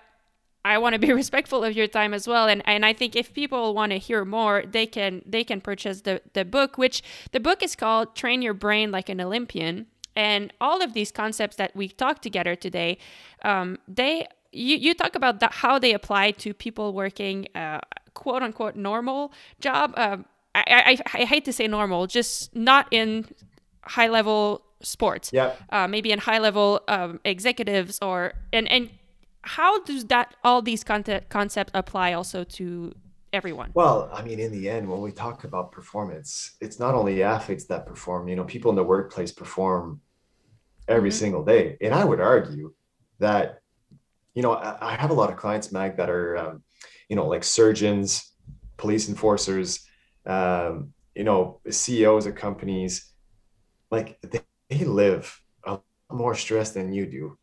I 0.65 0.77
want 0.77 0.93
to 0.93 0.99
be 0.99 1.13
respectful 1.23 1.63
of 1.63 1.75
your 1.75 1.87
time 1.87 2.13
as 2.13 2.27
well. 2.27 2.47
And 2.47 2.61
and 2.67 2.85
I 2.85 2.91
think 2.91 3.15
if 3.15 3.33
people 3.33 3.73
want 3.73 3.93
to 3.93 3.97
hear 3.97 4.25
more, 4.25 4.63
they 4.69 4.85
can 4.85 5.21
they 5.25 5.43
can 5.45 5.61
purchase 5.61 6.01
the 6.01 6.21
the 6.33 6.43
book, 6.43 6.77
which 6.77 7.01
the 7.31 7.39
book 7.39 7.63
is 7.63 7.75
called 7.75 8.13
Train 8.15 8.41
Your 8.41 8.53
Brain 8.53 8.91
Like 8.91 9.07
an 9.07 9.21
Olympian. 9.21 9.87
And 10.15 10.51
all 10.59 10.81
of 10.81 10.93
these 10.93 11.11
concepts 11.11 11.55
that 11.57 11.75
we 11.75 11.87
talked 11.89 12.23
together 12.23 12.55
today, 12.55 12.97
um, 13.43 13.77
they 13.87 14.27
you, 14.51 14.75
you 14.75 14.93
talk 14.95 15.15
about 15.15 15.41
how 15.53 15.79
they 15.79 15.93
apply 15.93 16.31
to 16.31 16.53
people 16.53 16.91
working 16.91 17.47
uh, 17.55 17.79
quote 18.13 18.41
unquote 18.43 18.75
normal 18.75 19.31
job. 19.61 19.93
Uh, 19.95 20.17
I, 20.57 20.97
I, 21.13 21.21
I 21.21 21.25
hate 21.25 21.45
to 21.45 21.53
say 21.53 21.67
normal, 21.67 22.07
just 22.07 22.55
not 22.55 22.87
in 22.91 23.25
high 23.83 24.07
level 24.07 24.63
sports. 24.81 25.31
Yeah. 25.33 25.53
Uh, 25.69 25.87
maybe 25.87 26.11
in 26.11 26.19
high 26.19 26.39
level 26.39 26.81
um, 26.87 27.19
executives 27.25 27.99
or 28.01 28.33
and 28.53 28.69
and 28.71 28.89
how 29.41 29.81
does 29.83 30.05
that 30.05 30.35
all 30.43 30.61
these 30.61 30.83
content 30.83 31.29
concepts 31.29 31.71
apply 31.73 32.13
also 32.13 32.43
to 32.43 32.93
everyone? 33.31 33.71
Well, 33.73 34.09
I 34.13 34.21
mean, 34.21 34.39
in 34.39 34.51
the 34.51 34.69
end, 34.69 34.89
when 34.89 35.01
we 35.01 35.11
talk 35.11 35.43
about 35.43 35.71
performance, 35.71 36.57
it's 36.59 36.79
not 36.79 36.95
only 36.95 37.23
athletes 37.23 37.65
that 37.65 37.85
perform. 37.85 38.27
You 38.27 38.35
know, 38.35 38.43
people 38.43 38.69
in 38.71 38.75
the 38.75 38.83
workplace 38.83 39.31
perform 39.31 40.01
every 40.87 41.09
mm-hmm. 41.09 41.17
single 41.17 41.43
day, 41.43 41.77
and 41.81 41.93
I 41.93 42.03
would 42.03 42.19
argue 42.19 42.73
that 43.19 43.61
you 44.33 44.43
know 44.43 44.53
I, 44.53 44.93
I 44.93 44.95
have 44.95 45.11
a 45.11 45.13
lot 45.13 45.31
of 45.31 45.37
clients, 45.37 45.71
Mag, 45.71 45.97
that 45.97 46.09
are 46.09 46.37
um, 46.37 46.63
you 47.09 47.15
know 47.15 47.27
like 47.27 47.43
surgeons, 47.43 48.31
police 48.75 49.07
enforcers 49.09 49.86
um, 50.27 50.93
you 51.15 51.23
know, 51.23 51.59
CEOs 51.69 52.25
of 52.27 52.35
companies, 52.35 53.11
like 53.89 54.19
they, 54.21 54.41
they 54.69 54.85
live 54.85 55.41
a 55.65 55.71
lot 55.71 55.83
more 56.11 56.35
stress 56.35 56.71
than 56.71 56.93
you 56.93 57.05
do. 57.05 57.37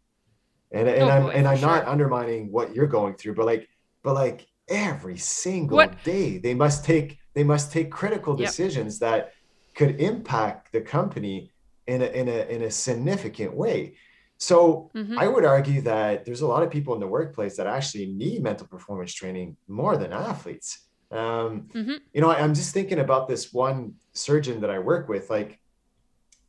And, 0.70 0.88
and 0.88 1.04
oh, 1.04 1.08
I'm 1.08 1.22
boy, 1.24 1.28
and 1.30 1.48
I'm 1.48 1.58
sure. 1.58 1.68
not 1.68 1.86
undermining 1.86 2.52
what 2.52 2.74
you're 2.74 2.86
going 2.86 3.14
through, 3.14 3.34
but 3.34 3.46
like, 3.46 3.68
but 4.02 4.14
like 4.14 4.46
every 4.68 5.16
single 5.16 5.76
what? 5.76 6.02
day 6.04 6.38
they 6.38 6.54
must 6.54 6.86
take 6.86 7.18
they 7.34 7.44
must 7.44 7.70
take 7.70 7.90
critical 7.90 8.34
decisions 8.34 8.98
yep. 9.00 9.10
that 9.10 9.32
could 9.74 10.00
impact 10.00 10.72
the 10.72 10.80
company 10.80 11.50
in 11.86 12.00
a 12.02 12.06
in 12.06 12.28
a 12.28 12.46
in 12.48 12.62
a 12.62 12.70
significant 12.70 13.54
way. 13.54 13.96
So 14.38 14.90
mm-hmm. 14.94 15.18
I 15.18 15.28
would 15.28 15.44
argue 15.44 15.80
that 15.82 16.24
there's 16.24 16.40
a 16.40 16.46
lot 16.46 16.62
of 16.62 16.70
people 16.70 16.94
in 16.94 17.00
the 17.00 17.06
workplace 17.06 17.56
that 17.56 17.66
actually 17.66 18.06
need 18.06 18.42
mental 18.42 18.66
performance 18.66 19.14
training 19.14 19.56
more 19.68 19.96
than 19.96 20.12
athletes. 20.12 20.86
Um, 21.10 21.68
mm-hmm. 21.74 21.94
You 22.12 22.20
know, 22.20 22.30
I, 22.30 22.40
am 22.40 22.54
just 22.54 22.74
thinking 22.74 22.98
about 22.98 23.28
this 23.28 23.52
one 23.52 23.94
surgeon 24.12 24.60
that 24.60 24.70
I 24.70 24.78
work 24.78 25.08
with. 25.08 25.30
Like, 25.30 25.58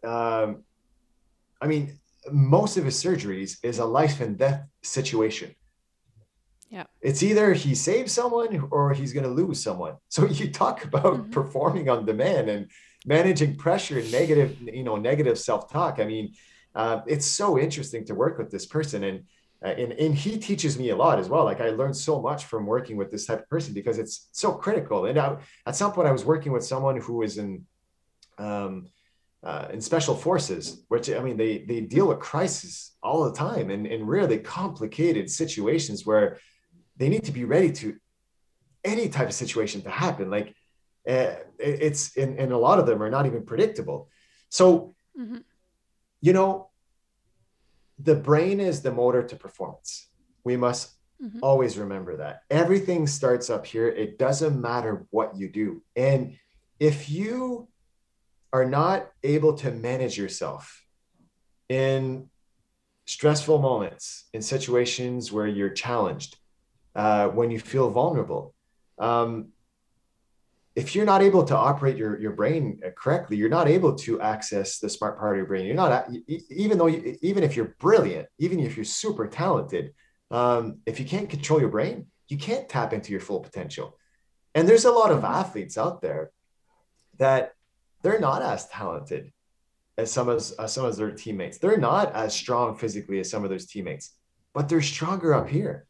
um, 0.03 0.63
I 1.61 1.67
mean, 1.67 1.97
most 2.31 2.77
of 2.77 2.85
his 2.85 3.01
surgeries 3.01 3.57
is 3.63 3.79
a 3.79 3.85
life 3.85 4.21
and 4.21 4.37
death 4.37 4.65
situation. 4.81 5.55
Yeah. 6.69 6.85
It's 7.01 7.21
either 7.23 7.53
he 7.53 7.75
saves 7.75 8.11
someone 8.11 8.67
or 8.71 8.93
he's 8.93 9.13
going 9.13 9.23
to 9.23 9.29
lose 9.29 9.61
someone. 9.63 9.95
So 10.09 10.25
you 10.27 10.51
talk 10.51 10.83
about 10.83 11.13
mm-hmm. 11.13 11.31
performing 11.31 11.89
on 11.89 12.05
demand 12.05 12.49
and 12.49 12.69
managing 13.05 13.55
pressure 13.55 13.99
and 13.99 14.11
negative, 14.11 14.59
you 14.61 14.83
know, 14.83 14.95
negative 14.95 15.37
self-talk. 15.37 15.99
I 15.99 16.05
mean, 16.05 16.33
uh, 16.73 17.01
it's 17.07 17.25
so 17.25 17.57
interesting 17.57 18.03
to 18.05 18.15
work 18.15 18.37
with 18.37 18.51
this 18.51 18.65
person. 18.65 19.03
And 19.03 19.23
and, 19.61 19.93
and 19.93 20.15
he 20.15 20.37
teaches 20.37 20.77
me 20.77 20.89
a 20.89 20.95
lot 20.95 21.19
as 21.19 21.29
well. 21.29 21.45
Like 21.45 21.61
i 21.61 21.69
learned 21.69 21.97
so 21.97 22.21
much 22.21 22.45
from 22.45 22.65
working 22.65 22.97
with 22.97 23.11
this 23.11 23.25
type 23.25 23.41
of 23.41 23.49
person 23.49 23.73
because 23.73 23.97
it's 23.97 24.29
so 24.31 24.53
critical. 24.53 25.05
And 25.05 25.17
I, 25.17 25.37
at 25.65 25.75
some 25.75 25.91
point 25.91 26.07
i 26.07 26.11
was 26.11 26.25
working 26.25 26.51
with 26.51 26.65
someone 26.65 26.97
who 26.97 27.13
was 27.17 27.37
in 27.37 27.65
um, 28.37 28.87
uh, 29.43 29.67
in 29.71 29.79
special 29.79 30.15
forces 30.15 30.83
which 30.87 31.09
i 31.09 31.19
mean 31.19 31.37
they 31.37 31.59
they 31.59 31.79
deal 31.79 32.07
with 32.07 32.19
crisis 32.19 32.95
all 33.03 33.23
the 33.25 33.37
time 33.37 33.69
and 33.69 33.85
in 33.85 34.05
really 34.05 34.39
complicated 34.39 35.29
situations 35.29 36.05
where 36.05 36.39
they 36.97 37.09
need 37.09 37.23
to 37.23 37.31
be 37.31 37.45
ready 37.45 37.71
to 37.71 37.95
any 38.85 39.09
type 39.09 39.27
of 39.27 39.33
situation 39.33 39.81
to 39.81 39.89
happen. 39.89 40.29
Like 40.29 40.55
uh, 41.09 41.35
it's 41.59 42.15
and, 42.15 42.39
and 42.39 42.51
a 42.51 42.57
lot 42.57 42.79
of 42.79 42.85
them 42.85 43.01
are 43.03 43.09
not 43.09 43.25
even 43.25 43.45
predictable. 43.45 44.09
So 44.49 44.95
mm-hmm. 45.19 45.39
you 46.21 46.33
know 46.33 46.69
the 47.99 48.15
brain 48.15 48.59
is 48.59 48.81
the 48.81 48.91
motor 48.91 49.23
to 49.23 49.35
performance. 49.35 50.09
We 50.43 50.57
must 50.57 50.91
mm-hmm. 51.21 51.39
always 51.41 51.77
remember 51.77 52.17
that. 52.17 52.41
Everything 52.49 53.07
starts 53.07 53.49
up 53.49 53.65
here. 53.65 53.87
It 53.87 54.19
doesn't 54.19 54.59
matter 54.59 55.05
what 55.11 55.35
you 55.35 55.49
do. 55.49 55.81
And 55.95 56.37
if 56.79 57.09
you 57.09 57.67
are 58.51 58.65
not 58.65 59.11
able 59.23 59.53
to 59.53 59.71
manage 59.71 60.17
yourself 60.17 60.83
in 61.69 62.29
stressful 63.05 63.59
moments, 63.59 64.25
in 64.33 64.41
situations 64.41 65.31
where 65.31 65.47
you're 65.47 65.69
challenged, 65.69 66.37
uh, 66.95 67.27
when 67.29 67.51
you 67.51 67.59
feel 67.59 67.89
vulnerable, 67.89 68.53
um, 68.97 69.49
if 70.75 70.93
you're 70.93 71.05
not 71.05 71.21
able 71.21 71.43
to 71.45 71.55
operate 71.55 71.95
your, 71.95 72.19
your 72.19 72.33
brain 72.33 72.81
correctly, 72.97 73.37
you're 73.37 73.49
not 73.49 73.67
able 73.67 73.95
to 73.95 74.19
access 74.19 74.79
the 74.79 74.89
smart 74.89 75.17
part 75.17 75.33
of 75.33 75.37
your 75.37 75.45
brain. 75.45 75.65
You're 75.65 75.75
not, 75.75 76.09
even 76.27 76.77
though, 76.77 76.87
you, 76.87 77.17
even 77.21 77.43
if 77.43 77.55
you're 77.55 77.75
brilliant, 77.79 78.27
even 78.39 78.59
if 78.59 78.75
you're 78.75 78.83
super 78.83 79.25
talented, 79.27 79.93
um, 80.31 80.79
if 80.85 80.99
you 80.99 81.05
can't 81.05 81.29
control 81.29 81.61
your 81.61 81.69
brain, 81.69 82.07
you 82.27 82.37
can't 82.37 82.67
tap 82.67 82.91
into 82.91 83.11
your 83.11 83.21
full 83.21 83.39
potential. 83.39 83.97
And 84.53 84.67
there's 84.67 84.85
a 84.85 84.91
lot 84.91 85.11
of 85.11 85.23
athletes 85.23 85.77
out 85.77 86.01
there 86.01 86.31
that 87.19 87.53
they're 88.01 88.19
not 88.19 88.41
as 88.41 88.67
talented 88.67 89.31
as 89.97 90.11
some 90.11 90.27
of, 90.27 90.43
as 90.59 90.73
some 90.73 90.83
of 90.83 90.95
their 90.97 91.11
teammates. 91.11 91.57
They're 91.57 91.77
not 91.77 92.13
as 92.13 92.35
strong 92.35 92.75
physically 92.75 93.19
as 93.21 93.29
some 93.29 93.45
of 93.45 93.49
those 93.49 93.65
teammates, 93.65 94.11
but 94.53 94.67
they're 94.67 94.81
stronger 94.81 95.33
up 95.33 95.47
here. 95.47 95.87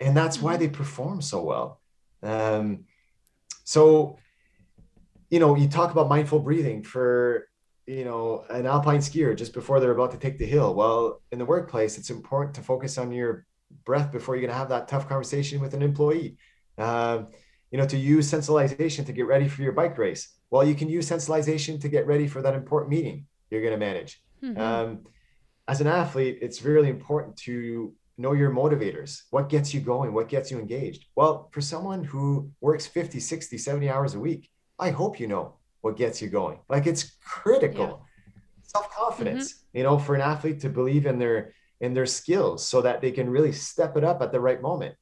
And 0.00 0.16
that's 0.16 0.42
why 0.42 0.54
mm-hmm. 0.54 0.62
they 0.62 0.68
perform 0.68 1.22
so 1.22 1.42
well. 1.42 1.80
Um, 2.22 2.84
so, 3.68 4.16
you 5.28 5.40
know, 5.40 5.54
you 5.54 5.68
talk 5.68 5.92
about 5.92 6.08
mindful 6.08 6.38
breathing 6.38 6.82
for, 6.82 7.48
you 7.86 8.02
know, 8.02 8.46
an 8.48 8.64
alpine 8.64 9.00
skier 9.00 9.36
just 9.36 9.52
before 9.52 9.78
they're 9.78 9.90
about 9.90 10.10
to 10.12 10.16
take 10.16 10.38
the 10.38 10.46
hill. 10.46 10.74
Well, 10.74 11.20
in 11.32 11.38
the 11.38 11.44
workplace, 11.44 11.98
it's 11.98 12.08
important 12.08 12.54
to 12.54 12.62
focus 12.62 12.96
on 12.96 13.12
your 13.12 13.44
breath 13.84 14.10
before 14.10 14.36
you're 14.36 14.46
going 14.46 14.54
to 14.54 14.58
have 14.58 14.70
that 14.70 14.88
tough 14.88 15.06
conversation 15.06 15.60
with 15.60 15.74
an 15.74 15.82
employee. 15.82 16.38
Um, 16.78 17.28
you 17.70 17.76
know, 17.76 17.84
to 17.84 17.98
use 17.98 18.32
sensitization 18.32 19.04
to 19.04 19.12
get 19.12 19.26
ready 19.26 19.48
for 19.48 19.60
your 19.60 19.72
bike 19.72 19.98
race. 19.98 20.34
Well, 20.48 20.66
you 20.66 20.74
can 20.74 20.88
use 20.88 21.06
sensitization 21.06 21.78
to 21.82 21.90
get 21.90 22.06
ready 22.06 22.26
for 22.26 22.40
that 22.40 22.54
important 22.54 22.90
meeting 22.90 23.26
you're 23.50 23.60
going 23.60 23.78
to 23.78 23.78
manage. 23.78 24.22
Mm-hmm. 24.42 24.58
Um, 24.58 25.00
as 25.68 25.82
an 25.82 25.88
athlete, 25.88 26.38
it's 26.40 26.62
really 26.62 26.88
important 26.88 27.36
to 27.48 27.92
know 28.18 28.32
your 28.32 28.50
motivators 28.50 29.22
what 29.30 29.48
gets 29.48 29.72
you 29.72 29.80
going 29.80 30.12
what 30.12 30.28
gets 30.28 30.50
you 30.50 30.58
engaged 30.58 31.06
well 31.16 31.48
for 31.52 31.60
someone 31.60 32.04
who 32.04 32.50
works 32.60 32.86
50 32.86 33.20
60 33.20 33.56
70 33.56 33.88
hours 33.88 34.14
a 34.14 34.20
week 34.20 34.50
i 34.78 34.90
hope 34.90 35.18
you 35.20 35.28
know 35.28 35.54
what 35.80 35.96
gets 35.96 36.20
you 36.20 36.28
going 36.28 36.58
like 36.68 36.86
it's 36.86 37.16
critical 37.24 37.86
yeah. 37.86 38.32
self-confidence 38.62 39.52
mm-hmm. 39.52 39.78
you 39.78 39.84
know 39.84 39.98
for 39.98 40.14
an 40.14 40.20
athlete 40.20 40.60
to 40.60 40.68
believe 40.68 41.06
in 41.06 41.18
their 41.18 41.54
in 41.80 41.94
their 41.94 42.06
skills 42.06 42.66
so 42.66 42.82
that 42.82 43.00
they 43.00 43.12
can 43.12 43.30
really 43.30 43.52
step 43.52 43.96
it 43.96 44.04
up 44.04 44.20
at 44.20 44.32
the 44.32 44.40
right 44.40 44.60
moment 44.60 44.94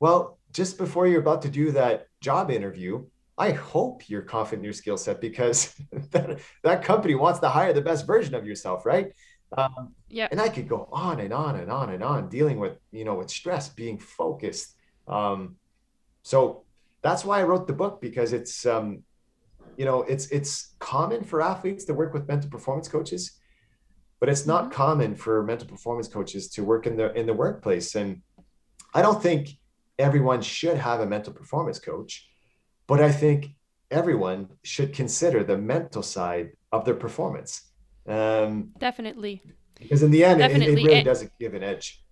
well 0.00 0.38
just 0.52 0.78
before 0.78 1.06
you're 1.06 1.20
about 1.20 1.42
to 1.42 1.50
do 1.50 1.72
that 1.72 2.06
job 2.20 2.50
interview 2.50 3.04
I 3.38 3.52
hope 3.52 4.08
you're 4.08 4.22
confident 4.22 4.60
in 4.60 4.64
your 4.64 4.72
skill 4.72 4.96
set 4.96 5.20
because 5.20 5.74
that, 6.10 6.38
that 6.62 6.84
company 6.84 7.14
wants 7.14 7.40
to 7.40 7.48
hire 7.48 7.72
the 7.72 7.80
best 7.80 8.06
version 8.06 8.34
of 8.34 8.46
yourself, 8.46 8.84
right? 8.84 9.12
Um, 9.56 9.94
yeah. 10.08 10.28
And 10.30 10.40
I 10.40 10.48
could 10.48 10.68
go 10.68 10.88
on 10.92 11.20
and 11.20 11.32
on 11.32 11.56
and 11.56 11.70
on 11.70 11.90
and 11.90 12.02
on 12.02 12.28
dealing 12.28 12.58
with, 12.58 12.78
you 12.90 13.04
know, 13.04 13.14
with 13.14 13.30
stress, 13.30 13.68
being 13.68 13.98
focused. 13.98 14.76
Um, 15.06 15.56
so 16.22 16.64
that's 17.02 17.24
why 17.24 17.40
I 17.40 17.44
wrote 17.44 17.66
the 17.66 17.72
book 17.72 18.00
because 18.00 18.32
it's, 18.32 18.64
um, 18.64 19.02
you 19.76 19.84
know, 19.84 20.02
it's 20.02 20.26
it's 20.26 20.74
common 20.78 21.24
for 21.24 21.40
athletes 21.40 21.84
to 21.86 21.94
work 21.94 22.12
with 22.12 22.28
mental 22.28 22.50
performance 22.50 22.88
coaches, 22.88 23.38
but 24.20 24.28
it's 24.28 24.46
not 24.46 24.64
mm-hmm. 24.64 24.72
common 24.72 25.14
for 25.14 25.42
mental 25.42 25.66
performance 25.66 26.08
coaches 26.08 26.48
to 26.50 26.64
work 26.64 26.86
in 26.86 26.96
the 26.96 27.12
in 27.14 27.26
the 27.26 27.34
workplace. 27.34 27.94
And 27.94 28.22
I 28.94 29.02
don't 29.02 29.22
think 29.22 29.48
everyone 29.98 30.42
should 30.42 30.76
have 30.76 31.00
a 31.00 31.06
mental 31.06 31.32
performance 31.32 31.78
coach, 31.78 32.28
but 32.86 33.00
I 33.00 33.10
think 33.10 33.54
everyone 33.90 34.48
should 34.62 34.94
consider 34.94 35.44
the 35.44 35.58
mental 35.58 36.02
side 36.02 36.50
of 36.70 36.84
their 36.84 36.94
performance. 36.94 37.71
Um, 38.06 38.72
Definitely. 38.78 39.42
Because 39.78 40.02
in 40.02 40.10
the 40.10 40.24
end, 40.24 40.40
it, 40.40 40.50
it, 40.50 40.74
really 40.74 40.94
it, 40.94 41.04
does 41.04 41.26
give 41.38 41.54
an 41.54 41.62
edge. 41.62 42.02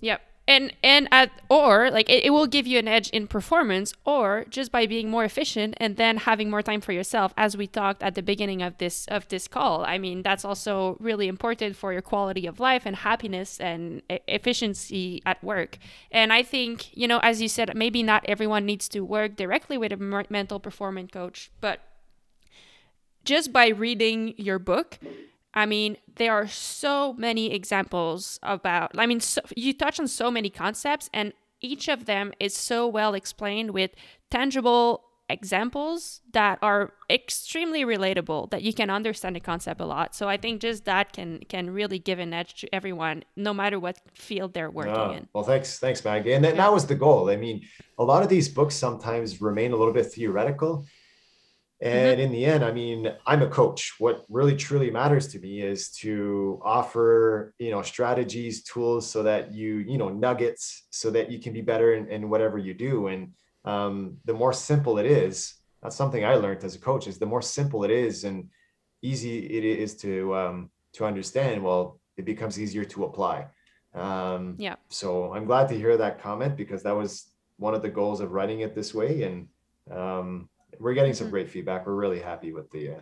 Yep 0.00 0.20
and 0.46 0.72
and 0.82 1.08
at 1.10 1.30
or 1.48 1.90
like 1.90 2.08
it, 2.08 2.24
it 2.24 2.30
will 2.30 2.46
give 2.46 2.66
you 2.66 2.78
an 2.78 2.88
edge 2.88 3.08
in 3.10 3.26
performance 3.26 3.94
or 4.04 4.44
just 4.50 4.70
by 4.70 4.86
being 4.86 5.10
more 5.10 5.24
efficient 5.24 5.74
and 5.78 5.96
then 5.96 6.18
having 6.18 6.50
more 6.50 6.62
time 6.62 6.80
for 6.80 6.92
yourself 6.92 7.32
as 7.36 7.56
we 7.56 7.66
talked 7.66 8.02
at 8.02 8.14
the 8.14 8.22
beginning 8.22 8.62
of 8.62 8.76
this 8.78 9.06
of 9.06 9.26
this 9.28 9.48
call 9.48 9.84
i 9.84 9.96
mean 9.96 10.22
that's 10.22 10.44
also 10.44 10.96
really 11.00 11.28
important 11.28 11.74
for 11.74 11.92
your 11.92 12.02
quality 12.02 12.46
of 12.46 12.60
life 12.60 12.82
and 12.84 12.96
happiness 12.96 13.58
and 13.58 14.02
e- 14.10 14.18
efficiency 14.28 15.22
at 15.24 15.42
work 15.42 15.78
and 16.10 16.32
i 16.32 16.42
think 16.42 16.94
you 16.96 17.08
know 17.08 17.18
as 17.20 17.40
you 17.40 17.48
said 17.48 17.74
maybe 17.74 18.02
not 18.02 18.24
everyone 18.28 18.66
needs 18.66 18.88
to 18.88 19.00
work 19.00 19.36
directly 19.36 19.78
with 19.78 19.92
a 19.92 20.24
mental 20.28 20.60
performance 20.60 21.10
coach 21.10 21.50
but 21.60 21.80
just 23.24 23.52
by 23.52 23.68
reading 23.68 24.34
your 24.36 24.58
book 24.58 24.98
I 25.54 25.66
mean, 25.66 25.96
there 26.16 26.32
are 26.32 26.48
so 26.48 27.12
many 27.14 27.52
examples 27.54 28.40
about, 28.42 28.90
I 28.98 29.06
mean, 29.06 29.20
so, 29.20 29.40
you 29.56 29.72
touch 29.72 30.00
on 30.00 30.08
so 30.08 30.30
many 30.30 30.50
concepts, 30.50 31.08
and 31.14 31.32
each 31.60 31.88
of 31.88 32.06
them 32.06 32.32
is 32.40 32.54
so 32.54 32.86
well 32.86 33.14
explained 33.14 33.70
with 33.70 33.92
tangible 34.30 35.04
examples 35.30 36.20
that 36.32 36.58
are 36.60 36.92
extremely 37.08 37.82
relatable 37.82 38.50
that 38.50 38.62
you 38.62 38.74
can 38.74 38.90
understand 38.90 39.34
the 39.34 39.40
concept 39.40 39.80
a 39.80 39.86
lot 39.86 40.14
so 40.14 40.28
i 40.28 40.36
think 40.36 40.60
just 40.60 40.84
that 40.84 41.14
can 41.14 41.40
can 41.48 41.70
really 41.70 41.98
give 41.98 42.18
an 42.18 42.34
edge 42.34 42.60
to 42.60 42.74
everyone 42.74 43.24
no 43.34 43.54
matter 43.54 43.80
what 43.80 43.96
field 44.12 44.52
they're 44.52 44.70
working 44.70 44.92
oh, 44.94 45.12
in 45.12 45.26
well 45.32 45.42
thanks 45.42 45.78
thanks 45.78 46.04
maggie 46.04 46.34
and 46.34 46.44
that, 46.44 46.56
yeah. 46.56 46.64
that 46.64 46.70
was 46.70 46.86
the 46.86 46.94
goal 46.94 47.30
i 47.30 47.36
mean 47.36 47.66
a 47.98 48.04
lot 48.04 48.22
of 48.22 48.28
these 48.28 48.48
books 48.48 48.74
sometimes 48.74 49.40
remain 49.40 49.72
a 49.72 49.76
little 49.76 49.94
bit 49.94 50.06
theoretical. 50.06 50.86
And 51.80 52.12
mm-hmm. 52.12 52.20
in 52.20 52.32
the 52.32 52.44
end, 52.44 52.64
I 52.64 52.72
mean, 52.72 53.12
I'm 53.26 53.42
a 53.42 53.48
coach. 53.48 53.94
What 53.98 54.24
really 54.28 54.56
truly 54.56 54.90
matters 54.90 55.28
to 55.28 55.38
me 55.38 55.60
is 55.60 55.90
to 55.98 56.60
offer, 56.64 57.52
you 57.58 57.70
know, 57.70 57.82
strategies, 57.82 58.62
tools 58.62 59.10
so 59.10 59.22
that 59.24 59.52
you, 59.52 59.78
you 59.78 59.98
know, 59.98 60.08
nuggets 60.08 60.86
so 60.90 61.10
that 61.10 61.30
you 61.30 61.40
can 61.40 61.52
be 61.52 61.62
better 61.62 61.94
in, 61.94 62.08
in 62.08 62.30
whatever 62.30 62.58
you 62.58 62.74
do. 62.74 63.08
And 63.08 63.32
um, 63.64 64.18
the 64.24 64.34
more 64.34 64.52
simple 64.52 64.98
it 64.98 65.06
is, 65.06 65.54
that's 65.82 65.96
something 65.96 66.24
I 66.24 66.36
learned 66.36 66.64
as 66.64 66.74
a 66.74 66.78
coach 66.78 67.06
is 67.06 67.18
the 67.18 67.26
more 67.26 67.42
simple 67.42 67.84
it 67.84 67.90
is 67.90 68.24
and 68.24 68.48
easy 69.02 69.38
it 69.40 69.64
is 69.64 69.96
to 69.96 70.34
um, 70.34 70.70
to 70.94 71.04
understand, 71.04 71.62
well, 71.62 72.00
it 72.16 72.24
becomes 72.24 72.58
easier 72.58 72.84
to 72.84 73.04
apply. 73.04 73.46
Um, 73.94 74.56
yeah. 74.58 74.76
So 74.88 75.34
I'm 75.34 75.44
glad 75.44 75.68
to 75.68 75.76
hear 75.76 75.96
that 75.96 76.22
comment 76.22 76.56
because 76.56 76.82
that 76.84 76.96
was 76.96 77.30
one 77.58 77.74
of 77.74 77.82
the 77.82 77.88
goals 77.88 78.20
of 78.20 78.32
writing 78.32 78.60
it 78.60 78.74
this 78.74 78.94
way. 78.94 79.22
And 79.22 79.48
um, 79.90 80.48
we're 80.80 80.94
getting 80.94 81.14
some 81.14 81.26
mm-hmm. 81.26 81.32
great 81.32 81.50
feedback. 81.50 81.86
We're 81.86 81.94
really 81.94 82.20
happy 82.20 82.52
with 82.52 82.70
the 82.70 82.90
uh, 82.90 83.00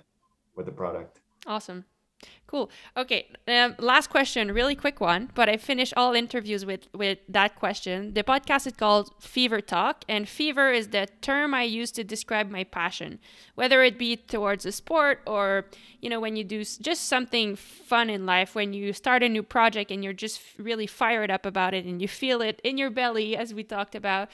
with 0.57 0.67
the 0.67 0.73
product. 0.73 1.21
Awesome. 1.47 1.85
Cool. 2.53 2.71
Okay. 2.99 3.29
Um, 3.49 3.75
last 3.79 4.11
question, 4.11 4.53
really 4.53 4.75
quick 4.75 5.01
one, 5.01 5.31
but 5.35 5.49
I 5.49 5.57
finish 5.57 5.91
all 5.97 6.13
interviews 6.13 6.67
with 6.67 6.87
with 6.93 7.19
that 7.27 7.57
question. 7.57 8.13
The 8.13 8.23
podcast 8.23 8.67
is 8.67 8.75
called 8.75 9.11
Fever 9.21 9.63
Talk, 9.63 10.05
and 10.07 10.29
fever 10.29 10.71
is 10.71 10.89
the 10.89 11.09
term 11.23 11.55
I 11.55 11.63
use 11.63 11.91
to 11.93 12.05
describe 12.05 12.51
my 12.51 12.65
passion, 12.65 13.21
whether 13.55 13.83
it 13.83 13.97
be 13.97 14.17
towards 14.17 14.67
a 14.67 14.73
sport 14.73 15.23
or 15.27 15.65
you 16.03 16.11
know 16.11 16.21
when 16.21 16.37
you 16.37 16.45
do 16.45 16.63
just 16.63 17.05
something 17.09 17.57
fun 17.57 18.11
in 18.11 18.27
life, 18.27 18.55
when 18.55 18.75
you 18.75 18.93
start 18.93 19.23
a 19.23 19.31
new 19.31 19.43
project 19.43 19.91
and 19.91 20.05
you're 20.05 20.13
just 20.13 20.43
really 20.59 20.87
fired 20.87 21.31
up 21.31 21.47
about 21.47 21.73
it 21.73 21.87
and 21.87 22.03
you 22.03 22.09
feel 22.09 22.43
it 22.43 22.61
in 22.63 22.77
your 22.77 22.91
belly, 22.91 23.35
as 23.35 23.55
we 23.55 23.65
talked 23.65 23.95
about. 23.95 24.29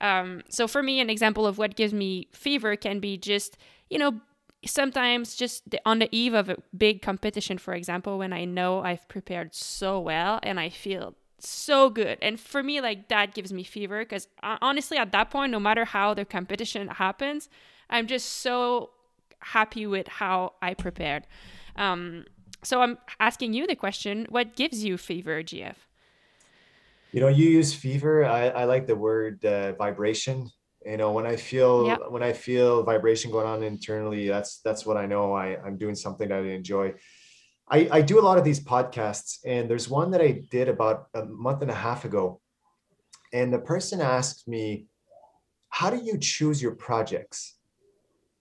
Um, 0.00 0.42
so 0.48 0.66
for 0.66 0.82
me, 0.82 0.98
an 0.98 1.08
example 1.08 1.46
of 1.46 1.56
what 1.56 1.76
gives 1.76 1.92
me 1.92 2.26
fever 2.32 2.74
can 2.74 2.98
be 2.98 3.16
just, 3.16 3.58
you 3.90 3.98
know, 3.98 4.20
sometimes 4.66 5.36
just 5.36 5.74
on 5.86 6.00
the 6.00 6.08
eve 6.12 6.34
of 6.34 6.48
a 6.48 6.56
big 6.76 7.02
competition, 7.02 7.58
for 7.58 7.74
example, 7.74 8.18
when 8.18 8.32
I 8.32 8.44
know 8.44 8.80
I've 8.80 9.08
prepared 9.08 9.54
so 9.54 9.98
well 9.98 10.40
and 10.42 10.60
I 10.60 10.68
feel 10.68 11.14
so 11.38 11.88
good. 11.88 12.18
And 12.20 12.38
for 12.38 12.62
me, 12.62 12.80
like 12.80 13.08
that 13.08 13.34
gives 13.34 13.52
me 13.52 13.64
fever 13.64 14.00
because 14.00 14.28
uh, 14.42 14.58
honestly, 14.60 14.98
at 14.98 15.12
that 15.12 15.30
point, 15.30 15.52
no 15.52 15.60
matter 15.60 15.84
how 15.84 16.14
the 16.14 16.24
competition 16.24 16.88
happens, 16.88 17.48
I'm 17.88 18.06
just 18.06 18.40
so 18.40 18.90
happy 19.40 19.86
with 19.86 20.06
how 20.08 20.54
I 20.60 20.74
prepared. 20.74 21.26
Um, 21.76 22.26
so 22.62 22.82
I'm 22.82 22.98
asking 23.18 23.54
you 23.54 23.66
the 23.66 23.76
question 23.76 24.26
what 24.28 24.54
gives 24.56 24.84
you 24.84 24.98
fever, 24.98 25.42
JF? 25.42 25.76
You 27.12 27.20
know, 27.20 27.28
you 27.28 27.48
use 27.48 27.74
fever. 27.74 28.24
I, 28.24 28.48
I 28.48 28.64
like 28.64 28.86
the 28.86 28.94
word 28.94 29.44
uh, 29.44 29.72
vibration. 29.72 30.50
You 30.84 30.96
know, 30.96 31.12
when 31.12 31.26
I 31.26 31.36
feel 31.36 31.86
yep. 31.86 31.98
when 32.08 32.22
I 32.22 32.32
feel 32.32 32.82
vibration 32.82 33.30
going 33.30 33.46
on 33.46 33.62
internally, 33.62 34.28
that's 34.28 34.60
that's 34.64 34.86
what 34.86 34.96
I 34.96 35.06
know. 35.06 35.34
I, 35.34 35.58
I'm 35.64 35.76
doing 35.76 35.94
something 35.94 36.28
that 36.28 36.38
I 36.38 36.48
enjoy. 36.48 36.94
I, 37.70 37.88
I 37.92 38.00
do 38.00 38.18
a 38.18 38.22
lot 38.22 38.38
of 38.38 38.44
these 38.44 38.58
podcasts, 38.58 39.38
and 39.46 39.70
there's 39.70 39.88
one 39.88 40.10
that 40.10 40.20
I 40.20 40.42
did 40.50 40.68
about 40.68 41.06
a 41.14 41.24
month 41.26 41.62
and 41.62 41.70
a 41.70 41.74
half 41.74 42.04
ago. 42.04 42.40
And 43.32 43.52
the 43.52 43.60
person 43.60 44.00
asked 44.00 44.48
me, 44.48 44.86
How 45.68 45.90
do 45.90 46.02
you 46.02 46.18
choose 46.18 46.60
your 46.60 46.74
projects? 46.74 47.56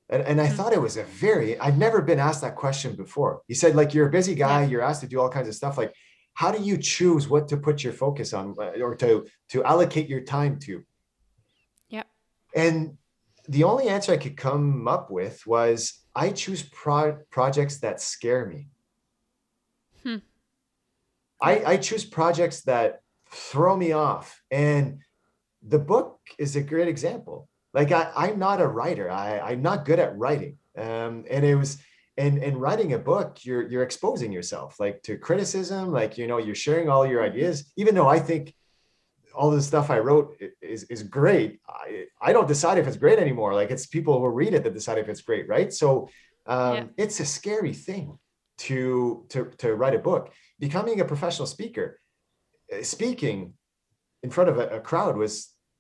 And, 0.10 0.24
and 0.24 0.42
I 0.42 0.48
mm-hmm. 0.48 0.56
thought 0.56 0.74
it 0.74 0.82
was 0.82 0.98
a 0.98 1.04
very, 1.04 1.60
I've 1.60 1.78
never 1.78 2.02
been 2.02 2.20
asked 2.20 2.42
that 2.42 2.56
question 2.56 2.96
before. 2.96 3.42
He 3.48 3.54
said, 3.54 3.76
like, 3.76 3.94
you're 3.94 4.08
a 4.08 4.12
busy 4.12 4.34
guy, 4.34 4.62
yeah. 4.62 4.68
you're 4.68 4.82
asked 4.82 5.02
to 5.02 5.08
do 5.08 5.20
all 5.20 5.30
kinds 5.30 5.48
of 5.48 5.54
stuff. 5.54 5.78
Like, 5.78 5.94
how 6.34 6.52
do 6.52 6.64
you 6.64 6.78
choose 6.78 7.28
what 7.28 7.48
to 7.50 7.58
put 7.58 7.84
your 7.84 7.94
focus 7.94 8.34
on 8.34 8.56
uh, 8.60 8.82
or 8.82 8.96
to 8.96 9.28
to 9.50 9.64
allocate 9.64 10.08
your 10.08 10.22
time 10.22 10.58
to 10.60 10.84
and 12.56 12.98
the 13.48 13.64
only 13.64 13.88
answer 13.88 14.12
i 14.12 14.18
could 14.18 14.38
come 14.38 14.88
up 14.88 15.10
with 15.10 15.46
was 15.46 16.00
i 16.16 16.32
choose 16.32 16.64
pro- 16.64 17.18
projects 17.30 17.78
that 17.80 18.02
scare 18.02 18.46
me. 18.46 18.68
Hmm. 20.04 20.18
I, 21.42 21.64
I 21.66 21.78
choose 21.78 22.04
projects 22.04 22.62
that 22.64 23.02
throw 23.32 23.76
me 23.78 23.94
off. 23.94 24.42
And 24.52 25.00
the 25.62 25.80
book 25.80 26.20
is 26.38 26.56
a 26.56 26.62
great 26.62 26.88
example. 26.88 27.48
Like 27.74 27.92
I, 27.92 28.12
i'm 28.16 28.40
not 28.40 28.62
a 28.62 28.68
writer. 28.68 29.10
I, 29.10 29.40
i'm 29.40 29.62
not 29.62 29.86
good 29.86 30.00
at 30.00 30.18
writing. 30.18 30.58
Um, 30.78 31.26
and 31.30 31.46
it 31.46 31.56
was 31.56 31.80
and 32.20 32.44
and 32.44 32.60
writing 32.60 32.94
a 32.94 33.00
book 33.00 33.38
you're 33.44 33.68
you're 33.70 33.84
exposing 33.84 34.32
yourself 34.32 34.80
like 34.80 35.02
to 35.04 35.18
criticism 35.18 35.92
like 35.92 36.18
you 36.18 36.28
know 36.28 36.38
you're 36.38 36.54
sharing 36.54 36.90
all 36.90 37.06
your 37.06 37.24
ideas 37.24 37.72
even 37.78 37.96
though 37.96 38.08
i 38.08 38.20
think 38.20 38.54
all 39.40 39.50
the 39.52 39.62
stuff 39.62 39.90
i 39.90 40.00
wrote 40.00 40.28
is 40.62 40.84
is 40.96 41.02
great 41.04 41.60
i 41.68 42.06
i 42.22 42.34
don't 42.34 42.48
decide 42.48 42.78
if 42.78 42.88
it's 42.88 42.98
great 43.06 43.20
anymore 43.20 43.54
like 43.54 43.72
it's 43.72 43.88
people 43.98 44.20
who 44.20 44.28
read 44.28 44.54
it 44.54 44.64
that 44.64 44.74
decide 44.74 44.98
if 44.98 45.10
it's 45.10 45.22
great 45.22 45.48
right 45.48 45.72
so 45.74 46.08
um, 46.46 46.76
yeah. 46.76 46.84
it's 46.98 47.20
a 47.20 47.26
scary 47.26 47.74
thing 47.74 48.18
to 48.58 49.26
to 49.30 49.52
to 49.58 49.76
write 49.76 49.96
a 49.96 50.06
book 50.10 50.34
becoming 50.60 51.00
a 51.00 51.06
professional 51.06 51.50
speaker 51.56 52.00
uh, 52.74 52.84
speaking 52.84 53.54
in 54.24 54.30
front 54.30 54.50
of 54.50 54.58
a, 54.58 54.68
a 54.80 54.80
crowd 54.80 55.16
was 55.16 55.34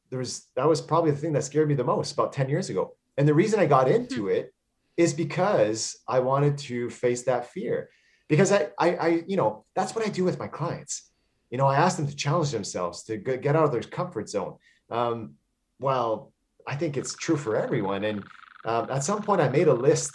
there 0.09 0.19
was 0.19 0.47
that 0.55 0.67
was 0.67 0.81
probably 0.81 1.11
the 1.11 1.17
thing 1.17 1.33
that 1.33 1.43
scared 1.43 1.67
me 1.67 1.75
the 1.75 1.91
most 1.95 2.13
about 2.13 2.33
10 2.33 2.49
years 2.49 2.69
ago 2.69 2.95
and 3.17 3.27
the 3.27 3.33
reason 3.41 3.59
i 3.59 3.65
got 3.65 3.87
hmm. 3.87 3.95
into 3.95 4.27
it 4.27 4.53
is 4.99 5.13
because 5.13 5.97
I 6.09 6.19
wanted 6.19 6.57
to 6.57 6.89
face 6.89 7.23
that 7.23 7.49
fear. 7.49 7.89
Because 8.27 8.51
I, 8.51 8.67
I, 8.77 8.95
I, 8.95 9.23
you 9.27 9.37
know, 9.37 9.63
that's 9.73 9.95
what 9.95 10.05
I 10.05 10.09
do 10.09 10.25
with 10.25 10.37
my 10.37 10.47
clients. 10.47 11.08
You 11.49 11.57
know, 11.57 11.67
I 11.67 11.75
ask 11.77 11.97
them 11.97 12.07
to 12.07 12.15
challenge 12.15 12.51
themselves 12.51 13.03
to 13.03 13.17
get 13.17 13.55
out 13.55 13.65
of 13.65 13.71
their 13.71 13.81
comfort 13.81 14.29
zone. 14.29 14.55
Um, 14.89 15.35
well, 15.79 16.31
I 16.67 16.75
think 16.75 16.97
it's 16.97 17.15
true 17.15 17.37
for 17.37 17.55
everyone. 17.55 18.03
And 18.03 18.23
um, 18.65 18.89
at 18.91 19.03
some 19.03 19.23
point, 19.23 19.41
I 19.41 19.49
made 19.49 19.67
a 19.67 19.73
list 19.73 20.11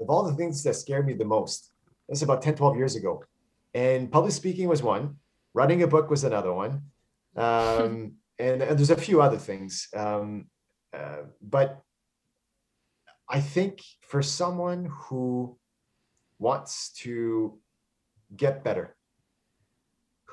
of 0.00 0.08
all 0.08 0.22
the 0.22 0.34
things 0.34 0.62
that 0.62 0.74
scared 0.74 1.06
me 1.06 1.12
the 1.12 1.24
most. 1.24 1.70
This 2.08 2.22
about 2.22 2.42
10, 2.42 2.54
12 2.56 2.76
years 2.76 2.96
ago. 2.96 3.22
And 3.74 4.10
public 4.10 4.32
speaking 4.32 4.68
was 4.68 4.82
one, 4.82 5.16
writing 5.54 5.82
a 5.82 5.86
book 5.86 6.10
was 6.10 6.24
another 6.24 6.52
one. 6.52 6.82
Um, 7.36 8.14
and, 8.38 8.62
and, 8.62 8.78
there's 8.78 8.90
a 8.90 8.96
few 8.96 9.20
other 9.20 9.36
things. 9.36 9.88
Um, 9.94 10.46
uh, 10.92 11.24
but 11.40 11.82
I 13.28 13.40
think 13.40 13.80
for 14.02 14.22
someone 14.22 14.90
who 14.90 15.56
wants 16.38 16.90
to 17.02 17.58
get 18.34 18.64
better, 18.64 18.96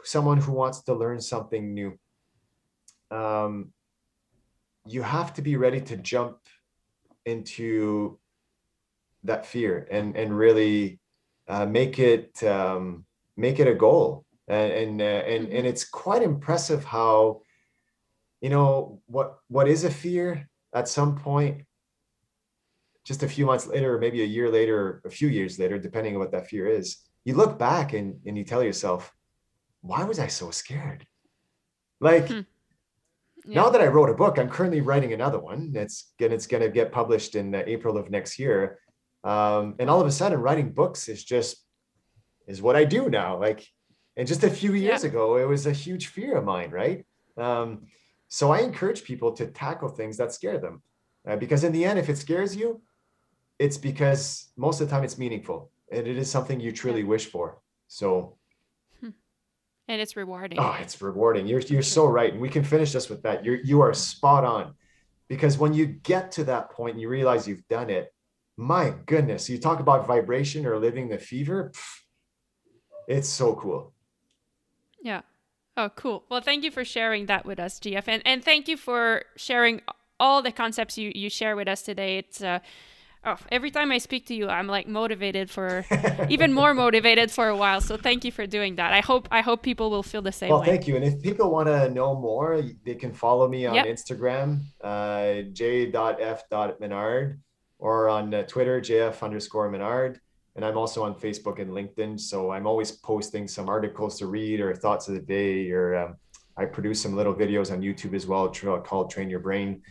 someone 0.03 0.37
who 0.37 0.51
wants 0.51 0.81
to 0.83 0.93
learn 0.93 1.21
something 1.21 1.73
new, 1.73 1.97
um, 3.11 3.73
you 4.85 5.01
have 5.01 5.33
to 5.33 5.41
be 5.41 5.55
ready 5.55 5.81
to 5.81 5.97
jump 5.97 6.37
into 7.25 8.19
that 9.23 9.45
fear 9.45 9.87
and 9.91 10.15
and 10.15 10.37
really 10.37 10.99
uh, 11.47 11.65
make 11.65 11.99
it 11.99 12.41
um, 12.43 13.05
make 13.35 13.59
it 13.59 13.67
a 13.67 13.75
goal. 13.75 14.25
And 14.47 14.71
and 14.71 15.01
uh, 15.01 15.23
and, 15.33 15.47
and 15.49 15.67
it's 15.67 15.83
quite 15.83 16.23
impressive 16.23 16.83
how 16.85 17.41
you 18.41 18.49
know 18.49 19.01
what 19.07 19.39
what 19.47 19.67
is 19.67 19.83
a 19.83 19.91
fear? 19.91 20.49
At 20.73 20.87
some 20.87 21.17
point 21.17 21.63
just 23.07 23.23
a 23.23 23.27
few 23.27 23.45
months 23.45 23.65
later 23.65 23.95
or 23.95 23.99
maybe 23.99 24.21
a 24.21 24.25
year 24.25 24.51
later 24.51 25.01
a 25.05 25.09
few 25.09 25.29
years 25.29 25.57
later 25.57 25.79
depending 25.79 26.13
on 26.13 26.19
what 26.19 26.31
that 26.33 26.47
fear 26.47 26.67
is 26.67 26.97
you 27.23 27.33
look 27.33 27.57
back 27.57 27.93
and 27.93 28.19
and 28.25 28.37
you 28.37 28.43
tell 28.43 28.61
yourself 28.61 29.13
why 29.81 30.03
was 30.03 30.19
i 30.19 30.27
so 30.27 30.51
scared 30.51 31.05
like 31.99 32.27
hmm. 32.27 32.41
yeah. 33.45 33.61
now 33.61 33.69
that 33.69 33.81
i 33.81 33.87
wrote 33.87 34.09
a 34.09 34.13
book 34.13 34.37
i'm 34.37 34.49
currently 34.49 34.81
writing 34.81 35.13
another 35.13 35.39
one 35.39 35.71
it's 35.75 36.13
gonna 36.19 36.33
it's 36.33 36.47
gonna 36.47 36.69
get 36.69 36.91
published 36.91 37.35
in 37.35 37.53
uh, 37.53 37.63
april 37.65 37.97
of 37.97 38.09
next 38.09 38.39
year 38.39 38.79
um, 39.23 39.75
and 39.79 39.89
all 39.89 39.99
of 39.99 40.07
a 40.07 40.11
sudden 40.11 40.39
writing 40.39 40.71
books 40.71 41.09
is 41.09 41.23
just 41.23 41.65
is 42.47 42.61
what 42.61 42.75
i 42.75 42.83
do 42.83 43.09
now 43.09 43.39
like 43.39 43.65
and 44.15 44.27
just 44.27 44.43
a 44.43 44.49
few 44.49 44.73
years 44.73 45.03
yeah. 45.03 45.09
ago 45.09 45.37
it 45.37 45.47
was 45.47 45.65
a 45.65 45.71
huge 45.71 46.07
fear 46.07 46.37
of 46.37 46.45
mine 46.45 46.71
right 46.71 47.05
um, 47.37 47.85
so 48.27 48.51
i 48.51 48.59
encourage 48.59 49.03
people 49.03 49.31
to 49.31 49.47
tackle 49.47 49.89
things 49.89 50.17
that 50.17 50.33
scare 50.33 50.59
them 50.59 50.81
uh, 51.27 51.35
because 51.35 51.63
in 51.63 51.71
the 51.71 51.85
end 51.85 51.99
if 51.99 52.09
it 52.09 52.17
scares 52.17 52.55
you 52.55 52.81
it's 53.59 53.77
because 53.77 54.51
most 54.55 54.81
of 54.81 54.87
the 54.87 54.91
time 54.93 55.03
it's 55.03 55.17
meaningful 55.17 55.71
and 55.91 56.07
it 56.07 56.17
is 56.17 56.29
something 56.29 56.59
you 56.59 56.71
truly 56.71 57.01
yeah. 57.01 57.07
wish 57.07 57.25
for 57.27 57.59
so. 57.87 58.36
And 59.87 60.01
it's 60.01 60.15
rewarding. 60.15 60.59
Oh 60.59 60.75
it's 60.79 61.01
rewarding. 61.01 61.47
You're 61.47 61.61
you're 61.61 61.81
so 61.81 62.05
right. 62.05 62.31
And 62.31 62.41
we 62.41 62.49
can 62.49 62.63
finish 62.63 62.91
this 62.91 63.09
with 63.09 63.23
that. 63.23 63.45
You're 63.45 63.57
you 63.57 63.81
are 63.81 63.93
spot 63.93 64.43
on. 64.43 64.73
Because 65.29 65.57
when 65.57 65.73
you 65.73 65.85
get 65.85 66.31
to 66.33 66.45
that 66.45 66.71
point 66.71 66.93
and 66.93 67.01
you 67.01 67.09
realize 67.09 67.47
you've 67.47 67.67
done 67.67 67.89
it 67.89 68.13
my 68.57 68.91
goodness 69.05 69.49
you 69.49 69.59
talk 69.59 69.79
about 69.79 70.07
vibration 70.07 70.65
or 70.65 70.79
living 70.79 71.07
the 71.07 71.17
fever 71.19 71.71
pff, 71.75 71.99
it's 73.07 73.29
so 73.29 73.53
cool. 73.55 73.93
Yeah. 75.01 75.21
Oh 75.77 75.89
cool. 75.89 76.25
Well 76.29 76.41
thank 76.41 76.63
you 76.63 76.71
for 76.71 76.83
sharing 76.83 77.27
that 77.27 77.45
with 77.45 77.59
us 77.59 77.79
jf 77.79 78.03
and, 78.07 78.21
and 78.25 78.43
thank 78.43 78.67
you 78.67 78.75
for 78.75 79.23
sharing 79.35 79.81
all 80.19 80.41
the 80.41 80.51
concepts 80.51 80.97
you 80.97 81.11
you 81.13 81.29
share 81.29 81.55
with 81.55 81.67
us 81.67 81.83
today. 81.83 82.17
It's 82.17 82.41
uh 82.41 82.59
oh, 83.23 83.37
every 83.51 83.71
time 83.71 83.91
I 83.91 83.97
speak 83.97 84.25
to 84.27 84.35
you, 84.35 84.47
I'm 84.47 84.67
like 84.67 84.87
motivated 84.87 85.49
for 85.49 85.85
even 86.29 86.53
more 86.53 86.73
motivated 86.73 87.31
for 87.31 87.47
a 87.47 87.55
while. 87.55 87.81
So 87.81 87.97
thank 87.97 88.23
you 88.25 88.31
for 88.31 88.47
doing 88.47 88.75
that. 88.75 88.93
I 88.93 89.01
hope 89.01 89.27
I 89.31 89.41
hope 89.41 89.63
people 89.63 89.89
will 89.89 90.03
feel 90.03 90.21
the 90.21 90.31
same 90.31 90.49
well, 90.49 90.61
way. 90.61 90.67
thank 90.67 90.87
you. 90.87 90.95
And 90.95 91.05
if 91.05 91.21
people 91.21 91.51
want 91.51 91.67
to 91.67 91.89
know 91.89 92.15
more, 92.15 92.61
they 92.85 92.95
can 92.95 93.13
follow 93.13 93.47
me 93.47 93.65
on 93.65 93.75
yep. 93.75 93.85
Instagram, 93.85 94.61
uh, 94.83 95.41
j.f.menard, 95.53 97.39
or 97.79 98.09
on 98.09 98.33
uh, 98.33 98.43
Twitter, 98.43 98.81
jf 98.81 99.21
underscore 99.21 99.69
menard. 99.69 100.19
And 100.55 100.65
I'm 100.65 100.77
also 100.77 101.03
on 101.03 101.13
Facebook 101.13 101.59
and 101.59 101.69
LinkedIn. 101.69 102.19
So 102.19 102.51
I'm 102.51 102.65
always 102.65 102.91
posting 102.91 103.47
some 103.47 103.69
articles 103.69 104.17
to 104.19 104.25
read 104.25 104.59
or 104.59 104.73
thoughts 104.73 105.07
of 105.07 105.13
the 105.13 105.21
day, 105.21 105.69
or 105.69 105.95
um, 105.95 106.15
I 106.57 106.65
produce 106.65 106.99
some 106.99 107.15
little 107.15 107.35
videos 107.35 107.71
on 107.71 107.81
YouTube 107.81 108.15
as 108.15 108.25
well 108.25 108.49
called 108.49 109.11
Train 109.11 109.29
Your 109.29 109.39
Brain. 109.39 109.83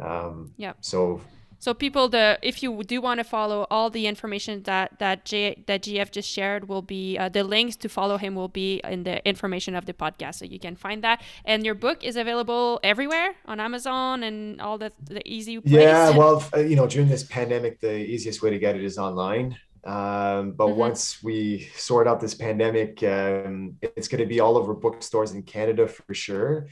Um, 0.00 0.52
yeah. 0.56 0.74
So 0.80 1.20
so 1.62 1.72
people, 1.72 2.08
the 2.08 2.40
if 2.42 2.60
you 2.60 2.82
do 2.82 3.00
want 3.00 3.18
to 3.18 3.24
follow 3.24 3.68
all 3.70 3.88
the 3.88 4.08
information 4.08 4.64
that 4.64 4.98
that 4.98 5.24
J, 5.24 5.62
that 5.68 5.82
JF 5.82 6.10
just 6.10 6.28
shared 6.28 6.66
will 6.66 6.82
be 6.82 7.16
uh, 7.16 7.28
the 7.28 7.44
links 7.44 7.76
to 7.76 7.88
follow 7.88 8.16
him 8.16 8.34
will 8.34 8.48
be 8.48 8.80
in 8.82 9.04
the 9.04 9.24
information 9.24 9.76
of 9.76 9.86
the 9.86 9.92
podcast, 9.92 10.34
so 10.40 10.44
you 10.44 10.58
can 10.58 10.74
find 10.74 11.04
that. 11.04 11.22
And 11.44 11.64
your 11.64 11.76
book 11.76 12.02
is 12.02 12.16
available 12.16 12.80
everywhere 12.82 13.36
on 13.46 13.60
Amazon 13.60 14.24
and 14.24 14.60
all 14.60 14.76
the 14.76 14.90
the 15.08 15.22
easy. 15.24 15.60
Place. 15.60 15.72
Yeah, 15.72 16.10
well, 16.10 16.42
uh, 16.52 16.58
you 16.58 16.74
know, 16.74 16.88
during 16.88 17.08
this 17.08 17.22
pandemic, 17.22 17.78
the 17.78 17.94
easiest 17.94 18.42
way 18.42 18.50
to 18.50 18.58
get 18.58 18.74
it 18.74 18.82
is 18.82 18.98
online. 18.98 19.56
Um, 19.84 20.54
but 20.58 20.66
mm-hmm. 20.66 20.86
once 20.86 21.22
we 21.22 21.70
sort 21.76 22.08
out 22.08 22.18
this 22.18 22.34
pandemic, 22.34 23.04
um, 23.04 23.76
it's 23.82 24.08
going 24.08 24.20
to 24.20 24.26
be 24.26 24.40
all 24.40 24.58
over 24.58 24.74
bookstores 24.74 25.30
in 25.30 25.44
Canada 25.44 25.86
for 25.86 26.12
sure 26.12 26.66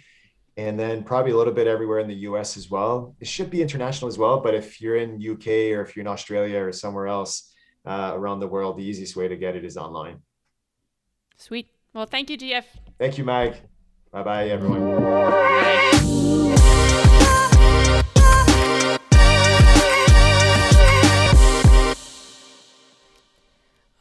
and 0.57 0.79
then 0.79 1.03
probably 1.05 1.33
a 1.33 1.37
little 1.37 1.53
bit 1.53 1.67
everywhere 1.67 1.99
in 1.99 2.09
the 2.09 2.15
US 2.29 2.57
as 2.57 2.71
well. 2.71 3.15
It 3.21 3.27
should 3.29 3.51
be 3.51 3.63
international 3.63 4.09
as 4.09 4.19
well, 4.19 4.41
but 4.41 4.55
if 4.55 4.81
you're 4.81 4.97
in 4.97 5.15
UK 5.17 5.47
or 5.77 5.83
if 5.83 5.97
you're 5.97 6.03
in 6.03 6.09
Australia 6.09 6.61
or 6.61 6.73
somewhere 6.73 7.07
else 7.07 7.53
uh, 7.87 8.13
around 8.15 8.41
the 8.41 8.49
world, 8.49 8.77
the 8.77 8.85
easiest 8.85 9.17
way 9.17 9.29
to 9.29 9.37
get 9.37 9.57
it 9.57 9.65
is 9.65 9.77
online. 9.77 10.21
Sweet. 11.37 11.69
Well, 11.95 12.07
thank 12.07 12.31
you, 12.31 12.39
JF. 12.39 12.65
Thank 12.99 13.19
you, 13.19 13.25
Mag. 13.25 13.57
Bye 14.13 14.23
bye, 14.23 14.49
everyone. 14.49 15.03
Bye. 15.03 16.51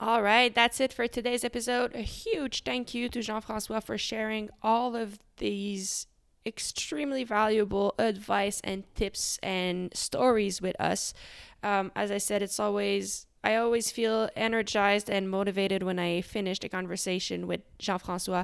All 0.01 0.23
right, 0.23 0.53
that's 0.55 0.79
it 0.79 0.93
for 0.93 1.07
today's 1.07 1.43
episode. 1.43 1.93
A 1.93 2.01
huge 2.01 2.63
thank 2.63 2.93
you 2.93 3.09
to 3.09 3.21
Jean 3.21 3.41
Francois 3.41 3.81
for 3.81 3.97
sharing 3.97 4.49
all 4.63 4.95
of 4.95 5.19
these 5.37 6.07
extremely 6.49 7.23
valuable 7.23 7.95
advice 7.97 8.59
and 8.63 8.83
tips 8.95 9.39
and 9.41 9.95
stories 9.95 10.61
with 10.61 10.75
us. 10.81 11.13
Um, 11.63 11.91
as 11.95 12.11
I 12.11 12.17
said, 12.17 12.41
it's 12.41 12.59
always 12.59 13.27
I 13.41 13.55
always 13.55 13.89
feel 13.89 14.29
energized 14.35 15.09
and 15.09 15.29
motivated 15.29 15.81
when 15.81 15.97
I 15.97 16.21
finish 16.21 16.59
the 16.59 16.67
conversation 16.67 17.47
with 17.47 17.61
Jean 17.77 17.99
Francois. 17.99 18.43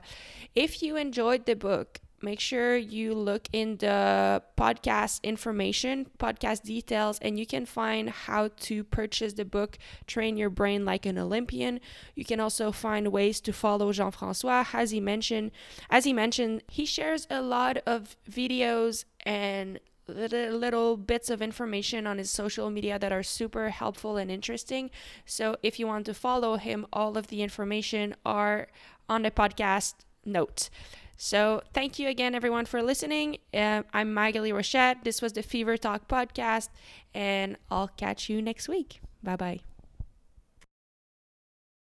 If 0.56 0.82
you 0.82 0.96
enjoyed 0.96 1.46
the 1.46 1.56
book, 1.56 2.00
make 2.22 2.40
sure 2.40 2.76
you 2.76 3.14
look 3.14 3.48
in 3.52 3.78
the 3.78 4.42
podcast 4.58 5.22
information, 5.24 6.08
podcast 6.18 6.64
details, 6.64 7.20
and 7.22 7.38
you 7.40 7.46
can 7.46 7.66
find 7.66 8.10
how 8.10 8.50
to 8.62 8.84
purchase 8.84 9.34
the 9.34 9.46
book 9.46 9.78
Train 10.08 10.38
Your 10.38 10.50
Brain 10.50 10.86
Like 10.86 11.06
an 11.06 11.18
Olympian. 11.18 11.80
You 12.16 12.26
can 12.26 12.40
also 12.40 12.72
find 12.72 13.12
ways 13.12 13.40
to 13.42 13.54
follow 13.54 13.92
Jean-François 13.92 14.68
as 14.74 14.92
he 14.92 15.00
mentioned. 15.00 15.52
As 15.90 16.06
he 16.06 16.14
mentioned, 16.14 16.64
he 16.68 16.86
shares 16.86 17.28
a 17.30 17.42
lot 17.42 17.78
of 17.86 18.16
videos 18.30 19.06
and 19.26 19.80
little, 20.08 20.52
little 20.52 20.98
bits 20.98 21.30
of 21.30 21.42
information 21.42 22.06
on 22.06 22.18
his 22.18 22.30
social 22.30 22.70
media 22.70 23.00
that 23.00 23.12
are 23.12 23.24
super 23.24 23.70
helpful 23.70 24.18
and 24.18 24.30
interesting. 24.32 24.92
So 25.26 25.58
if 25.64 25.80
you 25.80 25.88
want 25.88 26.06
to 26.06 26.14
follow 26.14 26.58
him, 26.58 26.86
all 26.94 27.18
of 27.18 27.28
the 27.28 27.42
information 27.42 28.16
are 28.26 28.68
on 29.10 29.24
the 29.24 29.32
podcast 29.32 29.96
note. 30.26 30.70
So, 31.18 31.62
thank 31.74 31.98
you 31.98 32.10
again, 32.10 32.36
everyone, 32.36 32.66
for 32.66 32.84
listening. 32.84 33.38
Uh, 33.54 33.84
I'm 33.94 34.14
Magali 34.14 34.52
Rochette. 34.52 35.04
This 35.04 35.22
was 35.22 35.34
the 35.34 35.44
Fever 35.44 35.78
Talk 35.78 36.08
podcast, 36.08 36.70
and 37.14 37.58
I'll 37.72 37.88
catch 37.88 38.30
you 38.30 38.42
next 38.42 38.68
week. 38.68 39.00
Bye 39.24 39.38
bye. 39.38 39.60